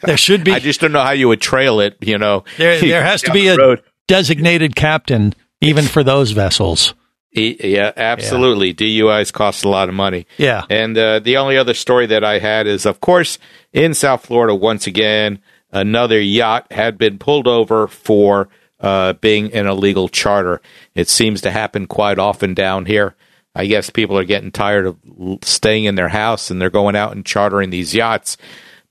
there 0.08 0.18
should 0.18 0.44
be 0.44 0.52
I 0.52 0.60
just 0.60 0.82
don't 0.82 0.92
know 0.92 1.02
how 1.02 1.12
you 1.12 1.28
would 1.28 1.42
trail 1.42 1.80
it, 1.80 1.98
you 2.02 2.18
know. 2.18 2.44
there. 2.58 2.80
There 2.82 3.04
has 3.04 3.22
to 3.24 3.32
be 3.32 3.48
a 3.48 3.58
road. 3.58 3.84
designated 4.08 4.76
captain 4.76 5.34
even 5.62 5.86
for 5.86 6.04
those 6.04 6.32
vessels. 6.32 6.94
Yeah, 7.34 7.94
absolutely. 7.96 8.74
DUIs 8.74 9.32
cost 9.32 9.64
a 9.64 9.70
lot 9.70 9.88
of 9.88 9.96
money. 9.96 10.28
Yeah. 10.38 10.64
And 10.70 10.98
uh, 10.98 11.20
the 11.20 11.38
only 11.38 11.58
other 11.58 11.74
story 11.74 12.06
that 12.08 12.26
I 12.26 12.40
had 12.40 12.68
is, 12.68 12.86
of 12.86 13.00
course, 13.00 13.40
in 13.72 13.94
South 13.94 14.26
Florida, 14.26 14.54
once 14.54 14.86
again, 14.86 15.40
another 15.72 16.20
yacht 16.20 16.70
had 16.72 16.98
been 16.98 17.18
pulled 17.20 17.48
over 17.48 17.88
for 17.88 18.50
uh, 18.82 19.14
being 19.14 19.54
an 19.54 19.66
illegal 19.66 20.10
charter. 20.10 20.62
It 20.94 21.08
seems 21.08 21.40
to 21.42 21.52
happen 21.52 21.88
quite 21.88 22.20
often 22.20 22.54
down 22.54 22.86
here. 22.86 23.16
I 23.56 23.66
guess 23.66 23.90
people 23.90 24.18
are 24.18 24.26
getting 24.26 24.52
tired 24.52 24.86
of 24.86 24.98
staying 25.44 25.86
in 25.86 25.96
their 25.96 26.10
house 26.10 26.52
and 26.52 26.62
they're 26.62 26.70
going 26.70 26.96
out 26.98 27.14
and 27.14 27.26
chartering 27.26 27.70
these 27.70 27.94
yachts, 27.94 28.36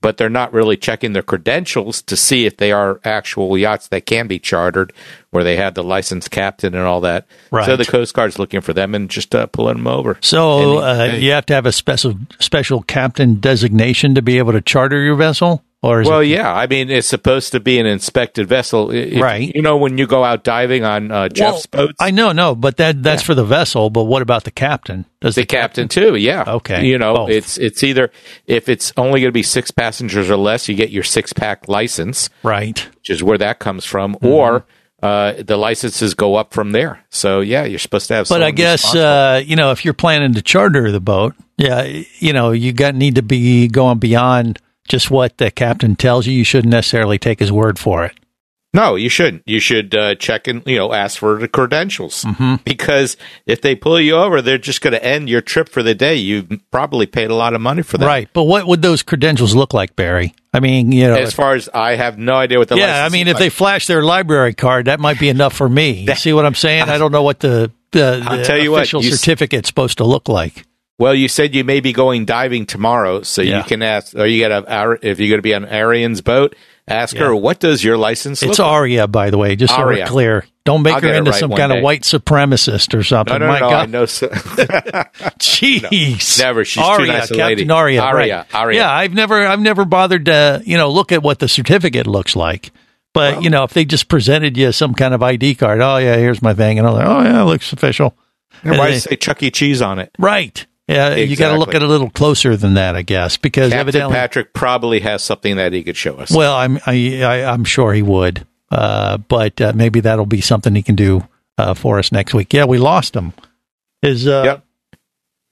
but 0.00 0.16
they're 0.16 0.30
not 0.30 0.52
really 0.52 0.76
checking 0.76 1.12
their 1.12 1.22
credentials 1.22 2.02
to 2.02 2.16
see 2.16 2.46
if 2.46 2.56
they 2.56 2.72
are 2.72 3.00
actual 3.04 3.56
yachts 3.58 3.88
that 3.88 4.06
can 4.06 4.26
be 4.26 4.38
chartered, 4.38 4.92
where 5.30 5.44
they 5.44 5.56
have 5.56 5.74
the 5.74 5.84
licensed 5.84 6.30
captain 6.30 6.74
and 6.74 6.84
all 6.84 7.00
that. 7.02 7.26
Right. 7.50 7.66
So 7.66 7.76
the 7.76 7.84
Coast 7.84 8.14
Guard's 8.14 8.38
looking 8.38 8.60
for 8.60 8.72
them 8.72 8.94
and 8.94 9.10
just 9.10 9.34
uh, 9.34 9.46
pulling 9.46 9.76
them 9.76 9.86
over. 9.86 10.16
So 10.20 10.78
uh, 10.78 11.16
you 11.18 11.32
have 11.32 11.46
to 11.46 11.54
have 11.54 11.66
a 11.66 11.72
special 11.72 12.14
special 12.38 12.82
captain 12.82 13.36
designation 13.36 14.14
to 14.14 14.22
be 14.22 14.38
able 14.38 14.52
to 14.52 14.60
charter 14.60 15.00
your 15.02 15.16
vessel, 15.16 15.64
or 15.82 16.02
is 16.02 16.08
well, 16.08 16.20
it, 16.20 16.26
yeah. 16.26 16.52
I 16.52 16.66
mean, 16.66 16.90
it's 16.90 17.06
supposed 17.06 17.52
to 17.52 17.60
be 17.60 17.78
an 17.78 17.86
inspected 17.86 18.46
vessel, 18.46 18.90
If- 18.90 19.20
Right. 19.22 19.50
You 19.54 19.62
know, 19.62 19.78
when 19.78 19.96
you 19.98 20.06
go 20.06 20.22
out 20.24 20.44
diving 20.44 20.84
on 20.84 21.10
uh, 21.10 21.28
Jeff's 21.28 21.66
Well, 21.72 21.86
boats, 21.86 21.96
I 22.00 22.10
know, 22.10 22.32
no, 22.32 22.54
but 22.54 22.76
that 22.76 23.02
that's 23.02 23.22
for 23.22 23.34
the 23.34 23.44
vessel. 23.44 23.88
But 23.90 24.04
what 24.04 24.20
about 24.20 24.44
the 24.44 24.50
captain? 24.50 25.06
Does 25.20 25.36
the 25.36 25.46
captain 25.46 25.88
too. 25.88 26.16
Yeah. 26.16 26.44
Okay, 26.46 26.86
You 26.86 26.98
know, 26.98 27.14
both. 27.14 27.30
it's 27.30 27.56
it's 27.58 27.82
either 27.82 28.10
if 28.46 28.68
it's 28.68 28.92
only 28.96 29.20
going 29.20 29.28
to 29.30 29.32
be 29.32 29.42
six 29.42 29.70
passengers 29.70 30.28
or 30.30 30.36
less, 30.36 30.68
you 30.68 30.74
get 30.74 30.90
your 30.90 31.02
six 31.04 31.32
pack 31.32 31.68
license, 31.68 32.28
right? 32.42 32.86
which 32.96 33.10
is 33.10 33.22
where 33.22 33.38
that 33.38 33.58
comes 33.58 33.84
from, 33.84 34.14
Mm-hmm. 34.16 34.26
or 34.26 34.66
uh, 35.02 35.32
the 35.42 35.56
licenses 35.56 36.12
go 36.12 36.34
up 36.34 36.52
from 36.52 36.72
there. 36.72 37.02
So 37.08 37.40
yeah, 37.40 37.64
you're 37.64 37.78
supposed 37.78 38.08
to 38.08 38.14
have. 38.16 38.28
But 38.28 38.42
I 38.42 38.50
guess 38.50 38.94
uh, 38.94 39.42
you 39.42 39.56
know 39.56 39.70
if 39.70 39.82
you're 39.86 39.94
planning 39.94 40.34
to 40.34 40.42
charter 40.42 40.92
the 40.92 41.00
boat, 41.00 41.34
yeah, 41.56 41.84
you 42.18 42.34
know 42.34 42.50
you 42.52 42.74
got 42.74 42.94
need 42.94 43.14
to 43.14 43.22
be 43.22 43.66
going 43.68 43.98
beyond 43.98 44.58
just 44.90 45.10
what 45.10 45.38
the 45.38 45.50
captain 45.50 45.96
tells 45.96 46.26
you. 46.26 46.34
You 46.34 46.44
shouldn't 46.44 46.72
necessarily 46.72 47.18
take 47.18 47.38
his 47.40 47.50
word 47.50 47.78
for 47.78 48.04
it. 48.04 48.12
No, 48.72 48.94
you 48.94 49.08
shouldn't. 49.08 49.42
You 49.46 49.58
should 49.58 49.96
uh, 49.96 50.14
check 50.14 50.46
and 50.46 50.62
you 50.64 50.76
know 50.76 50.92
ask 50.92 51.18
for 51.18 51.38
the 51.40 51.48
credentials 51.48 52.22
Mm-hmm. 52.22 52.62
because 52.64 53.16
if 53.44 53.62
they 53.62 53.74
pull 53.74 54.00
you 54.00 54.14
over, 54.14 54.40
they're 54.40 54.58
just 54.58 54.80
going 54.80 54.92
to 54.92 55.04
end 55.04 55.28
your 55.28 55.40
trip 55.40 55.68
for 55.68 55.82
the 55.82 55.92
day. 55.94 56.14
You 56.14 56.46
probably 56.70 57.06
paid 57.06 57.30
a 57.30 57.34
lot 57.34 57.54
of 57.54 57.60
money 57.60 57.82
for 57.82 57.98
that. 57.98 58.06
Right. 58.06 58.28
But 58.32 58.44
what 58.44 58.68
would 58.68 58.80
those 58.80 59.02
credentials 59.02 59.56
look 59.56 59.74
like, 59.74 59.96
Barry? 59.96 60.34
I 60.54 60.60
mean, 60.60 60.92
you 60.92 61.08
know, 61.08 61.14
As 61.16 61.34
far 61.34 61.54
as 61.54 61.68
I 61.74 61.96
have 61.96 62.16
no 62.16 62.34
idea 62.34 62.58
what 62.58 62.68
the 62.68 62.76
yeah, 62.76 63.04
I 63.04 63.08
mean, 63.08 63.26
if 63.26 63.38
they 63.38 63.48
flash 63.50 63.88
their 63.88 64.02
library 64.04 64.54
card, 64.54 64.84
that 64.86 65.00
might 65.00 65.18
be 65.18 65.28
enough 65.30 65.52
for 65.54 65.68
me. 65.68 66.04
You 66.06 66.14
see 66.14 66.32
what 66.32 66.46
I'm 66.46 66.54
saying? 66.54 66.84
I 66.84 66.96
don't 66.98 67.10
know 67.12 67.22
what 67.24 67.40
the, 67.40 67.72
the, 67.90 68.44
the 68.46 68.60
you 68.62 68.70
what, 68.70 68.78
official 68.82 69.02
you 69.02 69.10
s- 69.10 69.18
certificate's 69.20 69.66
supposed 69.68 69.98
to 69.98 70.04
look 70.04 70.28
like. 70.28 70.64
Well, 71.00 71.14
you 71.14 71.26
said 71.28 71.54
you 71.54 71.64
may 71.64 71.80
be 71.80 71.92
going 71.92 72.26
diving 72.26 72.66
tomorrow, 72.66 73.22
so 73.22 73.42
Yeah. 73.42 73.58
you 73.58 73.64
can 73.64 73.82
ask. 73.82 74.14
Are 74.14 74.26
you 74.26 74.46
to 74.48 74.98
if 75.02 75.18
you're 75.18 75.28
going 75.30 75.38
to 75.38 75.42
be 75.42 75.54
on 75.54 75.64
Arian's 75.64 76.20
boat, 76.20 76.54
ask 76.86 77.16
her 77.16 77.34
what 77.34 77.58
does 77.58 77.82
your 77.82 77.96
license 77.96 78.42
It's 78.42 78.58
look 78.58 78.66
like? 78.66 78.72
Aria, 78.74 79.08
by 79.08 79.30
the 79.30 79.38
way, 79.38 79.56
just 79.56 79.74
so 79.74 79.80
Aria. 79.80 80.04
we're 80.04 80.08
clear. 80.10 80.44
Don't 80.64 80.82
make 80.82 80.94
I'll 80.94 81.00
her 81.00 81.14
into 81.14 81.30
right 81.30 81.40
some 81.40 81.50
kind 81.52 81.72
day. 81.72 81.78
of 81.78 81.82
white 81.82 82.02
supremacist 82.02 82.96
or 82.96 83.02
something. 83.02 83.32
No, 83.38 83.46
no, 83.46 83.48
My 83.48 83.60
no, 83.60 83.66
I 83.66 83.70
God. 83.70 83.90
know. 83.90 84.04
So, 84.06 84.28
Jeez. 85.38 86.38
Never. 86.38 86.64
She's 86.64 86.82
too 86.82 86.88
Aria, 86.88 87.06
nice 87.12 87.30
a 87.30 87.34
Captain 87.34 87.46
lady. 87.68 87.70
Aria. 87.70 88.02
Aria, 88.02 88.36
right. 88.38 88.54
Aria. 88.54 88.78
Yeah, 88.80 88.92
I've 88.92 89.14
never, 89.14 89.46
I've 89.46 89.60
never 89.60 89.84
bothered 89.84 90.26
to, 90.26 90.62
you 90.64 90.76
know, 90.76 90.90
look 90.90 91.12
at 91.12 91.22
what 91.22 91.38
the 91.38 91.48
certificate 91.48 92.06
looks 92.06 92.36
like. 92.36 92.70
But 93.12 93.42
you 93.42 93.50
know, 93.50 93.64
if 93.64 93.72
they 93.72 93.84
just 93.84 94.06
presented 94.08 94.56
you 94.56 94.70
some 94.70 94.94
kind 94.94 95.14
of 95.14 95.22
ID 95.22 95.56
card, 95.56 95.80
oh 95.80 95.96
yeah, 95.96 96.16
here's 96.16 96.40
my 96.42 96.54
thing, 96.54 96.78
and 96.78 96.86
I'm 96.86 96.94
like, 96.94 97.06
oh 97.08 97.22
yeah, 97.22 97.42
it 97.42 97.44
looks 97.46 97.72
official. 97.72 98.14
why 98.62 98.70
And 98.70 98.76
does 98.76 99.04
they- 99.04 99.10
say 99.10 99.16
Chuck 99.16 99.42
E. 99.42 99.50
Cheese 99.50 99.82
on 99.82 99.98
it? 99.98 100.12
right? 100.18 100.64
Yeah, 100.90 101.14
you 101.14 101.36
got 101.36 101.52
to 101.52 101.58
look 101.58 101.70
at 101.74 101.76
it 101.76 101.82
a 101.82 101.86
little 101.86 102.10
closer 102.10 102.56
than 102.56 102.74
that, 102.74 102.96
I 102.96 103.02
guess, 103.02 103.36
because 103.36 103.70
Captain 103.70 103.80
evidently, 103.80 104.14
Patrick 104.14 104.52
probably 104.52 105.00
has 105.00 105.22
something 105.22 105.56
that 105.56 105.72
he 105.72 105.82
could 105.84 105.96
show 105.96 106.16
us. 106.16 106.30
well, 106.30 106.54
I'm, 106.56 106.78
I, 106.86 107.22
I, 107.22 107.44
I'm 107.52 107.64
sure 107.64 107.92
he 107.92 108.02
would, 108.02 108.46
uh, 108.70 109.18
but 109.18 109.60
uh, 109.60 109.72
maybe 109.74 110.00
that'll 110.00 110.26
be 110.26 110.40
something 110.40 110.74
he 110.74 110.82
can 110.82 110.96
do 110.96 111.26
uh, 111.58 111.74
for 111.74 111.98
us 111.98 112.10
next 112.10 112.34
week. 112.34 112.52
Yeah, 112.52 112.64
we 112.64 112.78
lost 112.78 113.14
him. 113.14 113.32
Is 114.02 114.26
uh, 114.26 114.42
Yep. 114.44 114.64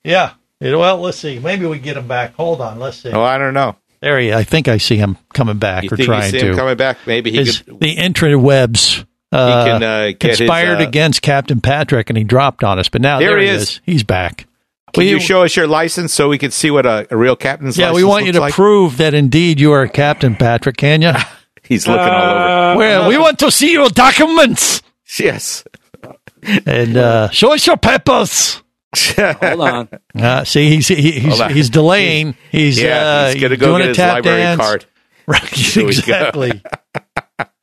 yeah. 0.05 0.33
It- 0.61 0.77
well, 0.77 0.99
let's 0.99 1.19
see. 1.19 1.39
Maybe 1.39 1.67
we 1.67 1.79
get 1.79 1.97
him 1.97 2.09
back. 2.09 2.35
Hold 2.35 2.61
on. 2.61 2.79
Let's 2.81 2.97
see. 2.97 3.11
oh, 3.13 3.23
I 3.23 3.39
don't 3.39 3.55
know. 3.55 3.77
There 4.01 4.19
he. 4.19 4.33
I 4.33 4.43
think 4.45 4.67
I 4.69 4.79
see 4.79 4.97
him 4.97 5.19
coming 5.35 5.59
back 5.59 5.85
You 5.85 5.91
or 5.93 5.97
trying 5.97 6.31
see 6.33 6.39
to. 6.41 6.51
him 6.51 6.57
coming 6.57 6.77
back? 6.77 6.99
Maybe 7.07 7.31
he 7.31 7.39
His, 7.39 7.61
could. 7.61 7.79
the 7.81 7.97
interwebs 7.97 9.05
uh, 9.33 9.65
can, 9.65 9.83
uh, 9.83 10.07
get 10.19 10.23
his, 10.31 10.39
conspired 10.39 10.81
uh, 10.81 10.87
against 10.89 11.23
Captain 11.23 11.61
Patrick, 11.61 12.09
and 12.11 12.17
he 12.17 12.25
dropped 12.25 12.65
on 12.65 12.79
us. 12.79 12.89
But 12.89 13.03
now 13.03 13.19
There 13.21 13.31
there, 13.31 13.39
he 13.39 13.47
he 13.47 13.53
is. 13.53 13.63
is. 13.63 13.81
He's 13.85 14.03
back. 14.05 14.47
Can 14.95 15.05
We- 15.05 15.11
you 15.11 15.21
show 15.21 15.43
us 15.45 15.55
your 15.57 15.67
license 15.67 16.13
so 16.15 16.29
we 16.29 16.39
can 16.39 16.51
see 16.51 16.71
what 16.71 16.87
a, 16.87 17.07
a 17.11 17.17
real 17.17 17.37
captain's 17.37 17.77
yeah, 17.77 17.87
license 17.91 17.97
we 18.03 18.09
want 18.09 18.25
you 18.27 18.33
to 18.33 18.41
like? 18.41 18.55
prove 18.55 18.97
that 18.99 19.15
indeed 19.15 19.61
you 19.61 19.73
are 19.73 19.83
a 19.83 19.89
Captain 19.89 20.35
Patrick. 20.35 20.77
Can 20.77 21.03
you? 21.03 21.13
He's 21.63 21.87
looking 21.87 22.03
all 22.03 22.71
over. 22.71 22.79
Well, 22.79 23.09
we 23.09 23.19
want 23.19 23.39
to 23.41 23.51
see 23.51 23.73
your 23.73 23.89
documents. 23.91 24.83
Yes. 25.19 25.65
And 26.67 26.97
uh, 26.99 27.31
show 27.31 27.55
us 27.55 27.67
your 27.67 27.79
papers. 27.79 28.63
Hold 29.17 29.61
on. 29.61 29.89
Uh, 30.15 30.45
see, 30.45 30.69
he's 30.69 30.87
he, 30.89 31.13
he's, 31.13 31.25
Hold 31.31 31.41
on. 31.41 31.55
he's 31.55 31.71
delaying. 31.71 32.37
He's 32.53 32.79
yeah, 32.81 32.99
uh, 32.99 33.33
he's 33.33 33.41
gonna 33.43 33.57
go 33.57 33.67
doing 33.69 33.79
get 33.79 33.85
a 33.85 33.89
his 33.89 33.97
tap 33.97 34.13
library 34.17 34.43
dance. 34.43 34.61
card. 34.61 34.87
Right, 35.27 35.43
Here 35.49 35.85
we 35.87 35.93
go. 35.95 35.99
exactly. 35.99 36.63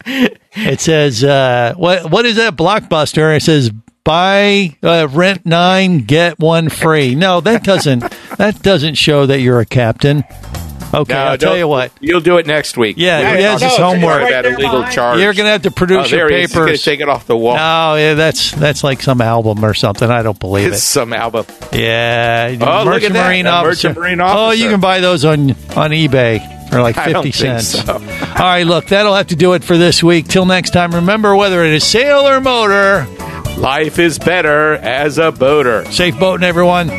it 0.07 0.79
says 0.81 1.23
uh, 1.23 1.73
what 1.77 2.09
what 2.09 2.25
is 2.25 2.35
that 2.37 2.55
blockbuster? 2.55 3.35
It 3.37 3.41
says 3.43 3.71
buy 4.05 4.77
uh, 4.81 5.09
rent 5.11 5.45
nine 5.45 5.99
get 6.05 6.39
one 6.39 6.69
free. 6.69 7.13
No, 7.15 7.41
that 7.41 7.63
doesn't 7.63 7.99
that 8.37 8.61
doesn't 8.63 8.95
show 8.95 9.25
that 9.25 9.41
you're 9.41 9.59
a 9.59 9.65
captain. 9.65 10.23
Okay, 10.93 11.13
No, 11.13 11.19
I'll 11.19 11.37
tell 11.37 11.57
you 11.57 11.67
what. 11.67 11.91
You'll 11.99 12.21
do 12.21 12.37
it 12.37 12.47
next 12.47 12.77
week. 12.77 12.95
Yeah, 12.97 13.19
We're 13.19 13.39
yeah, 13.39 13.53
gonna 13.59 13.65
his 13.67 13.77
homework. 13.77 14.21
About 14.21 14.29
that 14.29 14.45
illegal 14.45 14.83
charge. 14.85 15.19
You're 15.19 15.33
gonna 15.33 15.49
have 15.49 15.63
to 15.63 15.71
produce 15.71 16.13
oh, 16.13 16.15
your 16.15 16.29
there 16.29 16.37
he 16.37 16.43
is. 16.43 16.51
He's 16.51 16.55
gonna 16.55 16.65
papers. 16.67 16.83
take 16.83 16.99
it 17.01 17.09
off 17.09 17.27
the 17.27 17.35
wall. 17.35 17.55
No, 17.57 17.95
yeah, 17.95 18.13
that's 18.13 18.51
that's 18.51 18.81
like 18.81 19.01
some 19.01 19.19
album 19.19 19.65
or 19.65 19.73
something. 19.73 20.09
I 20.09 20.21
don't 20.21 20.39
believe 20.39 20.67
It's 20.67 20.77
it. 20.77 20.81
some 20.81 21.11
album. 21.11 21.45
Yeah, 21.73 22.47
Oh, 22.51 22.53
look 22.55 22.61
at 22.61 22.85
merchant 22.85 23.13
that, 23.15 23.27
marine 23.27 23.47
officer. 23.47 23.89
merchant 23.89 23.97
marine 23.97 24.21
Oh, 24.21 24.51
you 24.51 24.69
can 24.69 24.79
buy 24.79 25.01
those 25.01 25.25
on 25.25 25.49
on 25.75 25.89
eBay 25.91 26.69
for 26.69 26.81
like 26.81 26.97
I 26.99 27.11
don't 27.11 27.23
fifty 27.25 27.37
think 27.45 27.59
cents. 27.61 27.83
so. 27.85 27.93
All 27.95 27.99
right, 28.45 28.65
look, 28.65 28.85
that'll 28.87 29.15
have 29.15 29.27
to 29.27 29.35
do 29.35 29.51
it 29.53 29.65
for 29.65 29.77
this 29.77 30.01
week. 30.01 30.29
Till 30.29 30.45
next 30.45 30.69
time, 30.69 30.91
remember 30.95 31.35
whether 31.35 31.65
it 31.65 31.73
is 31.73 31.83
sail 31.83 32.19
or 32.25 32.39
motor, 32.39 33.05
Life 33.57 33.99
is 33.99 34.19
better 34.19 34.73
as 34.73 35.17
a 35.17 35.31
boater. 35.31 35.85
safe 35.91 36.19
boating, 36.19 36.43
everyone. 36.45 36.89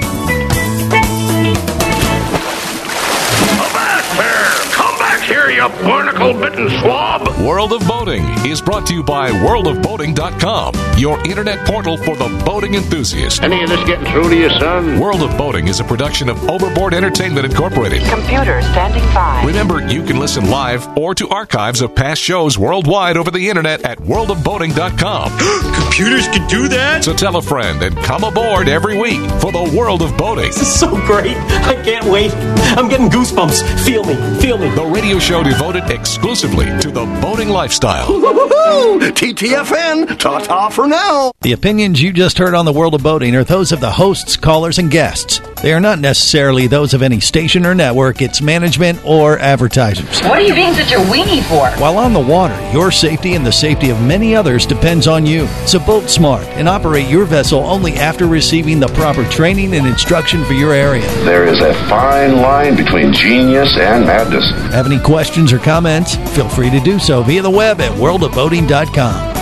Come 4.73 4.99
back 4.99 5.23
here, 5.23 5.51
you 5.51 5.69
barnacle 5.85 6.33
bitten 6.35 6.69
swab! 6.81 7.29
World 7.45 7.73
of 7.73 7.87
Boating 7.87 8.25
is 8.47 8.61
brought 8.61 8.87
to 8.87 8.95
you 8.95 9.03
by 9.03 9.31
worldofboating.com, 9.31 10.75
your 10.99 11.19
internet 11.27 11.67
portal 11.67 11.97
for 11.97 12.17
the 12.17 12.29
boating 12.45 12.75
enthusiast. 12.75 13.43
Any 13.43 13.63
of 13.63 13.69
this 13.69 13.85
getting 13.85 14.11
through 14.11 14.31
to 14.31 14.37
you, 14.37 14.49
son? 14.51 14.99
World 14.99 15.23
of 15.23 15.37
Boating 15.37 15.69
is 15.69 15.81
a 15.81 15.85
production 15.85 16.29
of 16.29 16.43
Overboard 16.49 16.95
Entertainment 16.95 17.47
Incorporated. 17.47 18.03
Computer 18.05 18.63
standing 18.63 19.03
by. 19.15 19.43
Remember, 19.45 19.87
you 19.87 20.03
can 20.03 20.19
listen 20.19 20.51
live 20.51 20.87
or 20.97 21.15
to 21.15 21.29
archives 21.29 21.81
of 21.83 21.95
past 21.95 22.21
shows 22.21 22.59
worldwide 22.59 23.17
over 23.17 23.31
the 23.31 23.49
internet 23.49 23.85
at 23.85 23.99
worldofboating.com. 23.99 25.39
Computers 25.83 26.27
can 26.29 26.47
do 26.49 26.69
that? 26.69 27.05
So 27.05 27.15
tell 27.15 27.37
a 27.37 27.43
friend 27.43 27.83
and 27.83 27.97
come 27.99 28.25
aboard 28.25 28.69
every 28.69 28.99
week 28.99 29.21
for 29.41 29.53
the 29.53 29.73
world 29.77 30.03
of 30.03 30.17
boating. 30.17 30.47
This 30.47 30.63
is 30.63 30.81
so 30.81 30.91
great. 31.07 31.37
I 31.37 31.81
can't 31.85 32.07
wait. 32.07 32.33
I'm 32.77 32.89
getting 32.89 33.09
goosebumps. 33.09 33.85
Feel 33.85 34.05
me. 34.05 34.15
Feel 34.41 34.59
me. 34.59 34.71
The 34.71 34.85
radio 34.85 35.19
show 35.19 35.43
devoted 35.43 35.91
exclusively 35.91 36.67
to 36.81 36.91
the 36.91 37.05
boating 37.21 37.49
lifestyle. 37.49 38.07
TTFN, 38.07 40.19
ta 40.19 40.39
ta 40.41 40.69
for 40.87 40.91
now. 40.91 41.33
The 41.41 41.53
opinions 41.53 42.01
you 42.01 42.13
just 42.13 42.39
heard 42.39 42.55
on 42.55 42.65
the 42.65 42.73
world 42.73 42.95
of 42.95 43.03
boating 43.03 43.35
are 43.35 43.45
those 43.45 43.73
of 43.73 43.81
the 43.81 43.91
hosts, 43.91 44.37
callers, 44.37 44.79
and 44.79 44.91
guests. 44.91 45.41
They 45.63 45.73
are 45.73 45.81
not 45.81 45.99
necessarily 45.99 46.67
those 46.67 46.95
of 46.95 47.03
any 47.03 47.21
station 47.21 47.67
or 47.67 47.75
network, 47.75 48.23
its 48.23 48.41
management, 48.41 49.05
or 49.05 49.39
advertisers. 49.39 50.21
What 50.23 50.39
are 50.39 50.43
you 50.43 50.55
being 50.55 50.75
such 50.75 50.93
a 50.93 50.97
weenie 50.97 51.43
for? 51.45 51.69
While 51.81 51.99
on 51.99 52.13
the 52.13 52.21
water, 52.21 52.57
your 52.73 52.91
safety 52.91 53.35
and 53.35 53.45
the 53.45 53.53
safety 53.53 53.91
of 53.91 54.01
many 54.01 54.37
others 54.37 54.67
depends 54.67 55.07
on 55.07 55.27
you. 55.27 55.47
So 55.67 55.79
boat 55.79 56.09
smart 56.09 56.45
and 56.49 56.69
operate 56.69 57.09
your 57.09 57.25
vessel 57.25 57.61
only 57.61 57.95
after 57.95 58.27
receiving 58.27 58.79
the 58.79 58.89
proper 58.89 59.25
training 59.25 59.75
and 59.75 59.87
instruction 59.87 60.45
for 60.45 60.53
your 60.53 60.73
area. 60.73 61.07
There 61.25 61.47
is 61.47 61.61
a 61.61 61.75
fine 61.89 62.37
line 62.37 62.77
between 62.77 63.13
genius 63.13 63.77
and 63.77 64.05
madness. 64.05 64.49
Have 64.73 64.87
any 64.87 65.01
questions 65.01 65.53
or 65.53 65.59
comments? 65.59 66.17
Feel 66.35 66.49
free 66.49 66.71
to 66.71 66.81
do 66.81 66.99
so 66.99 67.23
via 67.23 67.43
the 67.43 67.51
web 67.51 67.81
at 67.81 67.93
worldofboating.com. 67.93 69.36